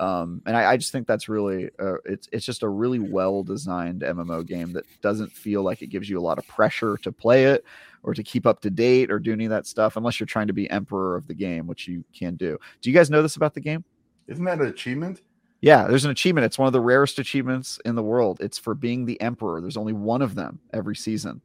[0.00, 3.44] um, and I, I, just think that's really uh, it's it's just a really well
[3.44, 7.12] designed MMO game that doesn't feel like it gives you a lot of pressure to
[7.12, 7.64] play it
[8.04, 10.46] or to keep up to date or do any of that stuff unless you're trying
[10.46, 12.56] to be emperor of the game, which you can do.
[12.80, 13.84] Do you guys know this about the game?
[14.28, 15.22] Isn't that an achievement?
[15.60, 16.44] Yeah, there's an achievement.
[16.44, 18.38] It's one of the rarest achievements in the world.
[18.40, 19.60] It's for being the emperor.
[19.60, 21.40] There's only one of them every season.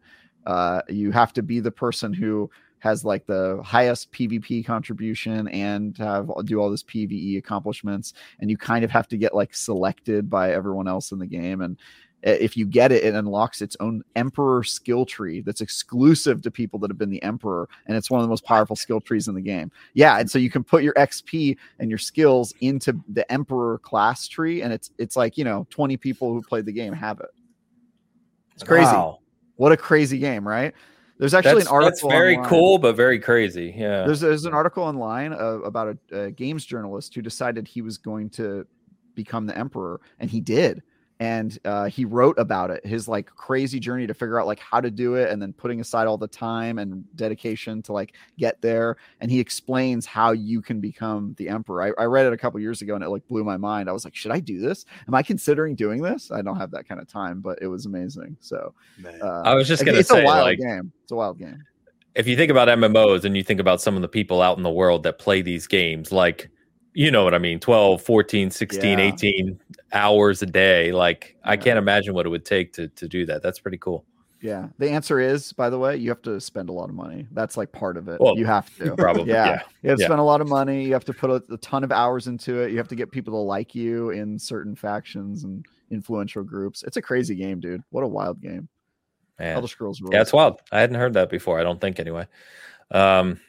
[0.46, 2.50] Uh, you have to be the person who
[2.80, 8.58] has like the highest PvP contribution and have do all this PvE accomplishments, and you
[8.58, 11.62] kind of have to get like selected by everyone else in the game.
[11.62, 11.78] And
[12.24, 16.80] if you get it, it unlocks its own emperor skill tree that's exclusive to people
[16.80, 19.36] that have been the emperor, and it's one of the most powerful skill trees in
[19.36, 19.72] the game.
[19.94, 24.28] Yeah, and so you can put your XP and your skills into the emperor class
[24.28, 27.30] tree, and it's it's like you know twenty people who played the game have it.
[28.54, 28.92] It's crazy.
[28.92, 29.20] Wow.
[29.56, 30.74] What a crazy game, right?
[31.18, 31.90] There's actually that's, an article.
[31.90, 32.50] That's very online.
[32.50, 33.74] cool, but very crazy.
[33.78, 34.06] Yeah.
[34.06, 37.98] There's there's an article online uh, about a, a games journalist who decided he was
[37.98, 38.66] going to
[39.16, 40.82] become the emperor, and he did
[41.20, 44.80] and uh, he wrote about it his like crazy journey to figure out like how
[44.80, 48.62] to do it and then putting aside all the time and dedication to like get
[48.62, 51.84] there and he explains how you can become the emperor.
[51.84, 53.90] I, I read it a couple years ago and it like blew my mind.
[53.90, 54.86] I was like should i do this?
[55.08, 56.32] Am i considering doing this?
[56.32, 58.38] I don't have that kind of time but it was amazing.
[58.40, 58.74] So
[59.22, 60.92] uh, i was just gonna it's say, a wild like, game.
[61.04, 61.64] It's a wild game.
[62.16, 64.64] if you think about mmos and you think about some of the people out in
[64.64, 66.50] the world that play these games like
[67.00, 69.06] you know what I mean 12, 14, 16, yeah.
[69.06, 69.58] 18
[69.94, 70.92] hours a day.
[70.92, 71.52] Like yeah.
[71.52, 73.42] I can't imagine what it would take to to do that.
[73.42, 74.04] That's pretty cool.
[74.42, 74.68] Yeah.
[74.80, 77.26] The answer is, by the way, you have to spend a lot of money.
[77.32, 78.20] That's like part of it.
[78.20, 78.98] Well, you have to.
[78.98, 79.30] Probably.
[79.30, 79.46] Yeah.
[79.46, 79.62] yeah.
[79.82, 80.08] You have to yeah.
[80.08, 80.84] spend a lot of money.
[80.84, 82.72] You have to put a, a, ton of hours into it.
[82.72, 86.84] You have to get people to like you in certain factions and influential groups.
[86.84, 87.82] It's a crazy game, dude.
[87.92, 88.68] What a wild game.
[89.40, 89.56] Man.
[89.56, 90.02] Elder Scrolls.
[90.02, 90.14] Rules.
[90.14, 90.62] Yeah, it's wild.
[90.70, 91.62] I hadn't heard that before.
[91.62, 92.28] I don't think anyway.
[92.92, 93.40] Um,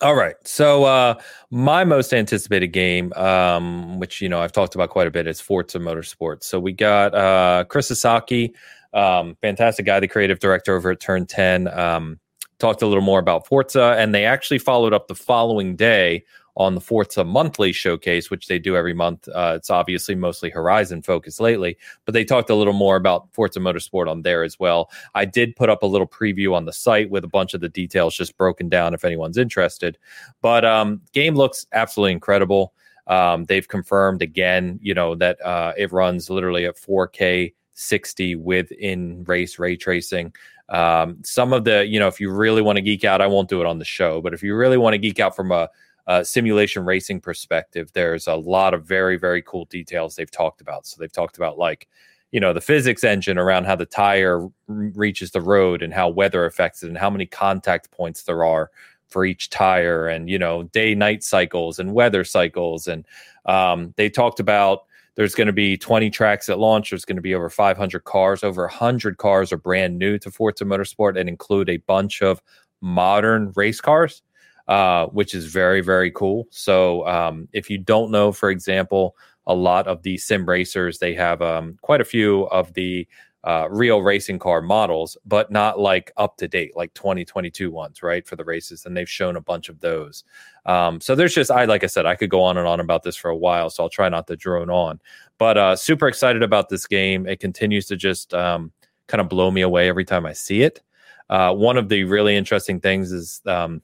[0.00, 0.36] all right.
[0.44, 1.14] So uh,
[1.50, 5.40] my most anticipated game, um, which you know I've talked about quite a bit, is
[5.40, 6.44] Forza Motorsports.
[6.44, 8.52] So we got uh, Chris Esaki,
[8.94, 11.68] um, fantastic guy, the creative director over at Turn Ten.
[11.68, 12.18] Um,
[12.58, 16.24] talked a little more about Forza, and they actually followed up the following day
[16.56, 19.28] on the Forza monthly showcase, which they do every month.
[19.28, 23.60] Uh, it's obviously mostly Horizon focused lately, but they talked a little more about Forza
[23.60, 24.90] Motorsport on there as well.
[25.14, 27.68] I did put up a little preview on the site with a bunch of the
[27.68, 29.98] details just broken down if anyone's interested.
[30.42, 32.72] But um, game looks absolutely incredible.
[33.06, 38.70] Um, they've confirmed again, you know, that uh, it runs literally at 4K 60 with
[38.72, 40.32] in race ray tracing.
[40.68, 43.48] Um, some of the, you know, if you really want to geek out, I won't
[43.48, 45.68] do it on the show, but if you really want to geek out from a,
[46.06, 50.86] a simulation racing perspective, there's a lot of very, very cool details they've talked about.
[50.86, 51.88] So they've talked about like,
[52.32, 56.44] you know, the physics engine around how the tire reaches the road and how weather
[56.44, 58.70] affects it and how many contact points there are
[59.08, 62.86] for each tire and, you know, day night cycles and weather cycles.
[62.86, 63.04] And
[63.46, 64.82] um, they talked about
[65.16, 66.90] there's going to be 20 tracks at launch.
[66.90, 68.44] There's going to be over 500 cars.
[68.44, 72.40] Over 100 cars are brand new to Forza Motorsport and include a bunch of
[72.80, 74.22] modern race cars,
[74.70, 76.46] uh, which is very, very cool.
[76.50, 79.16] So, um, if you don't know, for example,
[79.48, 83.06] a lot of the sim racers, they have um, quite a few of the
[83.42, 88.24] uh, real racing car models, but not like up to date, like 2022 ones, right?
[88.24, 88.86] For the races.
[88.86, 90.22] And they've shown a bunch of those.
[90.66, 93.02] Um, so there's just, I, like I said, I could go on and on about
[93.02, 93.70] this for a while.
[93.70, 95.00] So I'll try not to drone on,
[95.38, 97.26] but uh, super excited about this game.
[97.26, 98.70] It continues to just um,
[99.08, 100.80] kind of blow me away every time I see it.
[101.28, 103.82] Uh, one of the really interesting things is um,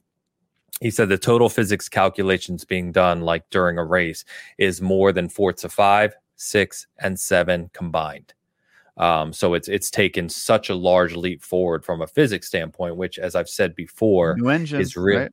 [0.81, 4.25] he said the total physics calculations being done like during a race
[4.59, 8.35] is more than Forza 5, 6, and 7 combined.
[8.99, 13.19] Um, so it's it's taken such a large leap forward from a physics standpoint, which,
[13.19, 15.21] as I've said before, New is real.
[15.21, 15.33] Right?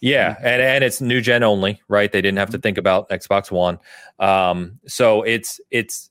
[0.00, 2.12] Yeah, and and it's new gen only, right?
[2.12, 2.62] They didn't have to mm-hmm.
[2.62, 3.78] think about Xbox One.
[4.20, 6.10] Um, so it's it's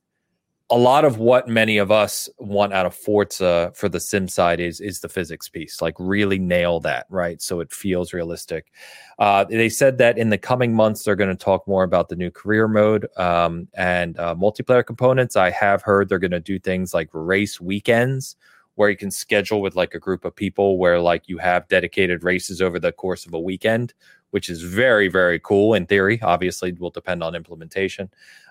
[0.74, 4.60] a lot of what many of us want out of Forza for the sim side
[4.60, 7.40] is is the physics piece, like really nail that, right?
[7.44, 8.72] So it feels realistic.
[9.20, 12.16] Uh, they said that in the coming months they're going to talk more about the
[12.16, 15.36] new career mode um, and uh, multiplayer components.
[15.36, 18.36] I have heard they're going to do things like race weekends
[18.74, 22.24] where you can schedule with like a group of people where like you have dedicated
[22.24, 23.94] races over the course of a weekend
[24.34, 28.10] which is very very cool in theory obviously will depend on implementation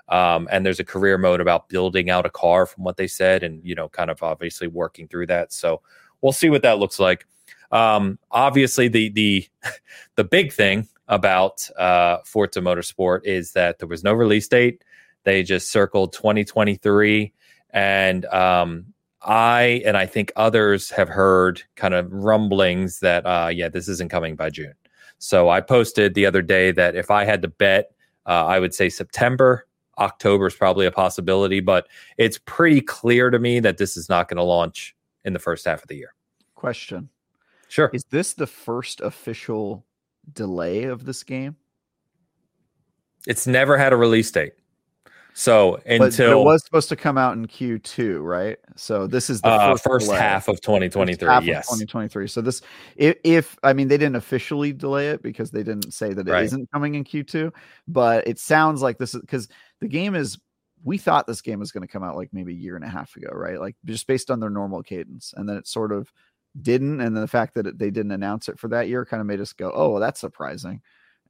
[0.08, 3.42] um, and there's a career mode about building out a car from what they said,
[3.42, 5.52] and you know, kind of obviously working through that.
[5.52, 5.80] So
[6.20, 7.26] we'll see what that looks like.
[7.70, 9.48] Um, obviously, the the
[10.16, 14.82] the big thing about uh, Forza Motorsport is that there was no release date.
[15.24, 17.32] They just circled 2023,
[17.70, 18.86] and um,
[19.22, 24.10] I and I think others have heard kind of rumblings that uh, yeah, this isn't
[24.10, 24.74] coming by June.
[25.22, 27.92] So I posted the other day that if I had to bet,
[28.26, 29.68] uh, I would say September
[29.98, 31.86] October is probably a possibility, but
[32.18, 35.64] it's pretty clear to me that this is not going to launch in the first
[35.64, 36.14] half of the year.
[36.56, 37.08] Question.
[37.68, 37.88] Sure.
[37.92, 39.84] Is this the first official
[40.32, 41.54] delay of this game?
[43.28, 44.54] It's never had a release date.
[45.34, 48.58] So until it was supposed to come out in Q2, right?
[48.76, 51.26] So this is the uh, first, first half of 2023.
[51.26, 52.28] Half yes, of 2023.
[52.28, 52.60] So this,
[52.96, 56.30] if, if, I mean, they didn't officially delay it because they didn't say that it
[56.30, 56.52] right.
[56.52, 57.52] not coming in Q2,
[57.88, 59.48] but it sounds like this is because
[59.80, 60.38] the game is.
[60.84, 62.88] We thought this game was going to come out like maybe a year and a
[62.88, 63.60] half ago, right?
[63.60, 66.12] Like just based on their normal cadence, and then it sort of
[66.60, 69.20] didn't, and then the fact that it, they didn't announce it for that year kind
[69.20, 70.82] of made us go, "Oh, well, that's surprising."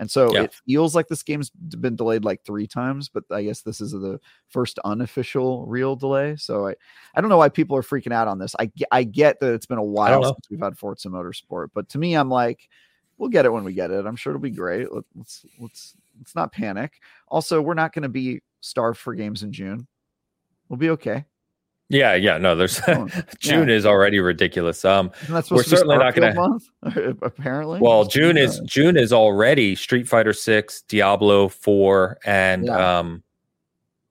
[0.03, 0.43] And so yeah.
[0.43, 3.93] it feels like this game's been delayed like three times, but I guess this is
[3.93, 4.19] the
[4.49, 6.35] first unofficial real delay.
[6.35, 6.75] So I,
[7.15, 8.57] I don't know why people are freaking out on this.
[8.59, 11.99] I, I get that it's been a while since we've had Forza Motorsport, but to
[11.99, 12.69] me, I'm like,
[13.17, 14.05] we'll get it when we get it.
[14.05, 14.89] I'm sure it'll be great.
[15.15, 17.01] Let's let's let's not panic.
[17.29, 19.87] Also, we're not going to be starved for games in June.
[20.69, 21.27] We'll be okay.
[21.89, 22.81] Yeah, yeah, no, there's
[23.39, 23.75] June yeah.
[23.75, 24.83] is already ridiculous.
[24.85, 26.35] Um, we're certainly not going
[26.95, 27.81] to apparently.
[27.81, 32.99] Well, June is June is already Street Fighter Six, Diablo Four, and yeah.
[32.99, 33.23] um,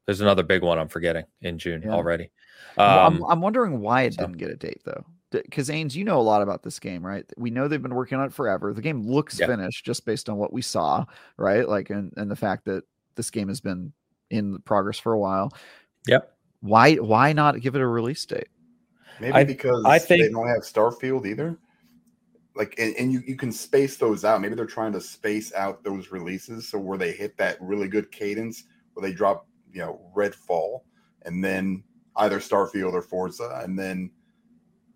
[0.06, 1.91] there's another big one I'm forgetting in June yeah.
[1.91, 2.30] already.
[2.77, 4.22] Um, I'm, I'm, wondering why it so.
[4.22, 5.03] didn't get a date though.
[5.31, 7.26] Because Ains, you know a lot about this game, right?
[7.38, 8.73] We know they've been working on it forever.
[8.73, 11.06] The game looks finished just based on what we saw,
[11.38, 11.68] right?
[11.68, 12.84] Like, and and the fact that
[13.15, 13.91] this game has been
[14.30, 15.52] in progress for a while.
[16.06, 16.30] Yep
[16.61, 18.47] why why not give it a release date?
[19.19, 21.57] Maybe I, because I think, they don't have Starfield either.
[22.55, 24.41] Like and, and you, you can space those out.
[24.41, 28.11] Maybe they're trying to space out those releases so where they hit that really good
[28.11, 28.63] cadence
[28.93, 30.81] where they drop, you know, Redfall
[31.23, 31.83] and then
[32.17, 34.11] either Starfield or Forza and then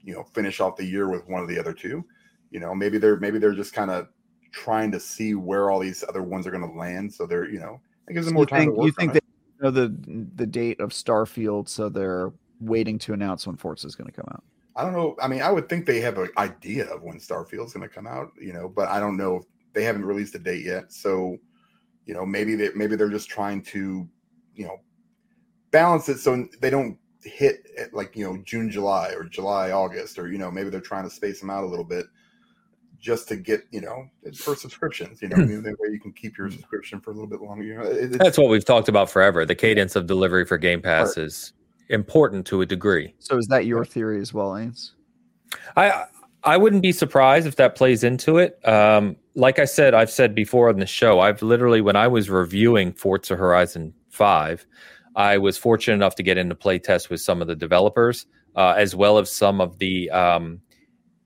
[0.03, 2.03] you know finish off the year with one of the other two.
[2.51, 4.07] You know, maybe they're maybe they're just kind of
[4.51, 7.13] trying to see where all these other ones are going to land.
[7.13, 8.67] So they're you know it gives them more time.
[8.67, 9.19] Think, you think they
[9.61, 9.95] know the
[10.36, 14.27] the date of Starfield, so they're waiting to announce when Forza is going to come
[14.32, 14.44] out.
[14.76, 15.15] I don't know.
[15.22, 18.07] I mean, I would think they have an idea of when Starfield's going to come
[18.07, 19.41] out, you know, but I don't know.
[19.73, 21.38] They haven't released a date yet, so
[22.06, 24.07] you know, maybe they maybe they're just trying to,
[24.53, 24.77] you know,
[25.72, 30.32] balance it so they don't hit like you know June, July, or July, August, or
[30.32, 32.06] you know, maybe they're trying to space them out a little bit
[33.06, 36.49] just to get you know for subscriptions you know that way you can keep your
[36.49, 39.45] subscription for a little bit longer you know it, that's what we've talked about forever
[39.45, 41.53] the cadence of delivery for game pass is
[41.90, 43.14] important to a degree.
[43.19, 44.91] So is that your theory as well, Ains?
[45.76, 46.06] I
[46.44, 48.60] I wouldn't be surprised if that plays into it.
[48.68, 52.30] Um, like I said, I've said before on the show, I've literally when I was
[52.30, 54.65] reviewing Forza Horizon Five,
[55.15, 58.26] I was fortunate enough to get into play test with some of the developers,
[58.56, 60.61] uh, as well as some of the um,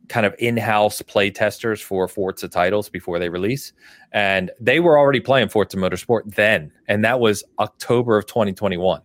[0.10, 3.72] kind of in-house play testers for Forza titles before they release,
[4.12, 9.02] and they were already playing Forza Motorsport then, and that was October of 2021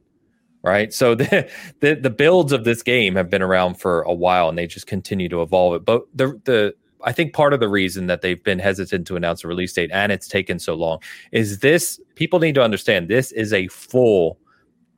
[0.64, 0.94] right?
[0.94, 1.46] So the,
[1.80, 4.86] the, the builds of this game have been around for a while, and they just
[4.86, 5.84] continue to evolve it.
[5.84, 6.74] But the the
[7.04, 9.90] I think part of the reason that they've been hesitant to announce a release date
[9.92, 11.00] and it's taken so long
[11.32, 12.00] is this.
[12.14, 14.38] People need to understand this is a full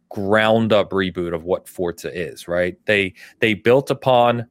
[0.08, 2.76] ground up reboot of what Forza is, right?
[2.86, 4.46] They they built upon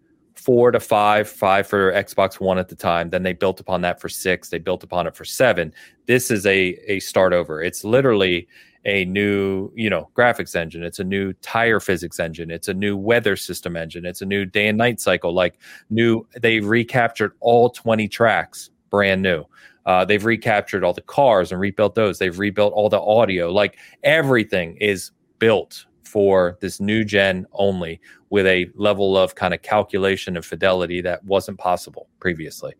[0.45, 3.09] Forza five, five for Xbox One at the time.
[3.09, 4.49] Then they built upon that for six.
[4.49, 5.73] They built upon it for seven.
[6.05, 7.63] This is a a start over.
[7.63, 8.47] It's literally
[8.85, 10.83] a new, you know, graphics engine.
[10.83, 12.51] It's a new tire physics engine.
[12.51, 14.05] It's a new weather system engine.
[14.05, 15.33] It's a new day and night cycle.
[15.33, 15.59] Like
[15.89, 19.43] new, they recaptured all 20 tracks, brand new.
[19.87, 22.19] Uh, they've recaptured all the cars and rebuilt those.
[22.19, 23.51] They've rebuilt all the audio.
[23.51, 25.09] Like everything is
[25.39, 27.99] built for this new gen only
[28.29, 32.73] with a level of kind of calculation and fidelity that wasn't possible previously.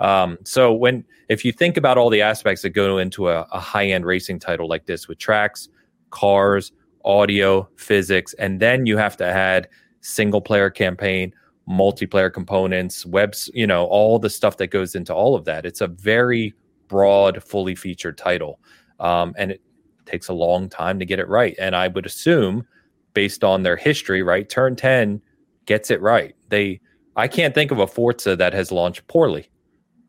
[0.00, 3.60] Um, so when if you think about all the aspects that go into a, a
[3.60, 5.68] high end racing title like this with tracks,
[6.10, 6.72] cars,
[7.04, 9.68] audio, physics, and then you have to add
[10.00, 11.32] single player campaign,
[11.68, 15.64] multiplayer components, webs, you know, all the stuff that goes into all of that.
[15.64, 16.54] It's a very
[16.88, 18.60] broad, fully featured title.
[19.00, 19.62] Um, and it
[20.06, 21.54] takes a long time to get it right.
[21.58, 22.66] And I would assume,
[23.14, 25.20] based on their history, right, Turn 10
[25.66, 26.34] gets it right.
[26.48, 26.80] They
[27.14, 29.50] I can't think of a Forza that has launched poorly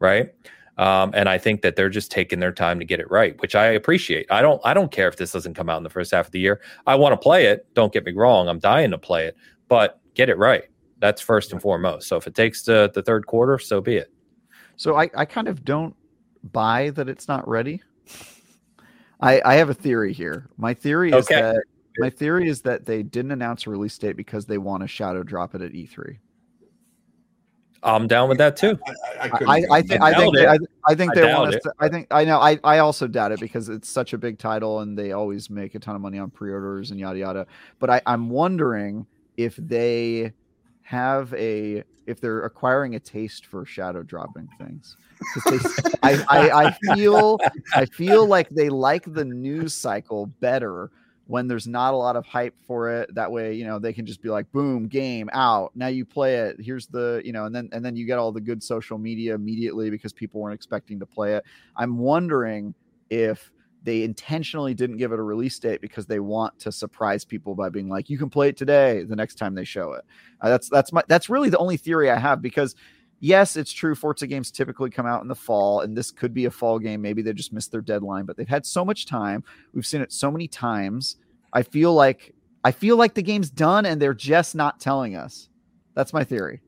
[0.04, 0.34] right?
[0.78, 3.56] Um, and I think that they're just taking their time to get it right, which
[3.56, 4.26] I appreciate.
[4.30, 6.32] I don't I don't care if this doesn't come out in the first half of
[6.32, 6.62] the year.
[6.86, 7.66] I want to play it.
[7.74, 8.50] Don't get me wrong.
[8.50, 9.38] I'm dying to play it,
[9.70, 10.64] but get it right.
[11.00, 12.08] That's first and foremost.
[12.08, 14.12] So if it takes the, the third quarter, so be it.
[14.76, 15.96] So I, I kind of don't
[16.52, 17.82] buy that it's not ready.
[19.24, 20.50] I, I have a theory here.
[20.58, 21.42] My theory is okay.
[21.42, 21.64] that
[21.98, 25.24] my theory is that they didn't announce a release date because they want to shadow
[25.24, 26.18] drop it at E3.
[27.84, 28.80] I'm down with that too.
[29.20, 31.62] I, I, I, I think I think they, I, I, think they want us.
[31.64, 32.40] To, I think I know.
[32.40, 35.76] I, I also doubt it because it's such a big title and they always make
[35.76, 37.48] a ton of money on pre-orders and yada yada.
[37.80, 39.06] But I, I'm wondering
[39.36, 40.32] if they
[40.84, 44.98] have a if they're acquiring a taste for shadow dropping things.
[45.50, 45.58] They,
[46.04, 47.40] I, I, I feel
[47.74, 50.92] I feel like they like the news cycle better
[51.28, 53.16] when there's not a lot of hype for it.
[53.16, 55.72] That way you know they can just be like boom game out.
[55.76, 56.58] Now you play it.
[56.60, 59.34] Here's the you know and then and then you get all the good social media
[59.34, 61.46] immediately because people weren't expecting to play it.
[61.78, 62.76] I'm wondering
[63.10, 63.53] if
[63.84, 67.70] they intentionally didn't give it a release date because they want to surprise people by
[67.70, 70.04] being like you can play it today the next time they show it
[70.42, 72.76] uh, that's that's my that's really the only theory i have because
[73.24, 73.96] yes, it's true.
[73.96, 77.02] Forza games typically come out in the fall, and this could be a fall game.
[77.02, 79.44] Maybe they just missed their deadline, but they've had so much time.
[79.74, 81.16] We've seen it so many times.
[81.54, 82.36] I feel like
[82.66, 85.48] I feel like the game's done, and they're just not telling us.
[85.96, 86.62] That's my theory.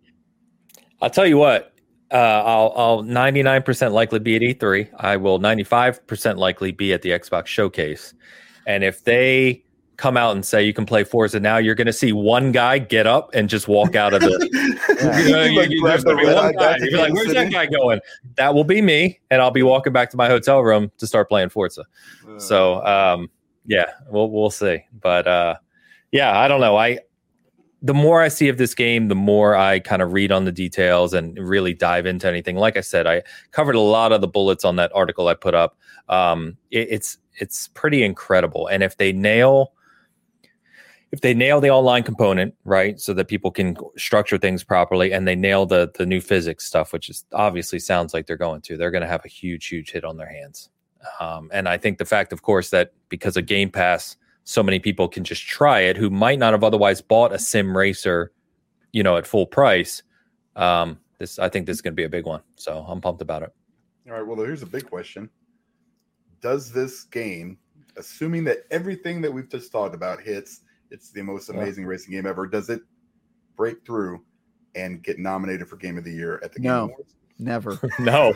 [1.02, 1.74] I'll tell you what.
[2.12, 4.90] Uh, I'll, I'll 99% likely be at E3.
[4.98, 8.14] I will 95% likely be at the Xbox Showcase.
[8.68, 9.64] And if they
[9.98, 12.78] come out and say you can play Forza now, you're going to see one guy
[12.80, 14.28] get up and just walk out of the.
[15.84, 16.78] there's going to be one guy.
[16.80, 18.00] You're like, "Where's that guy going?"
[18.36, 21.30] That will be me, and I'll be walking back to my hotel room to start
[21.30, 21.86] playing Forza.
[22.28, 23.30] Uh, so, um,
[23.66, 24.84] yeah, we'll we'll see.
[25.02, 25.56] But uh,
[26.12, 26.76] yeah, I don't know.
[26.76, 27.00] I
[27.86, 30.52] the more I see of this game, the more I kind of read on the
[30.52, 32.56] details and really dive into anything.
[32.56, 33.22] Like I said, I
[33.52, 35.78] covered a lot of the bullets on that article I put up.
[36.10, 39.74] Um, it, it's it's pretty incredible, and if they nail
[41.12, 45.28] if they nail the online component right so that people can structure things properly and
[45.28, 48.76] they nail the the new physics stuff which is obviously sounds like they're going to
[48.76, 50.70] they're going to have a huge huge hit on their hands
[51.22, 54.80] um, and i think the fact of course that because of game pass so many
[54.80, 58.32] people can just try it who might not have otherwise bought a sim racer
[58.94, 60.02] you know at full price
[60.56, 63.22] um, this i think this is going to be a big one so i'm pumped
[63.22, 63.54] about it
[64.08, 65.30] all right well here's a big question
[66.42, 67.58] does this game
[67.98, 70.62] assuming that everything that we've just talked about hits
[70.92, 71.90] it's the most amazing yeah.
[71.90, 72.48] racing game ever.
[72.48, 72.82] Does it
[73.56, 74.24] break through
[74.76, 77.16] and get nominated for Game of the Year at the Game Awards?
[77.40, 77.80] Never.
[78.00, 78.34] no,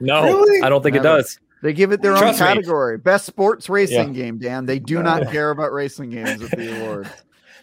[0.00, 0.62] no, really?
[0.62, 1.06] I don't think Never.
[1.08, 1.40] it does.
[1.64, 2.98] They give it their Trust own category.
[2.98, 3.00] Me.
[3.00, 4.22] Best sports racing yeah.
[4.22, 4.66] game, Dan.
[4.66, 7.10] They do not care about racing games at the award.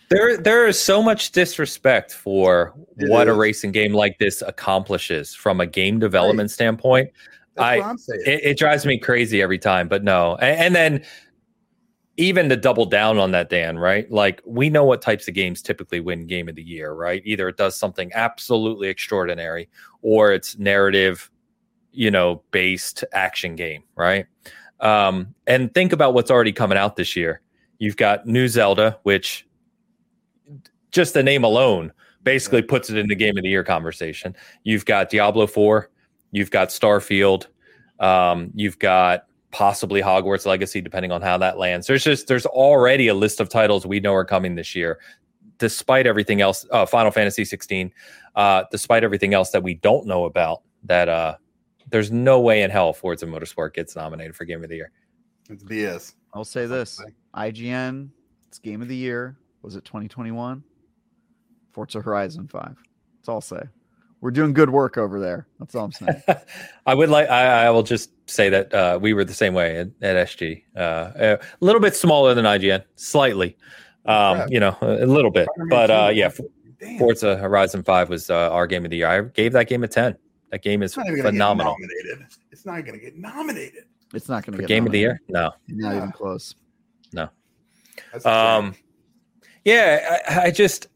[0.09, 3.33] There, there is so much disrespect for it what is.
[3.33, 6.51] a racing game like this accomplishes from a game development right.
[6.51, 7.11] standpoint.
[7.55, 9.87] That's I, it, it, drives me crazy every time.
[9.87, 11.05] But no, and, and then
[12.17, 14.11] even to double down on that, Dan, right?
[14.11, 17.21] Like we know what types of games typically win game of the year, right?
[17.23, 19.69] Either it does something absolutely extraordinary
[20.01, 21.31] or it's narrative,
[21.91, 24.25] you know, based action game, right?
[24.79, 27.41] Um, and think about what's already coming out this year.
[27.77, 29.47] You've got New Zelda, which
[30.91, 31.91] just the name alone
[32.23, 34.35] basically puts it in the game of the year conversation.
[34.63, 35.89] You've got Diablo 4,
[36.31, 37.47] you've got Starfield,
[37.99, 41.87] um, you've got possibly Hogwarts Legacy, depending on how that lands.
[41.87, 44.99] There's just there's already a list of titles we know are coming this year,
[45.57, 46.65] despite everything else.
[46.71, 47.91] Uh, Final Fantasy 16,
[48.35, 50.61] uh, despite everything else that we don't know about.
[50.85, 51.35] That uh,
[51.91, 54.91] there's no way in hell Forza Motorsport gets nominated for Game of the Year.
[55.49, 56.15] It's BS.
[56.33, 57.01] I'll say this:
[57.35, 58.09] IGN,
[58.47, 59.37] it's Game of the Year.
[59.61, 60.63] Was it 2021?
[61.71, 62.63] Forza Horizon 5.
[62.63, 63.61] That's all I'll say
[64.21, 65.47] we're doing good work over there.
[65.59, 66.21] That's all I'm saying.
[66.85, 67.29] I would like.
[67.29, 70.63] I, I, will just say that uh, we were the same way at, at SG.
[70.77, 73.57] Uh, a little bit smaller than IGN, slightly.
[74.05, 76.31] Um, you know, a, little bit, but uh, yeah.
[76.79, 76.97] Damn.
[76.97, 79.07] Forza Horizon Five was uh, our game of the year.
[79.07, 80.17] I gave that game a ten.
[80.51, 81.75] That game is phenomenal.
[82.51, 83.85] It's not going to get nominated.
[84.13, 84.87] It's not going to get game nominated.
[84.87, 85.21] of the year.
[85.29, 85.97] No, not yeah.
[85.97, 86.55] even close.
[87.13, 87.29] No.
[88.25, 88.75] Um,
[89.65, 90.87] yeah, I, I just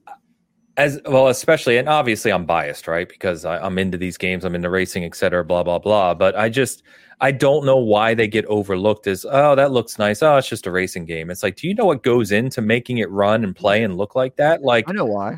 [0.77, 3.07] as well, especially, and obviously I'm biased, right?
[3.07, 6.13] Because I, am into these games, I'm into racing, et cetera, blah, blah, blah.
[6.13, 6.83] But I just,
[7.21, 10.21] I don't know why they get overlooked as, oh, that looks nice.
[10.21, 11.29] Oh, it's just a racing game.
[11.29, 14.15] It's like, do you know what goes into making it run and play and look
[14.15, 14.63] like that?
[14.63, 15.37] Like, I know why.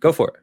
[0.00, 0.40] Go for it.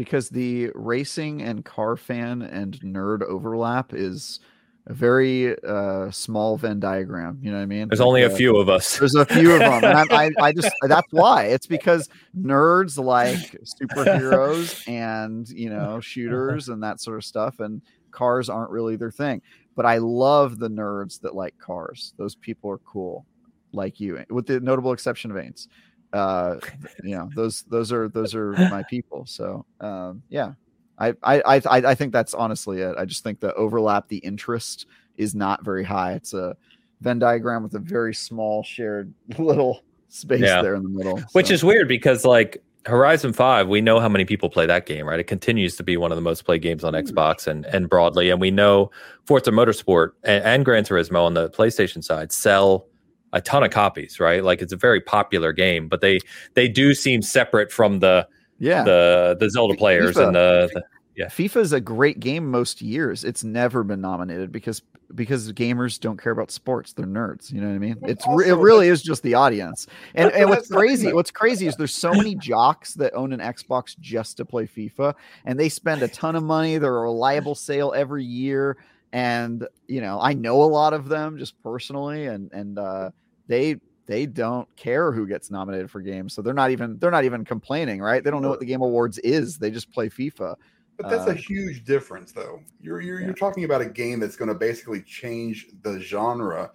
[0.00, 4.40] Because the racing and car fan and nerd overlap is
[4.86, 7.38] a very uh, small Venn diagram.
[7.42, 7.88] You know what I mean?
[7.88, 8.96] There's like, only a uh, few of us.
[8.96, 11.44] There's a few of them, and I, I, I, just that's why.
[11.44, 17.82] It's because nerds like superheroes and you know shooters and that sort of stuff, and
[18.10, 19.42] cars aren't really their thing.
[19.76, 22.14] But I love the nerds that like cars.
[22.16, 23.26] Those people are cool,
[23.74, 25.68] like you, with the notable exception of Ains.
[26.12, 26.56] Uh,
[27.04, 29.26] you know, those those are those are my people.
[29.26, 30.52] So um, yeah,
[30.98, 32.96] I, I I I think that's honestly it.
[32.98, 36.12] I just think the overlap, the interest is not very high.
[36.12, 36.56] It's a
[37.00, 40.62] Venn diagram with a very small shared little space yeah.
[40.62, 41.18] there in the middle.
[41.18, 41.24] So.
[41.32, 45.06] Which is weird because like Horizon 5, we know how many people play that game,
[45.06, 45.20] right?
[45.20, 48.30] It continues to be one of the most played games on Xbox and, and broadly.
[48.30, 48.90] And we know
[49.24, 52.86] Forza Motorsport and, and Gran Turismo on the PlayStation side sell
[53.32, 54.42] a ton of copies, right?
[54.42, 56.20] Like it's a very popular game, but they
[56.54, 58.26] they do seem separate from the
[58.58, 60.82] yeah the the Zelda players FIFA, and the, the
[61.16, 61.26] yeah.
[61.26, 63.24] FIFA is a great game most years.
[63.24, 64.82] It's never been nominated because
[65.14, 66.92] because gamers don't care about sports.
[66.92, 67.52] They're nerds.
[67.52, 67.96] You know what I mean?
[68.02, 69.86] It's it really is just the audience.
[70.14, 73.98] And, and what's crazy, what's crazy is there's so many jocks that own an Xbox
[73.98, 76.78] just to play FIFA, and they spend a ton of money.
[76.78, 78.76] They're a reliable sale every year,
[79.12, 83.10] and you know I know a lot of them just personally, and and uh,
[83.50, 87.24] they they don't care who gets nominated for games so they're not even they're not
[87.24, 88.24] even complaining right?
[88.24, 90.54] They don't know what the game awards is they just play fifa
[90.96, 92.60] but that's uh, a huge difference though.
[92.80, 93.26] You're you're, yeah.
[93.26, 96.70] you're talking about a game that's going to basically change the genre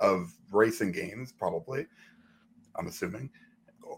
[0.00, 1.86] of racing games probably
[2.78, 3.30] i'm assuming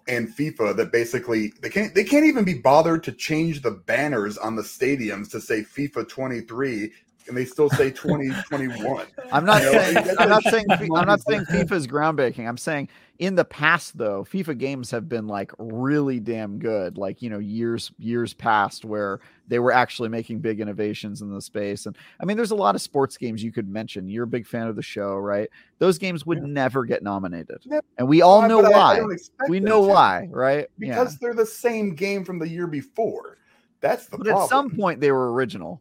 [0.07, 4.39] and FIFA that basically they can't they can't even be bothered to change the banners
[4.39, 6.93] on the stadiums to say FIFA 23
[7.29, 9.07] and they still say 2021.
[9.33, 12.49] I'm not you know, saying I'm not saying I'm not saying FIFA's groundbreaking.
[12.49, 12.89] I'm saying
[13.19, 16.97] in the past though, FIFA games have been like really damn good.
[16.97, 21.43] Like, you know, years years past where they were actually making big innovations in the
[21.43, 21.87] space.
[21.87, 24.09] And I mean, there's a lot of sports games you could mention.
[24.09, 25.49] You're a big fan of the show, right?
[25.79, 26.47] Those games would yeah.
[26.47, 27.59] never get nominated.
[27.99, 29.01] And we all know why.
[29.49, 30.67] we know why, right?
[30.79, 31.19] Because yeah.
[31.21, 33.39] they're the same game from the year before.
[33.81, 34.45] That's the but problem.
[34.45, 35.81] At some point they were original.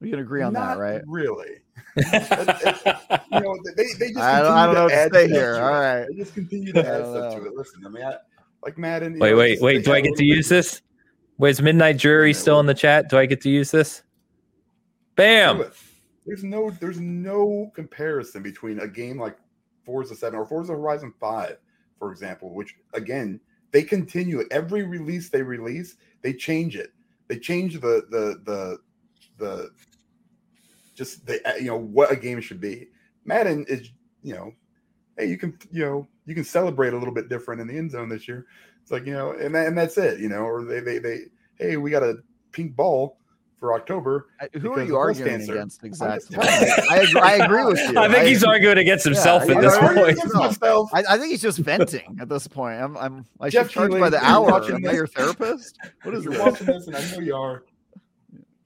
[0.00, 1.02] We can agree on Not that, right?
[1.06, 1.60] Really.
[1.96, 5.56] you know, they, they just I don't, I don't know what to say here.
[5.56, 6.06] All right.
[6.08, 7.54] They just continue to add stuff to it.
[7.54, 8.16] Listen, I mean, I,
[8.62, 9.18] like Madden.
[9.18, 9.84] Wait, know, wait, wait.
[9.84, 10.82] Do I get to use this?
[11.38, 13.08] Wait, is Midnight Jury still in the chat?
[13.08, 14.02] Do I get to use this?
[15.16, 15.64] Bam.
[16.26, 19.36] There's no, there's no comparison between a game like
[19.84, 21.58] Forza Seven or Forza Horizon Five,
[21.98, 23.40] for example, which again
[23.70, 26.92] they continue every release they release, they change it.
[27.28, 28.78] They change the the the
[29.38, 29.70] the
[30.94, 32.88] just the uh, you know what a game should be.
[33.24, 33.90] Madden is
[34.22, 34.52] you know,
[35.18, 37.90] hey, you can you know you can celebrate a little bit different in the end
[37.90, 38.46] zone this year.
[38.82, 40.20] It's like you know, and that, and that's it.
[40.20, 41.20] You know, or they they they
[41.58, 42.16] hey, we got a
[42.52, 43.18] pink ball
[43.64, 44.28] for October.
[44.60, 45.54] Who are you arguing cancer.
[45.54, 46.36] against exactly?
[46.38, 47.84] I, agree, I agree with you.
[47.98, 48.54] I think I he's agree.
[48.54, 50.90] arguing against himself yeah, at this point.
[50.92, 52.80] I, I, think he's just venting at this point.
[52.80, 54.62] I'm I'm I Jeff should charge by the hour.
[54.70, 55.78] Am I your therapist?
[56.02, 56.42] What is you're this?
[56.42, 57.64] watching this, and I know you are.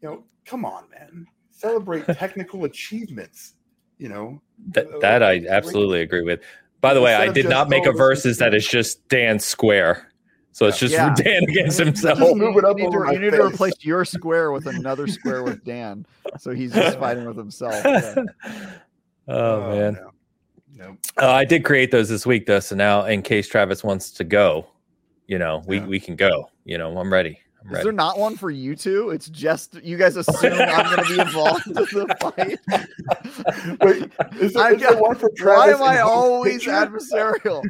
[0.02, 1.26] You know, come on, man
[1.58, 3.54] celebrate technical achievements.
[3.98, 6.40] You know that, that I absolutely agree with.
[6.80, 10.12] By the way, I did not make a versus that is just Dan square.
[10.52, 11.12] So it's just yeah.
[11.16, 12.18] Dan against himself.
[12.18, 15.08] Just move it up you need, to, you need to, replace your square with another
[15.08, 16.06] square with Dan.
[16.38, 17.74] So he's just fighting with himself.
[17.84, 18.24] Yeah.
[19.26, 19.94] Oh, oh, man.
[19.94, 20.10] No.
[20.74, 20.98] Nope.
[21.20, 22.60] Uh, I did create those this week though.
[22.60, 24.68] So now in case Travis wants to go,
[25.26, 25.86] you know, we, yeah.
[25.86, 26.48] we can go.
[26.64, 27.40] You know, I'm ready.
[27.68, 29.10] I'm Is there not one for you two?
[29.10, 32.58] It's just you guys assume I'm going to be involved in the fight.
[33.82, 35.78] Wait, is there, is there one for Travis?
[35.80, 36.70] Why am I always picture?
[36.70, 37.64] adversarial?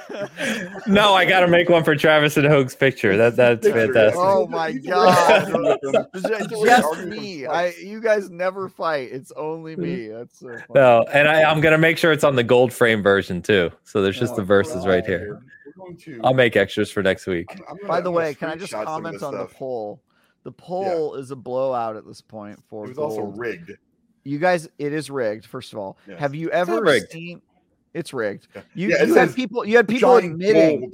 [0.86, 3.16] no, I got to make one for Travis and Hoeg's picture.
[3.16, 4.18] That that's fantastic.
[4.18, 5.78] Oh my god,
[6.14, 7.46] just me.
[7.46, 9.10] I you guys never fight.
[9.12, 10.06] It's only me.
[10.06, 10.18] Mm-hmm.
[10.18, 10.64] That's so funny.
[10.74, 13.70] no, and I, I'm gonna make sure it's on the gold frame version too.
[13.84, 15.42] So there's just oh, the verses right here.
[16.00, 17.46] To, I'll make extras for next week.
[17.50, 19.50] I'm, I'm gonna, By the way, can I just comment on stuff.
[19.50, 20.02] the poll?
[20.44, 21.20] The poll yeah.
[21.20, 22.84] is a blowout at this point for.
[22.84, 23.12] It was gold.
[23.12, 23.72] also rigged.
[24.24, 25.46] You guys, it is rigged.
[25.46, 26.18] First of all, yes.
[26.18, 27.42] have you ever seen?
[27.94, 28.48] It's rigged.
[28.74, 29.64] You, yeah, you had people.
[29.64, 30.92] You had people admitting.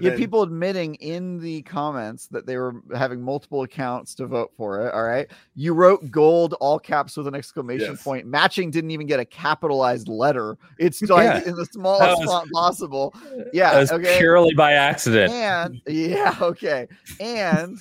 [0.00, 4.52] You had people admitting in the comments that they were having multiple accounts to vote
[4.56, 4.94] for it.
[4.94, 5.30] All right.
[5.54, 8.02] You wrote gold all caps with an exclamation yes.
[8.02, 8.26] point.
[8.26, 10.56] Matching didn't even get a capitalized letter.
[10.78, 11.50] It's like yeah.
[11.50, 13.14] in the smallest was, font possible.
[13.52, 13.84] Yeah.
[13.90, 14.18] okay.
[14.18, 15.32] Purely by accident.
[15.32, 16.36] And yeah.
[16.40, 16.86] Okay.
[17.20, 17.78] And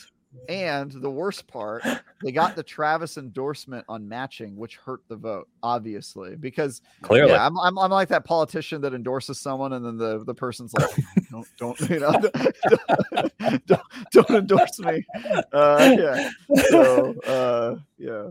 [0.49, 1.83] and the worst part,
[2.23, 7.45] they got the Travis endorsement on matching, which hurt the vote, obviously, because clearly yeah,
[7.45, 10.89] I'm, I'm, I'm like that politician that endorses someone, and then the, the person's like,
[11.31, 13.81] don't, don't, you know, don't, don't,
[14.11, 15.05] don't endorse me.
[15.51, 16.29] Uh, yeah.
[16.69, 18.29] So, uh, yeah.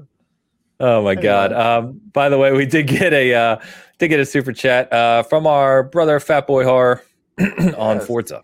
[0.83, 1.53] Oh my God!
[1.53, 3.57] Um, by the way, we did get a uh,
[3.99, 7.03] did get a super chat uh, from our brother Fat Boy Horror
[7.39, 8.07] on yes.
[8.07, 8.41] Forza.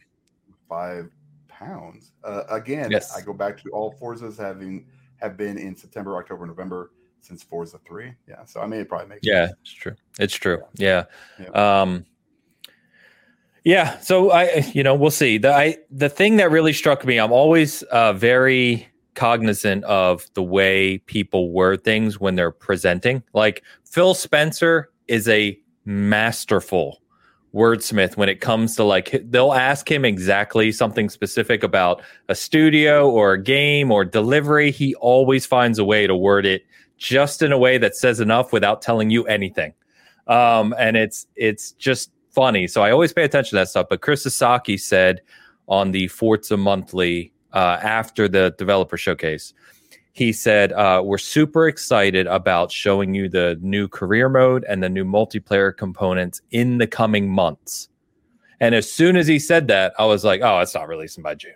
[0.68, 1.10] Five
[1.48, 2.05] pounds.
[2.26, 3.16] Uh, again, yes.
[3.16, 4.86] I go back to all Forzas having
[5.18, 6.90] have been in September, October, November
[7.20, 8.12] since Forza three.
[8.28, 9.20] Yeah, so I may probably make.
[9.22, 9.58] Yeah, sense.
[9.62, 9.94] it's true.
[10.18, 10.62] It's true.
[10.74, 11.04] Yeah.
[11.40, 11.80] yeah.
[11.80, 12.04] Um,
[13.64, 13.98] yeah.
[14.00, 15.38] So I, you know, we'll see.
[15.38, 20.42] The I the thing that really struck me, I'm always uh, very cognizant of the
[20.42, 23.22] way people word things when they're presenting.
[23.32, 27.00] Like Phil Spencer is a masterful
[27.56, 33.10] wordsmith when it comes to like they'll ask him exactly something specific about a studio
[33.10, 34.70] or a game or delivery.
[34.70, 36.64] He always finds a way to word it
[36.98, 39.72] just in a way that says enough without telling you anything.
[40.26, 42.66] Um, and it's it's just funny.
[42.66, 43.86] So i always pay attention to that stuff.
[43.88, 45.22] But Chris Esaki said
[45.66, 49.54] on the forza monthly uh, after the developer showcase
[50.16, 54.88] he said, uh, We're super excited about showing you the new career mode and the
[54.88, 57.90] new multiplayer components in the coming months.
[58.58, 61.34] And as soon as he said that, I was like, Oh, it's not releasing by
[61.34, 61.52] June.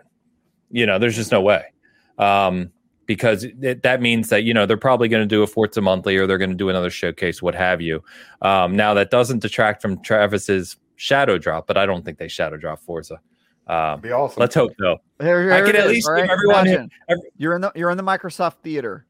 [0.70, 1.72] You know, there's just no way.
[2.18, 2.70] Um,
[3.06, 6.18] because it, that means that, you know, they're probably going to do a Forza monthly
[6.18, 8.04] or they're going to do another showcase, what have you.
[8.42, 12.58] Um, now, that doesn't detract from Travis's shadow drop, but I don't think they shadow
[12.58, 13.20] drop Forza.
[13.66, 14.40] Um, be awesome.
[14.40, 14.98] Let's hope so.
[15.20, 16.28] Here, here I can at least right?
[16.28, 16.66] everyone.
[16.66, 19.06] Imagine, every, you're in the you're in the Microsoft theater.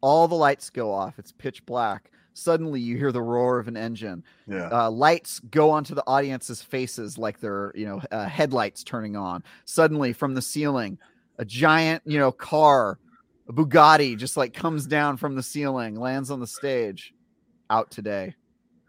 [0.00, 1.18] All the lights go off.
[1.18, 2.10] It's pitch black.
[2.32, 4.24] Suddenly, you hear the roar of an engine.
[4.46, 4.68] Yeah.
[4.70, 9.42] Uh, lights go onto the audience's faces like they're you know uh, headlights turning on.
[9.66, 10.98] Suddenly, from the ceiling,
[11.38, 12.98] a giant you know car,
[13.48, 17.12] a Bugatti, just like comes down from the ceiling, lands on the stage.
[17.68, 18.34] Out today.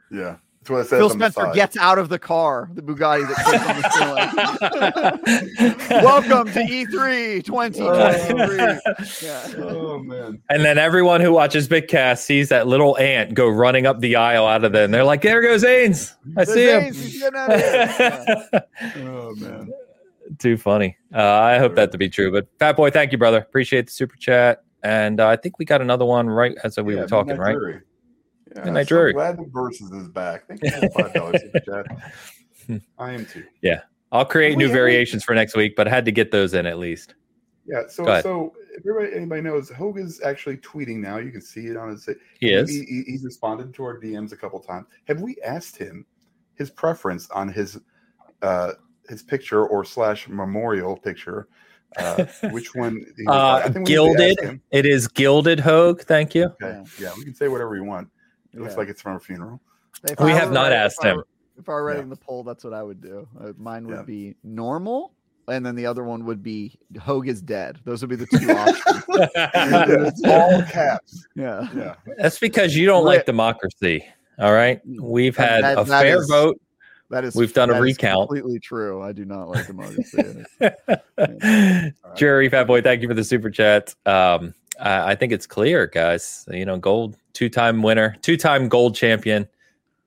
[0.10, 0.38] Yeah.
[0.62, 3.66] That's what it says Phil Spencer gets out of the car, the Bugatti that sits
[3.66, 6.04] on the ceiling.
[6.04, 9.28] Welcome to E3 2023.
[9.28, 9.54] yeah.
[9.58, 10.40] Oh man!
[10.52, 14.46] And then everyone who watches Bitcast sees that little ant go running up the aisle
[14.46, 16.14] out of there, and they're like, "There goes Ains!
[16.38, 16.94] I see him."
[19.08, 19.72] oh man!
[20.38, 20.96] Too funny.
[21.12, 22.32] Uh, I hope that to be true.
[22.32, 23.40] But Fat Boy, thank you, brother.
[23.40, 24.64] Appreciate the super chat.
[24.84, 27.58] And uh, I think we got another one right as we yeah, were talking, right?
[28.56, 30.48] Yeah, Midnight so Glad the verses is back.
[30.48, 31.42] Thank you for five dollars
[33.00, 33.46] I am too.
[33.62, 36.66] Yeah, I'll create new variations for next week, but I had to get those in
[36.66, 37.16] at least.
[37.66, 37.84] Yeah.
[37.88, 41.18] So so if everybody anybody knows, Hogan's actually tweeting now.
[41.18, 42.10] You can see it on his.
[42.40, 42.70] He is.
[42.70, 44.88] He, he's responded to our DMs a couple times.
[45.06, 46.06] Have we asked him
[46.56, 47.80] his preference on his
[48.42, 48.74] uh
[49.08, 51.48] his picture or slash memorial picture?
[51.98, 53.06] Uh, which one?
[53.28, 54.62] Uh, gilded.
[54.72, 56.02] It is gilded Hoeg.
[56.02, 56.54] Thank you.
[56.62, 56.84] Okay.
[57.00, 58.10] Yeah, we can say whatever you want.
[58.54, 58.64] It yeah.
[58.64, 59.60] looks like it's from a funeral.
[60.04, 61.24] If we I have not asked him.
[61.58, 62.16] if I were writing yeah.
[62.16, 63.28] the poll, that's what I would do.
[63.40, 64.04] Uh, mine would yeah.
[64.04, 65.14] be normal,
[65.48, 67.80] and then the other one would be Hoeg is dead.
[67.86, 68.52] Those would be the two
[69.92, 70.22] options.
[70.26, 71.28] all caps.
[71.36, 71.96] Yeah, yeah.
[72.18, 74.06] That's because you don't like democracy.
[74.40, 76.60] All right, we've had that, a that fair is, vote.
[77.10, 78.30] That is we've done a recount.
[78.30, 79.02] Completely true.
[79.04, 80.44] I do not like democracy.
[82.16, 83.94] Jerry Fat Boy, thank you for the super chat.
[84.06, 86.46] Um, I, I think it's clear, guys.
[86.50, 89.48] You know, gold two time winner, two time gold champion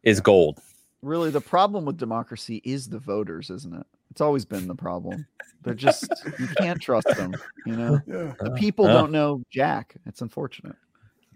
[0.02, 0.60] is gold.
[1.02, 3.86] really the problem with democracy is the voters, isn't it?
[4.10, 5.26] It's always been the problem.
[5.62, 7.34] They're just you can't trust them.
[7.66, 8.34] You know, yeah.
[8.40, 9.96] the people don't know Jack.
[10.06, 10.76] It's unfortunate.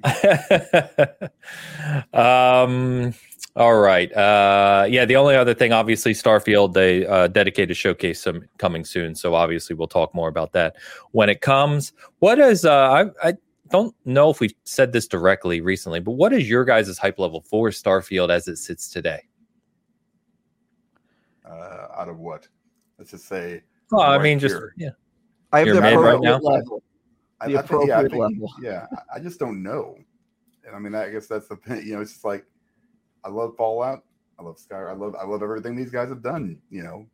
[2.13, 3.15] um.
[3.57, 4.17] All right.
[4.17, 5.05] Uh, yeah.
[5.05, 9.17] The only other thing, obviously, Starfield, they uh, dedicated showcase some coming soon.
[9.17, 10.77] So obviously, we'll talk more about that
[11.11, 11.93] when it comes.
[12.21, 12.65] What is?
[12.65, 13.35] Uh, I, I
[13.71, 17.43] don't know if we've said this directly recently, but what is your guys' hype level
[17.43, 19.21] for Starfield as it sits today?
[21.49, 22.49] Uh, out of what?
[22.99, 23.63] Let's just say.
[23.93, 24.91] Oh, I mean, just yeah.
[25.53, 26.83] I have the appropriate right level.
[27.41, 28.55] The I, appropriate I think, yeah, I think, level.
[28.61, 29.97] Yeah, I just don't know.
[30.67, 31.87] And I mean, I guess that's the thing.
[31.87, 32.45] You know, it's just like
[33.25, 34.03] I love Fallout.
[34.39, 34.77] I love Sky.
[34.77, 36.61] I love I love everything these guys have done.
[36.71, 37.07] You know,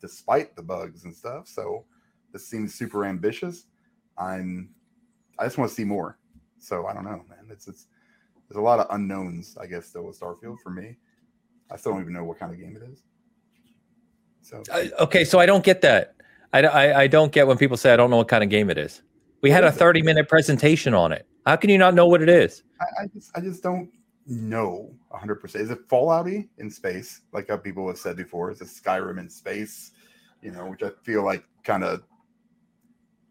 [0.00, 1.46] despite the bugs and stuff.
[1.46, 1.84] So
[2.32, 3.64] this seems super ambitious.
[4.16, 4.70] I'm.
[5.38, 6.18] I just want to see more.
[6.58, 7.46] So I don't know, man.
[7.50, 7.86] It's it's
[8.48, 9.56] there's a lot of unknowns.
[9.60, 10.96] I guess still with Starfield for me.
[11.70, 13.02] I still don't even know what kind of game it is.
[14.42, 14.62] So
[15.00, 16.14] okay, so I don't get that.
[16.52, 18.70] I, I, I don't get when people say I don't know what kind of game
[18.70, 19.02] it is.
[19.42, 21.26] We had a 30 minute presentation on it.
[21.46, 22.62] How can you not know what it is?
[22.80, 23.90] I, I just I just don't
[24.26, 25.36] know 100.
[25.36, 28.50] percent Is it Fallouty in space, like how people have said before?
[28.50, 29.92] Is it Skyrim in space?
[30.42, 32.02] You know, which I feel like kind of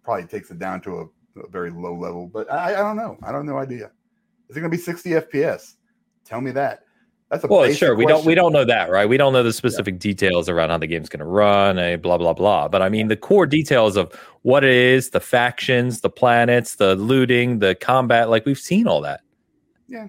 [0.04, 1.06] probably takes it down to a
[1.50, 2.28] very low level.
[2.28, 3.18] But I, I don't know.
[3.24, 3.92] I don't know idea.
[4.50, 5.76] Is it going to be 60 FPS?
[6.26, 6.84] Tell me that.
[7.30, 7.94] That's a well, sure.
[7.94, 9.08] We don't we don't know that, right?
[9.08, 10.00] We don't know the specific yeah.
[10.00, 12.70] details around how the game's going to run, a blah blah blah.
[12.70, 16.96] But I mean, the core details of what it is, the factions, the planets, the
[16.96, 18.30] looting, the combat.
[18.30, 19.22] Like we've seen all that.
[19.90, 20.08] Yeah.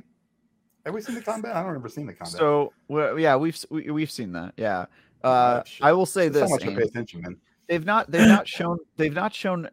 [0.87, 1.57] Have we seen the combat?
[1.57, 2.39] I don't remember seeing the combat.
[2.39, 4.55] So well, yeah, we've we, have we have seen that.
[4.57, 4.87] Yeah.
[5.25, 6.49] Uh, I will say this.
[6.49, 7.37] So much to pay attention, man.
[7.69, 9.69] They've not they've not shown they've not shown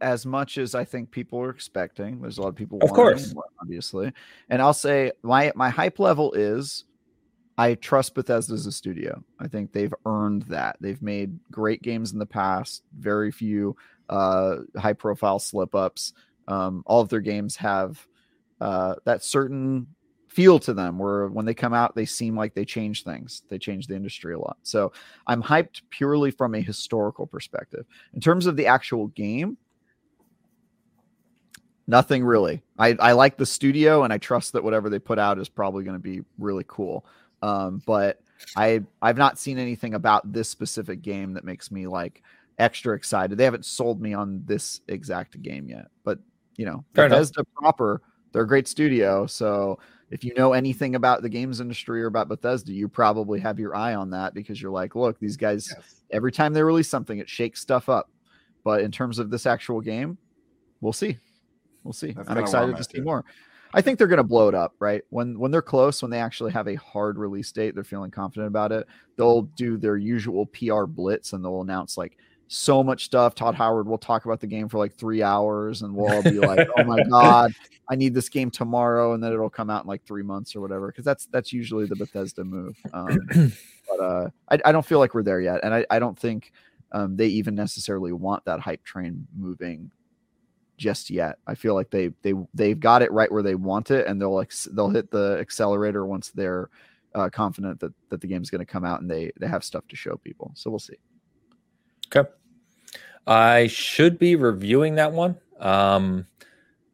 [0.00, 2.20] as much as I think people are expecting.
[2.20, 4.12] There's a lot of people, of course, obviously.
[4.48, 6.84] And I'll say my my hype level is
[7.56, 9.22] I trust Bethesda as a studio.
[9.38, 10.76] I think they've earned that.
[10.80, 12.82] They've made great games in the past.
[12.98, 13.76] Very few
[14.08, 16.12] uh, high profile slip ups.
[16.48, 18.06] Um, all of their games have
[18.60, 19.86] uh, that certain
[20.28, 23.56] feel to them where when they come out they seem like they change things they
[23.56, 24.92] change the industry a lot so
[25.28, 29.56] i'm hyped purely from a historical perspective in terms of the actual game
[31.86, 32.62] Nothing really.
[32.78, 35.84] I, I like the studio and I trust that whatever they put out is probably
[35.84, 37.04] going to be really cool.
[37.42, 38.20] Um, but
[38.56, 42.22] I I've not seen anything about this specific game that makes me like
[42.58, 43.36] extra excited.
[43.36, 45.88] They haven't sold me on this exact game yet.
[46.04, 46.18] But
[46.56, 47.54] you know, Fair Bethesda enough.
[47.54, 48.02] proper,
[48.32, 49.26] they're a great studio.
[49.26, 49.78] So
[50.10, 53.74] if you know anything about the games industry or about Bethesda, you probably have your
[53.74, 56.02] eye on that because you're like, look, these guys yes.
[56.10, 58.10] every time they release something, it shakes stuff up.
[58.62, 60.16] But in terms of this actual game,
[60.80, 61.18] we'll see.
[61.84, 62.12] We'll see.
[62.12, 63.04] That's I'm excited to see too.
[63.04, 63.24] more.
[63.74, 65.02] I think they're going to blow it up, right?
[65.10, 68.46] When when they're close, when they actually have a hard release date, they're feeling confident
[68.46, 68.86] about it.
[69.16, 72.16] They'll do their usual PR blitz and they'll announce like
[72.46, 73.34] so much stuff.
[73.34, 76.38] Todd Howard will talk about the game for like three hours, and we'll all be
[76.38, 77.52] like, "Oh my god,
[77.88, 80.60] I need this game tomorrow," and then it'll come out in like three months or
[80.60, 80.86] whatever.
[80.86, 82.76] Because that's that's usually the Bethesda move.
[82.92, 83.18] Um,
[83.88, 86.52] but uh, I, I don't feel like we're there yet, and I, I don't think
[86.92, 89.90] um, they even necessarily want that hype train moving
[90.76, 91.38] just yet.
[91.46, 94.40] I feel like they they they've got it right where they want it, and they'll
[94.40, 96.70] ex- they'll hit the accelerator once they're
[97.14, 99.86] uh, confident that that the game's going to come out and they they have stuff
[99.88, 100.52] to show people.
[100.54, 100.96] So we'll see.
[102.14, 102.28] Okay,
[103.26, 105.36] I should be reviewing that one.
[105.58, 106.26] Um,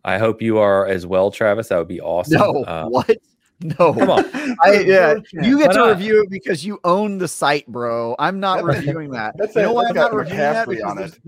[0.04, 1.68] I hope you are as well, Travis.
[1.68, 2.38] That would be awesome.
[2.38, 3.16] No, uh, what?
[3.62, 4.24] No, come on.
[4.62, 8.16] I, yeah, you get to review it because you own the site, bro.
[8.18, 9.34] I'm not reviewing that.
[9.36, 10.68] That's you know why I'm not reviewing that?
[10.68, 11.18] Because on it.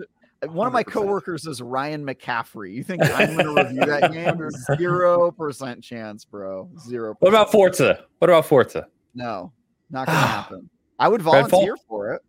[0.49, 2.75] One of my coworkers is Ryan McCaffrey.
[2.75, 4.51] You think I'm going to review that game?
[4.79, 6.69] Zero percent chance, bro.
[6.81, 7.17] Zero.
[7.21, 8.05] What about Forza?
[8.19, 8.89] What about Forza?
[9.15, 9.53] No,
[9.91, 10.71] not going to happen.
[10.99, 11.89] I would volunteer Redfall?
[11.89, 12.23] for it.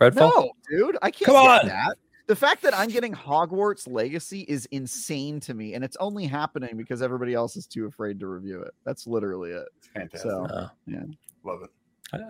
[0.00, 0.16] Redfall?
[0.16, 1.26] No, dude, I can't.
[1.26, 1.66] Come on.
[1.66, 1.96] That.
[2.26, 6.76] The fact that I'm getting Hogwarts Legacy is insane to me, and it's only happening
[6.76, 8.72] because everybody else is too afraid to review it.
[8.84, 9.66] That's literally it.
[9.92, 10.20] Fantastic.
[10.30, 10.68] So, oh.
[10.86, 11.02] yeah,
[11.44, 11.70] love it.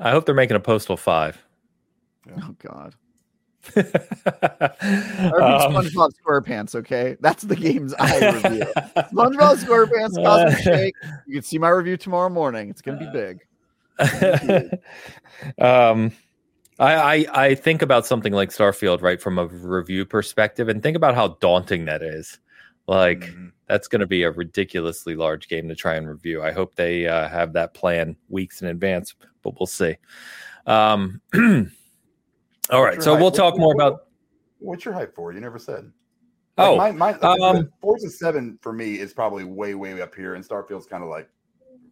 [0.00, 1.44] I hope they're making a Postal Five.
[2.26, 2.34] Yeah.
[2.42, 2.94] Oh God.
[3.76, 3.82] Um,
[5.32, 7.16] SpongeBob SquarePants, okay?
[7.20, 8.66] That's the games I review.
[8.96, 10.94] SpongeBob SquarePants, Cosmic Shake.
[11.26, 12.70] You can see my review tomorrow morning.
[12.70, 13.46] It's gonna be big.
[15.58, 16.12] um
[16.80, 20.96] I, I, I think about something like Starfield, right, from a review perspective, and think
[20.96, 22.40] about how daunting that is.
[22.86, 23.48] Like mm-hmm.
[23.68, 26.42] that's going to be a ridiculously large game to try and review.
[26.42, 29.96] I hope they uh, have that plan weeks in advance, but we'll see.
[30.66, 31.20] Um,
[32.70, 33.20] All right, so hype?
[33.20, 34.06] we'll talk more about.
[34.58, 35.32] What's your hype for?
[35.32, 35.92] You never said.
[36.56, 40.34] Like oh, my, my um, Forza Seven for me is probably way way up here,
[40.34, 41.28] and Starfield's kind of like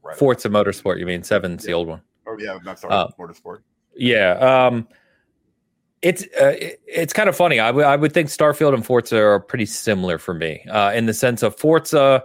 [0.02, 0.98] right Forza Motorsport.
[0.98, 1.68] You mean Seven's yeah.
[1.68, 2.00] the old one?
[2.26, 3.62] Oh yeah, not sorry, uh, Motorsport.
[3.96, 4.32] Yeah.
[4.38, 4.86] Um,
[6.00, 6.54] it's uh,
[6.86, 7.60] it's kind of funny.
[7.60, 11.06] I, w- I would think Starfield and Forza are pretty similar for me uh, in
[11.06, 12.24] the sense of Forza.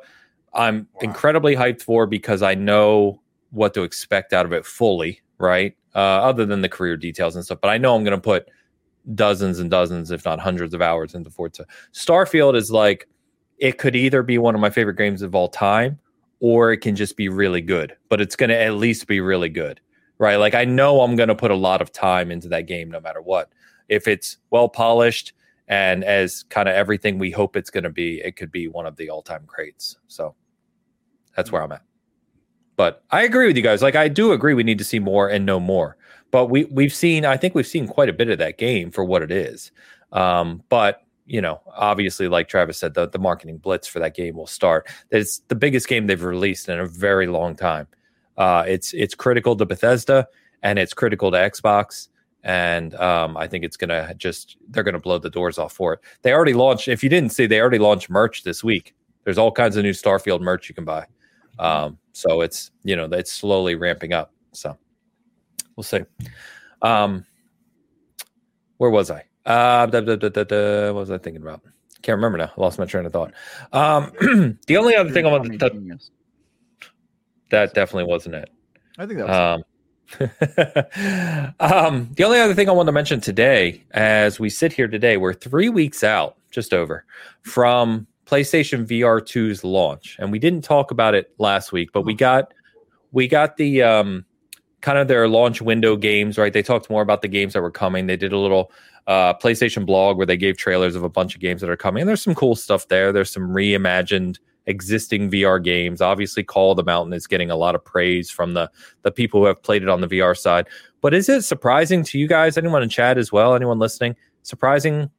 [0.53, 0.99] I'm wow.
[1.01, 3.21] incredibly hyped for because I know
[3.51, 5.75] what to expect out of it fully, right?
[5.97, 8.47] Uh, other than the career details and stuff, but I know I'm going to put
[9.15, 11.65] dozens and dozens, if not hundreds of hours into Forza.
[11.91, 13.07] Starfield is like
[13.57, 15.97] it could either be one of my favorite games of all time,
[16.39, 17.97] or it can just be really good.
[18.09, 19.81] But it's going to at least be really good,
[20.19, 20.35] right?
[20.35, 22.99] Like I know I'm going to put a lot of time into that game, no
[22.99, 23.51] matter what
[23.87, 25.33] if it's well polished
[25.67, 28.85] and as kind of everything we hope it's going to be, it could be one
[28.85, 29.97] of the all time greats.
[30.07, 30.35] So
[31.35, 31.86] that's where I'm at.
[32.77, 33.81] But I agree with you guys.
[33.81, 35.97] Like I do agree we need to see more and know more.
[36.31, 39.03] But we we've seen I think we've seen quite a bit of that game for
[39.03, 39.71] what it is.
[40.13, 44.37] Um, but you know, obviously, like Travis said, the, the marketing blitz for that game
[44.37, 44.87] will start.
[45.11, 47.87] It's the biggest game they've released in a very long time.
[48.37, 50.27] Uh, it's it's critical to Bethesda
[50.63, 52.07] and it's critical to Xbox
[52.43, 55.99] and um, I think it's gonna just they're gonna blow the doors off for it.
[56.21, 56.87] They already launched.
[56.87, 58.95] If you didn't see, they already launched merch this week.
[59.25, 61.05] There's all kinds of new Starfield merch you can buy.
[61.59, 64.33] Um, so it's you know it's slowly ramping up.
[64.51, 64.75] So
[65.75, 66.01] we'll see.
[66.81, 67.25] Um,
[68.77, 69.25] where was I?
[69.45, 71.61] Uh, da, da, da, what was I thinking about?
[72.01, 72.51] Can't remember now.
[72.57, 73.33] I lost my train of thought.
[73.71, 74.11] Um,
[74.67, 75.99] the only other thing I wanted to
[77.51, 78.49] that definitely wasn't it.
[78.97, 79.37] I think that was.
[79.39, 79.63] Um,
[81.59, 85.17] um, the only other thing I want to mention today, as we sit here today,
[85.17, 87.05] we're three weeks out, just over,
[87.43, 92.13] from PlayStation VR 2's launch, and we didn't talk about it last week, but we
[92.13, 92.17] oh.
[92.17, 92.53] got
[93.11, 94.25] we got the um,
[94.81, 96.37] kind of their launch window games.
[96.37, 98.07] Right, they talked more about the games that were coming.
[98.07, 98.71] They did a little
[99.07, 102.01] uh, PlayStation blog where they gave trailers of a bunch of games that are coming.
[102.01, 103.13] And there's some cool stuff there.
[103.13, 106.01] There's some reimagined existing VR games.
[106.01, 108.69] Obviously, Call of the Mountain is getting a lot of praise from the
[109.03, 110.67] the people who have played it on the VR side.
[111.01, 115.09] But is it surprising to you guys, anyone in chat as well, anyone listening, surprising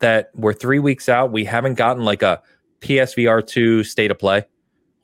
[0.00, 2.42] that we're three weeks out, we haven't gotten like a
[2.80, 4.44] PSVR two state of play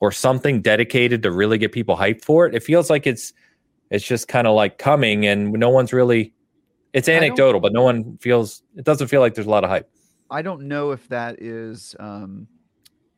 [0.00, 2.54] or something dedicated to really get people hyped for it?
[2.54, 3.32] It feels like it's
[3.90, 6.32] it's just kind of like coming and no one's really
[6.92, 9.88] it's anecdotal, but no one feels it doesn't feel like there's a lot of hype.
[10.30, 12.46] I don't know if that is um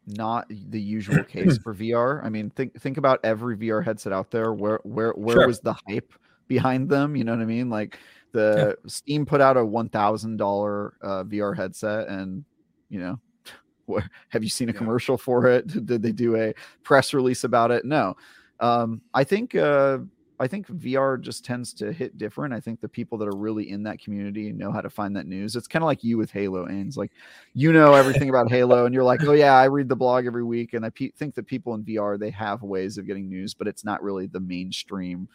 [0.07, 2.24] not the usual case for VR.
[2.24, 4.53] I mean, think think about every VR headset out there.
[4.53, 5.47] Where where where sure.
[5.47, 6.12] was the hype
[6.49, 7.16] behind them?
[7.16, 7.70] You know what I mean?
[7.70, 7.99] Like
[8.32, 8.88] the yeah.
[8.90, 12.44] Steam put out a one thousand uh, dollar VR headset, and
[12.88, 13.20] you know,
[13.86, 14.78] where, have you seen a yeah.
[14.78, 15.66] commercial for it?
[15.86, 17.84] Did they do a press release about it?
[17.84, 18.16] No.
[18.60, 19.98] Um, I think uh,
[20.42, 22.52] I think VR just tends to hit different.
[22.52, 25.26] I think the people that are really in that community know how to find that
[25.26, 25.54] news.
[25.54, 27.12] It's kind of like you with Halo, and it's like
[27.54, 30.42] you know everything about Halo, and you're like, oh yeah, I read the blog every
[30.42, 33.54] week, and I pe- think that people in VR they have ways of getting news,
[33.54, 35.28] but it's not really the mainstream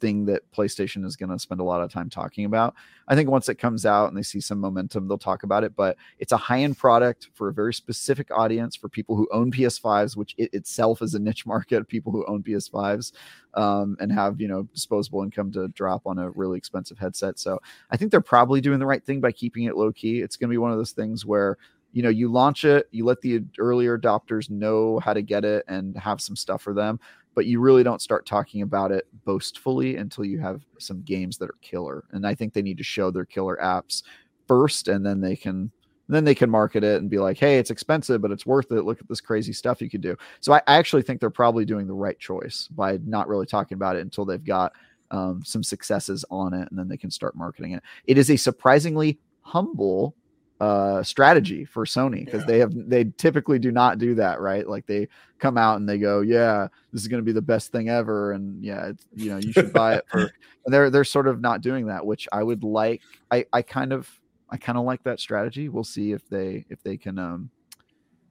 [0.00, 2.74] thing that PlayStation is going to spend a lot of time talking about.
[3.08, 5.76] I think once it comes out and they see some momentum, they'll talk about it.
[5.76, 9.52] But it's a high end product for a very specific audience for people who own
[9.52, 11.86] PS5s, which it itself is a niche market.
[11.88, 13.12] People who own PS5s
[13.54, 17.38] um, and have you know disposable income to drop on a really expensive headset.
[17.38, 17.60] So
[17.90, 20.20] I think they're probably doing the right thing by keeping it low key.
[20.20, 21.56] It's going to be one of those things where
[21.92, 25.64] you know you launch it you let the earlier adopters know how to get it
[25.68, 26.98] and have some stuff for them
[27.34, 31.48] but you really don't start talking about it boastfully until you have some games that
[31.48, 32.04] are killer.
[32.12, 34.02] And I think they need to show their killer apps
[34.46, 35.70] first, and then they can
[36.08, 38.82] then they can market it and be like, "Hey, it's expensive, but it's worth it.
[38.82, 41.86] Look at this crazy stuff you could do." So I, actually think they're probably doing
[41.86, 44.72] the right choice by not really talking about it until they've got
[45.12, 47.82] um, some successes on it, and then they can start marketing it.
[48.06, 50.16] It is a surprisingly humble
[50.60, 52.46] uh strategy for Sony because yeah.
[52.46, 54.68] they have they typically do not do that, right?
[54.68, 55.08] Like they
[55.38, 58.32] come out and they go, "Yeah, this is going to be the best thing ever,"
[58.32, 60.30] and yeah, you know, you should buy it for.
[60.66, 63.00] And they're they're sort of not doing that, which I would like.
[63.30, 64.10] I I kind of
[64.50, 65.70] I kind of like that strategy.
[65.70, 67.50] We'll see if they if they can um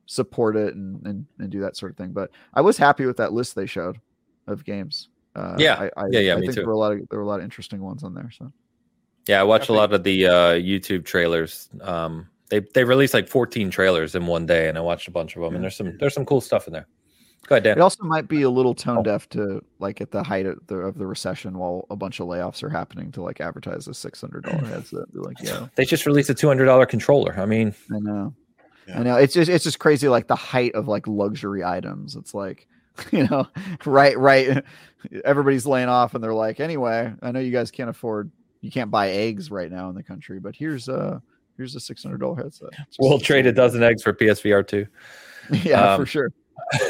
[0.06, 2.12] support it and, and and do that sort of thing.
[2.12, 4.00] But I was happy with that list they showed
[4.46, 5.10] of games.
[5.36, 6.36] Uh, yeah, I, I, yeah, yeah.
[6.36, 6.56] I think too.
[6.58, 8.30] there were a lot of there were a lot of interesting ones on there.
[8.32, 8.52] So
[9.30, 11.70] yeah, I watched a lot of the uh, YouTube trailers.
[11.82, 15.36] Um, they they released like 14 trailers in one day, and I watched a bunch
[15.36, 15.54] of them.
[15.54, 16.88] And there's some there's some cool stuff in there.
[17.46, 17.78] Go ahead, Dan.
[17.78, 20.78] It also might be a little tone deaf to like at the height of the,
[20.78, 24.20] of the recession while a bunch of layoffs are happening to like advertise a six
[24.20, 25.14] hundred dollar headset.
[25.14, 27.40] Be like, yeah, they just released a two hundred dollar controller.
[27.40, 28.34] I mean, I know,
[28.88, 29.00] yeah.
[29.00, 29.16] I know.
[29.18, 30.10] It's just it's just crazy.
[30.10, 32.16] Like the height of like luxury items.
[32.16, 32.68] It's like
[33.12, 33.46] you know,
[33.86, 34.64] right, right.
[35.24, 38.32] Everybody's laying off, and they're like, anyway, I know you guys can't afford
[38.62, 41.22] you can't buy eggs right now in the country, but here's a
[41.58, 42.70] here's a six hundred dollar headset.
[42.72, 44.86] Just we'll trade a dozen eggs for PSVR two.
[45.64, 46.32] yeah, um, for sure.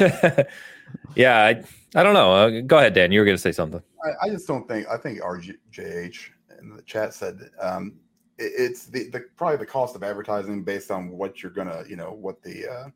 [1.14, 1.62] yeah, I
[1.94, 2.32] I don't know.
[2.32, 3.12] Uh, go ahead, Dan.
[3.12, 3.82] You were going to say something.
[4.04, 4.86] I, I, just don't think.
[4.88, 6.18] I think RJH
[6.60, 7.96] in the chat said um,
[8.38, 11.96] it, it's the, the probably the cost of advertising based on what you're gonna, you
[11.96, 12.88] know, what the uh,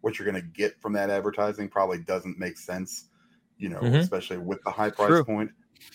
[0.00, 3.08] what you're gonna get from that advertising probably doesn't make sense.
[3.58, 3.96] You know, mm-hmm.
[3.96, 5.24] especially with the high price True.
[5.24, 5.50] point.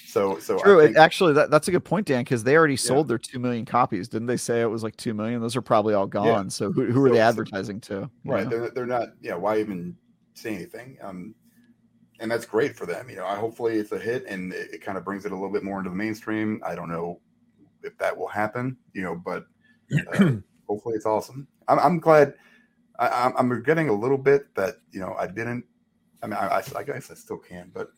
[0.10, 0.82] So, so true.
[0.82, 3.10] Think, actually, that, that's a good point, Dan, because they already sold yeah.
[3.10, 4.08] their two million copies.
[4.08, 5.40] Didn't they say it was like two million?
[5.40, 6.46] Those are probably all gone.
[6.46, 6.50] Yeah.
[6.50, 8.10] So, who, who so, are they advertising to?
[8.26, 8.50] Right.
[8.50, 9.10] They're, they're not.
[9.22, 9.36] Yeah.
[9.36, 9.96] Why even
[10.34, 10.98] say anything?
[11.02, 11.36] Um,
[12.20, 13.08] and that's great for them.
[13.10, 15.36] You know, I hopefully it's a hit and it, it kind of brings it a
[15.36, 16.60] little bit more into the mainstream.
[16.66, 17.20] I don't know
[17.84, 18.78] if that will happen.
[18.94, 19.46] You know, but
[20.12, 20.32] uh,
[20.68, 21.48] hopefully it's awesome.
[21.68, 22.34] I'm, I'm glad.
[22.98, 25.66] I, I'm getting a little bit that you know I didn't.
[26.24, 27.90] I mean, I, I guess I still can, but.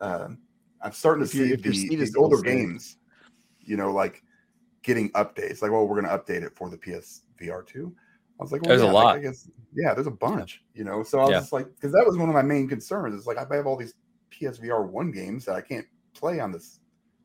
[0.00, 0.38] Um,
[0.82, 2.96] I'm starting to see the, these older games,
[3.60, 4.22] you know, like
[4.82, 5.62] getting updates.
[5.62, 7.94] Like, well, we're going to update it for the PSVR two.
[8.38, 9.04] I was like, well, there's yeah, a lot.
[9.04, 11.02] Like, I guess, yeah, there's a bunch, you know.
[11.02, 11.38] So I was yeah.
[11.40, 13.14] just like, because that was one of my main concerns.
[13.14, 13.94] It's like I have all these
[14.30, 16.80] PSVR one games that I can't play on this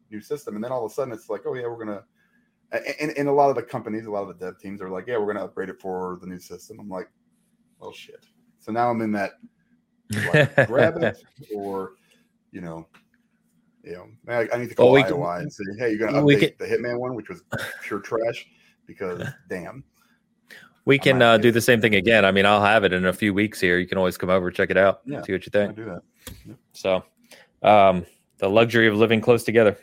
[0.09, 2.03] new system, and then all of a sudden it's like, oh yeah, we're gonna.
[2.99, 5.05] And, and a lot of the companies, a lot of the dev teams are like,
[5.05, 6.79] yeah, we're gonna upgrade it for the new system.
[6.79, 7.07] I'm like,
[7.79, 8.25] well, shit.
[8.59, 9.33] So now I'm in that
[10.33, 11.23] like, grab it
[11.55, 11.93] or
[12.51, 12.87] you know
[13.83, 16.21] you know, I, I need to call well, IOI and say, hey, you're going to
[16.21, 17.43] update can, the Hitman one, which was
[17.83, 18.47] pure trash,
[18.87, 19.83] because damn.
[20.85, 22.25] We can uh, do the same thing again.
[22.25, 23.79] I mean, I'll have it in a few weeks here.
[23.79, 25.75] You can always come over, check it out, yeah, see what you think.
[25.75, 26.01] do that.
[26.73, 27.03] So,
[27.61, 28.05] um,
[28.37, 29.77] the luxury of living close together.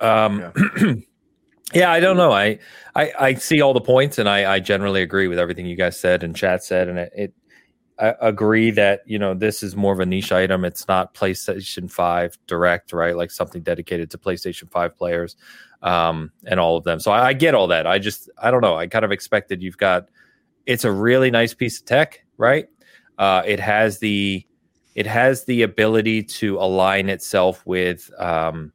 [0.00, 0.92] Um, yeah.
[1.72, 1.90] yeah.
[1.90, 2.32] I don't know.
[2.32, 2.58] I,
[2.94, 5.98] I, I see all the points, and I, I generally agree with everything you guys
[5.98, 7.34] said and chat said, and it, it
[8.02, 10.64] I agree that you know this is more of a niche item.
[10.64, 13.16] It's not PlayStation Five Direct, right?
[13.16, 15.36] Like something dedicated to PlayStation Five players,
[15.82, 16.98] um, and all of them.
[16.98, 17.86] So I, I, get all that.
[17.86, 18.74] I just I don't know.
[18.74, 20.08] I kind of expected you've got.
[20.66, 22.66] It's a really nice piece of tech, right?
[23.18, 24.44] Uh, it has the
[24.96, 28.72] it has the ability to align itself with um,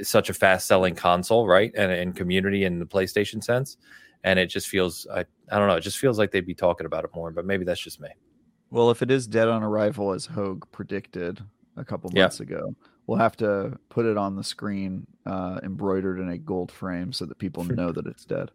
[0.00, 1.72] such a fast selling console, right?
[1.76, 3.76] And, and community in the PlayStation sense.
[4.24, 5.76] And it just feels I, I don't know.
[5.76, 8.08] It just feels like they'd be talking about it more, but maybe that's just me.
[8.70, 11.40] Well, if it is dead on arrival as Hoeg predicted
[11.76, 12.44] a couple months yeah.
[12.44, 12.74] ago,
[13.06, 17.26] we'll have to put it on the screen uh, embroidered in a gold frame so
[17.26, 18.50] that people know that it's dead.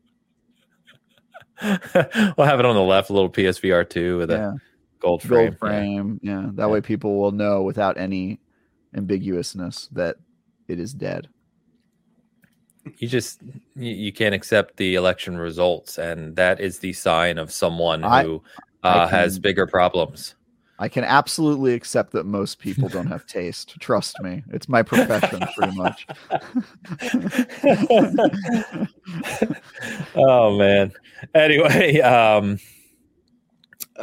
[2.38, 4.51] we'll have it on the left, a little PSVR two with yeah.
[4.51, 4.53] a
[4.99, 5.49] gold frame.
[5.49, 6.41] Gold frame, yeah.
[6.41, 6.49] yeah.
[6.53, 8.39] That way people will know without any
[8.95, 10.17] ambiguousness that
[10.67, 11.29] it is dead.
[12.97, 13.41] You just
[13.75, 18.41] you, you can't accept the election results, and that is the sign of someone who
[18.83, 20.35] uh, can, has bigger problems.
[20.79, 23.79] I can absolutely accept that most people don't have taste.
[23.79, 26.07] Trust me, it's my profession, pretty much.
[30.15, 30.91] oh man.
[31.35, 32.57] Anyway, um,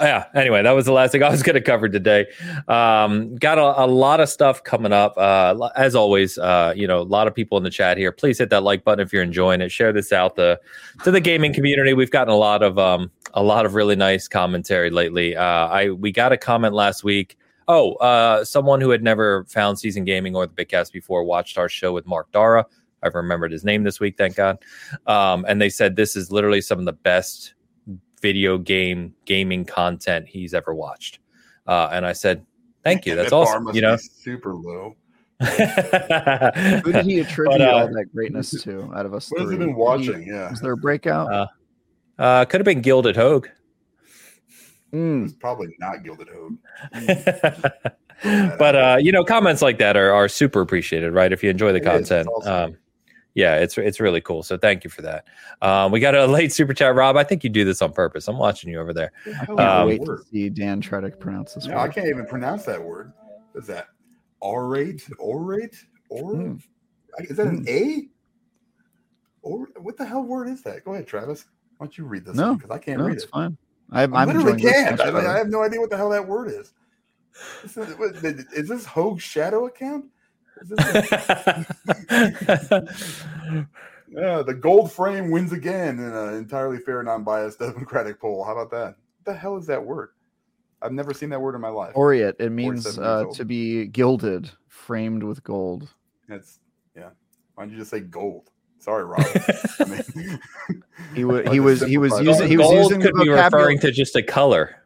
[0.00, 2.26] yeah anyway that was the last thing i was going to cover today.
[2.68, 5.14] Um, got a, a, lot of stuff coming up.
[5.16, 8.12] Uh, as always uh, you know a lot of people in the chat here.
[8.12, 9.70] Please hit that like button if you're enjoying it.
[9.70, 10.60] Share this out the
[11.04, 11.92] to the gaming community.
[11.92, 15.36] We've gotten a lot of um, a lot of really nice commentary lately.
[15.36, 17.36] Uh, i we got a comment last week.
[17.66, 21.68] Oh uh, someone who had never found season gaming or the Bitcast before watched our
[21.68, 22.64] show with Mark Darrah.
[23.02, 24.58] I've remembered his name this week thank god.
[25.06, 27.54] Um, and they said this is literally some of the best
[28.20, 31.20] video game gaming content he's ever watched.
[31.66, 32.44] Uh, and I said,
[32.84, 33.14] "Thank you.
[33.16, 34.96] That's that awesome." You know, super low.
[35.40, 39.30] Who did he attribute but, uh, all that greatness to out of us?
[39.30, 39.44] What three?
[39.44, 40.22] has he been watching?
[40.22, 41.32] He, yeah, is there a breakout?
[41.32, 41.46] Uh,
[42.18, 43.48] uh, could have been Gilded Hoeg.
[44.92, 45.24] Mm.
[45.24, 46.58] It's probably not Gilded Hoeg.
[48.58, 51.32] but uh, you know, comments like that are, are super appreciated, right?
[51.32, 52.28] If you enjoy the it content.
[52.44, 52.76] Um,
[53.38, 54.42] yeah, it's it's really cool.
[54.42, 55.28] So thank you for that.
[55.62, 57.16] Um, we got a late super chat, Rob.
[57.16, 58.26] I think you do this on purpose.
[58.26, 59.12] I'm watching you over there.
[59.26, 61.66] I can't um, wait to see Dan try to pronounce this.
[61.66, 61.82] No, word.
[61.82, 63.12] I can't even pronounce that word.
[63.54, 63.90] Is that
[64.42, 65.08] orate?
[65.20, 65.76] Orate?
[66.10, 66.60] Or mm.
[67.20, 67.68] is that an hmm.
[67.68, 68.08] A?
[69.42, 70.84] Or what the hell word is that?
[70.84, 71.46] Go ahead, Travis.
[71.76, 72.34] Why don't you read this?
[72.34, 73.30] No, because I can't no, read it's it.
[73.30, 73.56] Fine.
[73.92, 75.00] I, I literally can't.
[75.00, 76.72] I, I, have no idea what the hell that word is.
[77.62, 80.06] Is this, is this Hoeg Shadow account?
[84.10, 88.44] yeah, the gold frame wins again in an entirely fair, non-biased democratic poll.
[88.44, 88.96] How about that?
[88.96, 90.10] What the hell is that word?
[90.80, 91.94] I've never seen that word in my life.
[91.94, 92.34] Aureate.
[92.38, 95.88] It means uh, to be gilded, framed with gold.
[96.28, 96.60] That's
[96.96, 97.10] yeah.
[97.54, 98.50] Why don't you just say gold?
[98.78, 99.20] Sorry, Rob.
[101.14, 103.90] he, was he was he was using he was gold using could be referring to
[103.90, 104.77] just a color.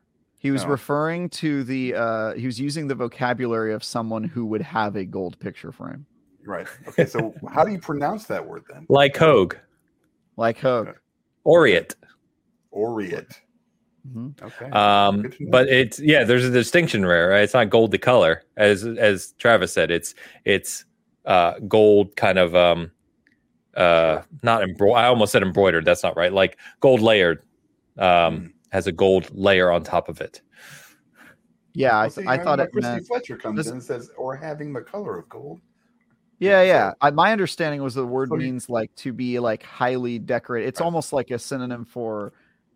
[0.42, 0.70] He was no.
[0.70, 5.04] referring to the uh he was using the vocabulary of someone who would have a
[5.04, 6.04] gold picture frame.
[6.44, 6.66] Right.
[6.88, 8.84] Okay, so how do you pronounce that word then?
[8.88, 9.54] Like Hogue.
[10.36, 10.96] Like Hogue.
[11.46, 11.94] Aureate.
[12.74, 13.36] Aureate.
[14.08, 14.44] Mm-hmm.
[14.44, 14.70] Okay.
[14.70, 17.42] Um, but it's yeah, there's a distinction there, right?
[17.42, 19.92] It's not gold to color, as as Travis said.
[19.92, 20.84] It's it's
[21.24, 22.90] uh, gold kind of um,
[23.76, 25.04] uh, not embroidered.
[25.04, 25.84] I almost said embroidered.
[25.84, 26.32] That's not right.
[26.32, 27.42] Like gold layered.
[27.96, 28.52] Um, mm.
[28.72, 30.40] Has a gold layer on top of it.
[31.74, 33.66] Yeah, I, th- I thought it Christy meant Fletcher comes this...
[33.66, 35.60] in and says, or having the color of gold.
[36.38, 36.92] Yeah, yeah.
[37.00, 38.74] I, my understanding was the word so means you...
[38.74, 40.68] like to be like highly decorated.
[40.68, 40.86] It's right.
[40.86, 42.32] almost like a synonym for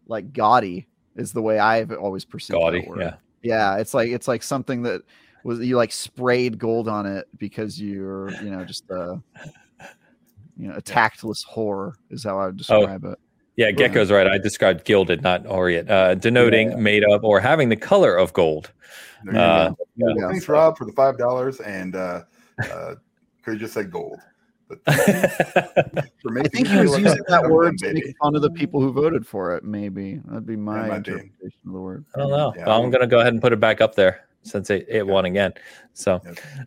[0.06, 0.86] like gaudy
[1.16, 2.86] is the way I've always perceived gaudy.
[2.98, 3.76] Yeah, yeah.
[3.78, 5.02] It's like it's like something that
[5.44, 9.20] was you like sprayed gold on it because you're you know just a
[10.56, 13.12] you know a tactless whore is how I would oh, describe oh.
[13.12, 13.18] it.
[13.56, 14.26] Yeah, Gecko's right.
[14.26, 16.76] I described gilded, not aureate, uh, denoting yeah.
[16.76, 18.70] made up or having the color of gold.
[19.28, 20.28] Uh, yeah.
[20.28, 22.22] Thanks, Rob, for the five dollars, and uh,
[22.70, 22.94] uh,
[23.42, 24.20] could you just say gold?
[24.68, 28.92] But I think he was using that word to make fun of the people who
[28.92, 29.64] voted for it.
[29.64, 31.68] Maybe that'd be my interpretation be.
[31.68, 32.04] of the word.
[32.14, 32.52] I don't know.
[32.56, 32.66] Yeah.
[32.66, 35.06] Well, I'm going to go ahead and put it back up there since it, it
[35.06, 35.52] won again.
[35.92, 36.20] So,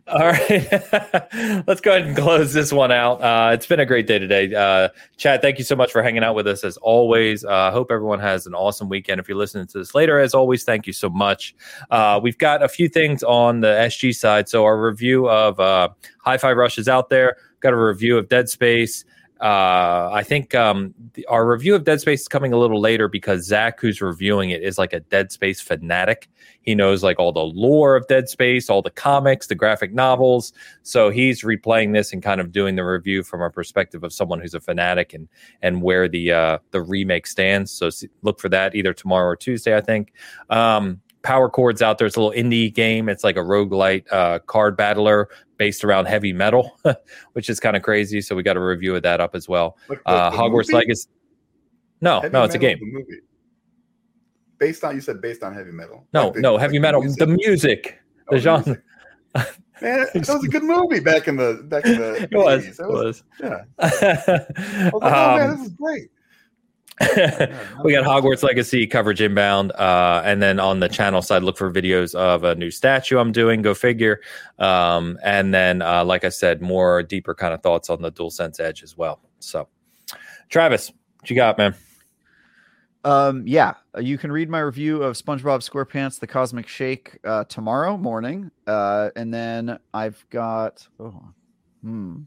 [0.08, 0.50] all right,
[1.66, 3.22] let's go ahead and close this one out.
[3.22, 4.52] Uh, it's been a great day today.
[4.52, 4.88] Uh,
[5.18, 7.44] Chad, thank you so much for hanging out with us as always.
[7.44, 9.20] I uh, hope everyone has an awesome weekend.
[9.20, 11.54] If you're listening to this later, as always, thank you so much.
[11.92, 14.48] Uh, we've got a few things on the SG side.
[14.48, 15.90] So, our review of uh,
[16.24, 19.04] Hi Fi Rush is out there, got a review of Dead Space.
[19.40, 23.08] Uh, I think um, the, our review of Dead Space is coming a little later
[23.08, 26.28] because Zach, who's reviewing it, is like a Dead Space fanatic.
[26.60, 30.52] He knows like all the lore of Dead Space, all the comics, the graphic novels.
[30.82, 34.40] So he's replaying this and kind of doing the review from a perspective of someone
[34.40, 35.26] who's a fanatic and
[35.62, 37.72] and where the uh, the remake stands.
[37.72, 37.88] So
[38.22, 40.12] look for that either tomorrow or Tuesday, I think.
[40.50, 42.06] Um, Power Chords out there.
[42.06, 43.08] It's a little indie game.
[43.08, 45.28] It's like a roguelite uh, card battler
[45.58, 46.78] based around heavy metal,
[47.32, 48.20] which is kind of crazy.
[48.20, 49.76] So we got a review of that up as well.
[50.06, 51.08] uh, Hogwarts Legacy.
[52.00, 52.78] No, heavy no, it's a game.
[52.80, 53.20] Movie.
[54.58, 56.06] Based on you said based on heavy metal.
[56.12, 57.02] No, like the, no, heavy like metal.
[57.02, 58.64] The music, the, oh, genre.
[58.66, 58.84] Music.
[59.82, 62.22] Man, that was a good movie back in the back in the.
[62.30, 62.66] it was.
[62.66, 63.40] It was, was.
[63.40, 63.64] Yeah.
[64.92, 66.10] Was like, oh man, um, this is great.
[67.82, 71.70] we got Hogwarts Legacy coverage inbound, uh, and then on the channel side, look for
[71.72, 73.62] videos of a new statue I'm doing.
[73.62, 74.20] Go figure.
[74.58, 78.60] Um, and then, uh, like I said, more deeper kind of thoughts on the DualSense
[78.60, 79.20] Edge as well.
[79.38, 79.68] So,
[80.50, 81.74] Travis, what you got, man?
[83.02, 87.96] Um, yeah, you can read my review of SpongeBob SquarePants: The Cosmic Shake uh, tomorrow
[87.96, 91.22] morning, uh, and then I've got oh,
[91.82, 92.22] hmm,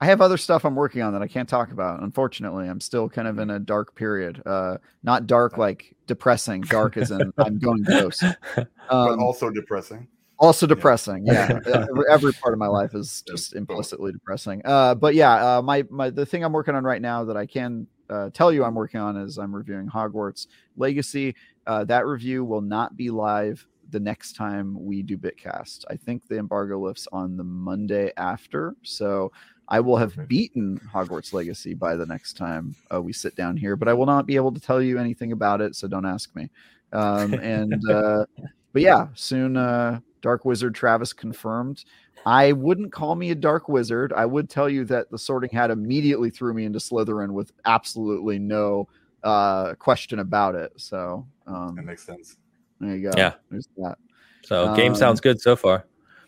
[0.00, 2.02] I have other stuff I'm working on that I can't talk about.
[2.02, 4.42] Unfortunately, I'm still kind of in a dark period.
[4.44, 6.62] Uh, not dark like depressing.
[6.62, 8.22] Dark as in I'm going ghost.
[8.22, 10.06] Um, but also depressing.
[10.38, 11.26] Also depressing.
[11.26, 11.86] Yeah, yeah.
[12.10, 14.60] every part of my life is just implicitly depressing.
[14.64, 17.46] Uh, but yeah, uh, my my the thing I'm working on right now that I
[17.46, 20.46] can uh, tell you I'm working on is I'm reviewing Hogwarts
[20.76, 21.34] Legacy.
[21.66, 25.84] Uh, that review will not be live the next time we do Bitcast.
[25.88, 29.32] I think the embargo lifts on the Monday after, so
[29.68, 33.76] I will have beaten Hogwarts Legacy by the next time uh, we sit down here,
[33.76, 36.34] but I will not be able to tell you anything about it, so don't ask
[36.36, 36.50] me.
[36.92, 38.26] Um, and uh,
[38.72, 41.84] but yeah, soon uh, Dark Wizard Travis confirmed.
[42.24, 44.12] I wouldn't call me a Dark Wizard.
[44.12, 48.38] I would tell you that the Sorting Hat immediately threw me into Slytherin with absolutely
[48.38, 48.88] no
[49.22, 50.72] uh, question about it.
[50.76, 52.36] So um, that makes sense.
[52.80, 53.16] There you go.
[53.16, 53.98] Yeah, there's that.
[54.44, 55.84] So game um, sounds good so far.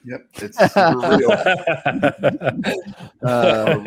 [0.08, 1.32] Yep, it's real.
[3.22, 3.78] uh,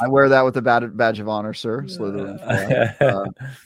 [0.00, 1.82] I wear that with a badge, badge of honor, sir.
[1.82, 2.38] Slytherin.
[3.00, 3.24] Uh,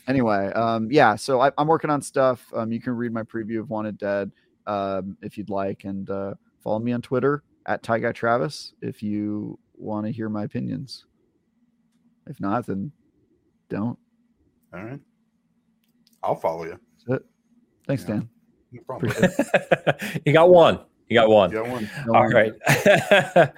[0.09, 1.15] anyway, um, yeah.
[1.17, 2.45] So I, am working on stuff.
[2.55, 4.31] Um, you can read my preview of Wanted Dead
[4.67, 9.03] um, if you'd like, and uh, follow me on Twitter at Ty Guy Travis if
[9.03, 11.07] you want to hear my opinions.
[12.27, 12.93] If not, then
[13.69, 13.99] don't.
[14.75, 15.01] All right,
[16.23, 16.79] I'll follow you.
[17.87, 18.09] Thanks, yeah.
[18.09, 18.29] Dan.
[18.73, 19.13] No problem.
[20.25, 20.81] you got one.
[21.09, 21.51] You got one.
[21.51, 21.91] got one.
[22.15, 22.53] All right.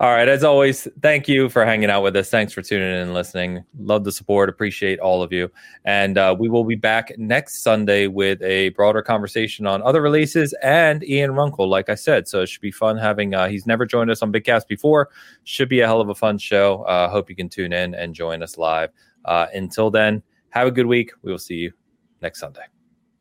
[0.00, 0.28] All right.
[0.28, 2.28] As always, thank you for hanging out with us.
[2.28, 3.64] Thanks for tuning in and listening.
[3.78, 4.48] Love the support.
[4.48, 5.50] Appreciate all of you.
[5.84, 10.52] And uh, we will be back next Sunday with a broader conversation on other releases
[10.62, 12.26] and Ian Runkle, like I said.
[12.26, 15.08] So it should be fun having, uh, he's never joined us on Bitcast before.
[15.44, 16.82] Should be a hell of a fun show.
[16.82, 18.90] Uh, hope you can tune in and join us live.
[19.24, 21.12] Uh, until then, have a good week.
[21.22, 21.72] We will see you
[22.20, 22.64] next Sunday.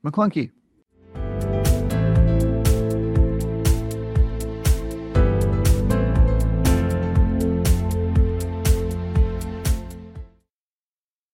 [0.03, 0.51] McClunky.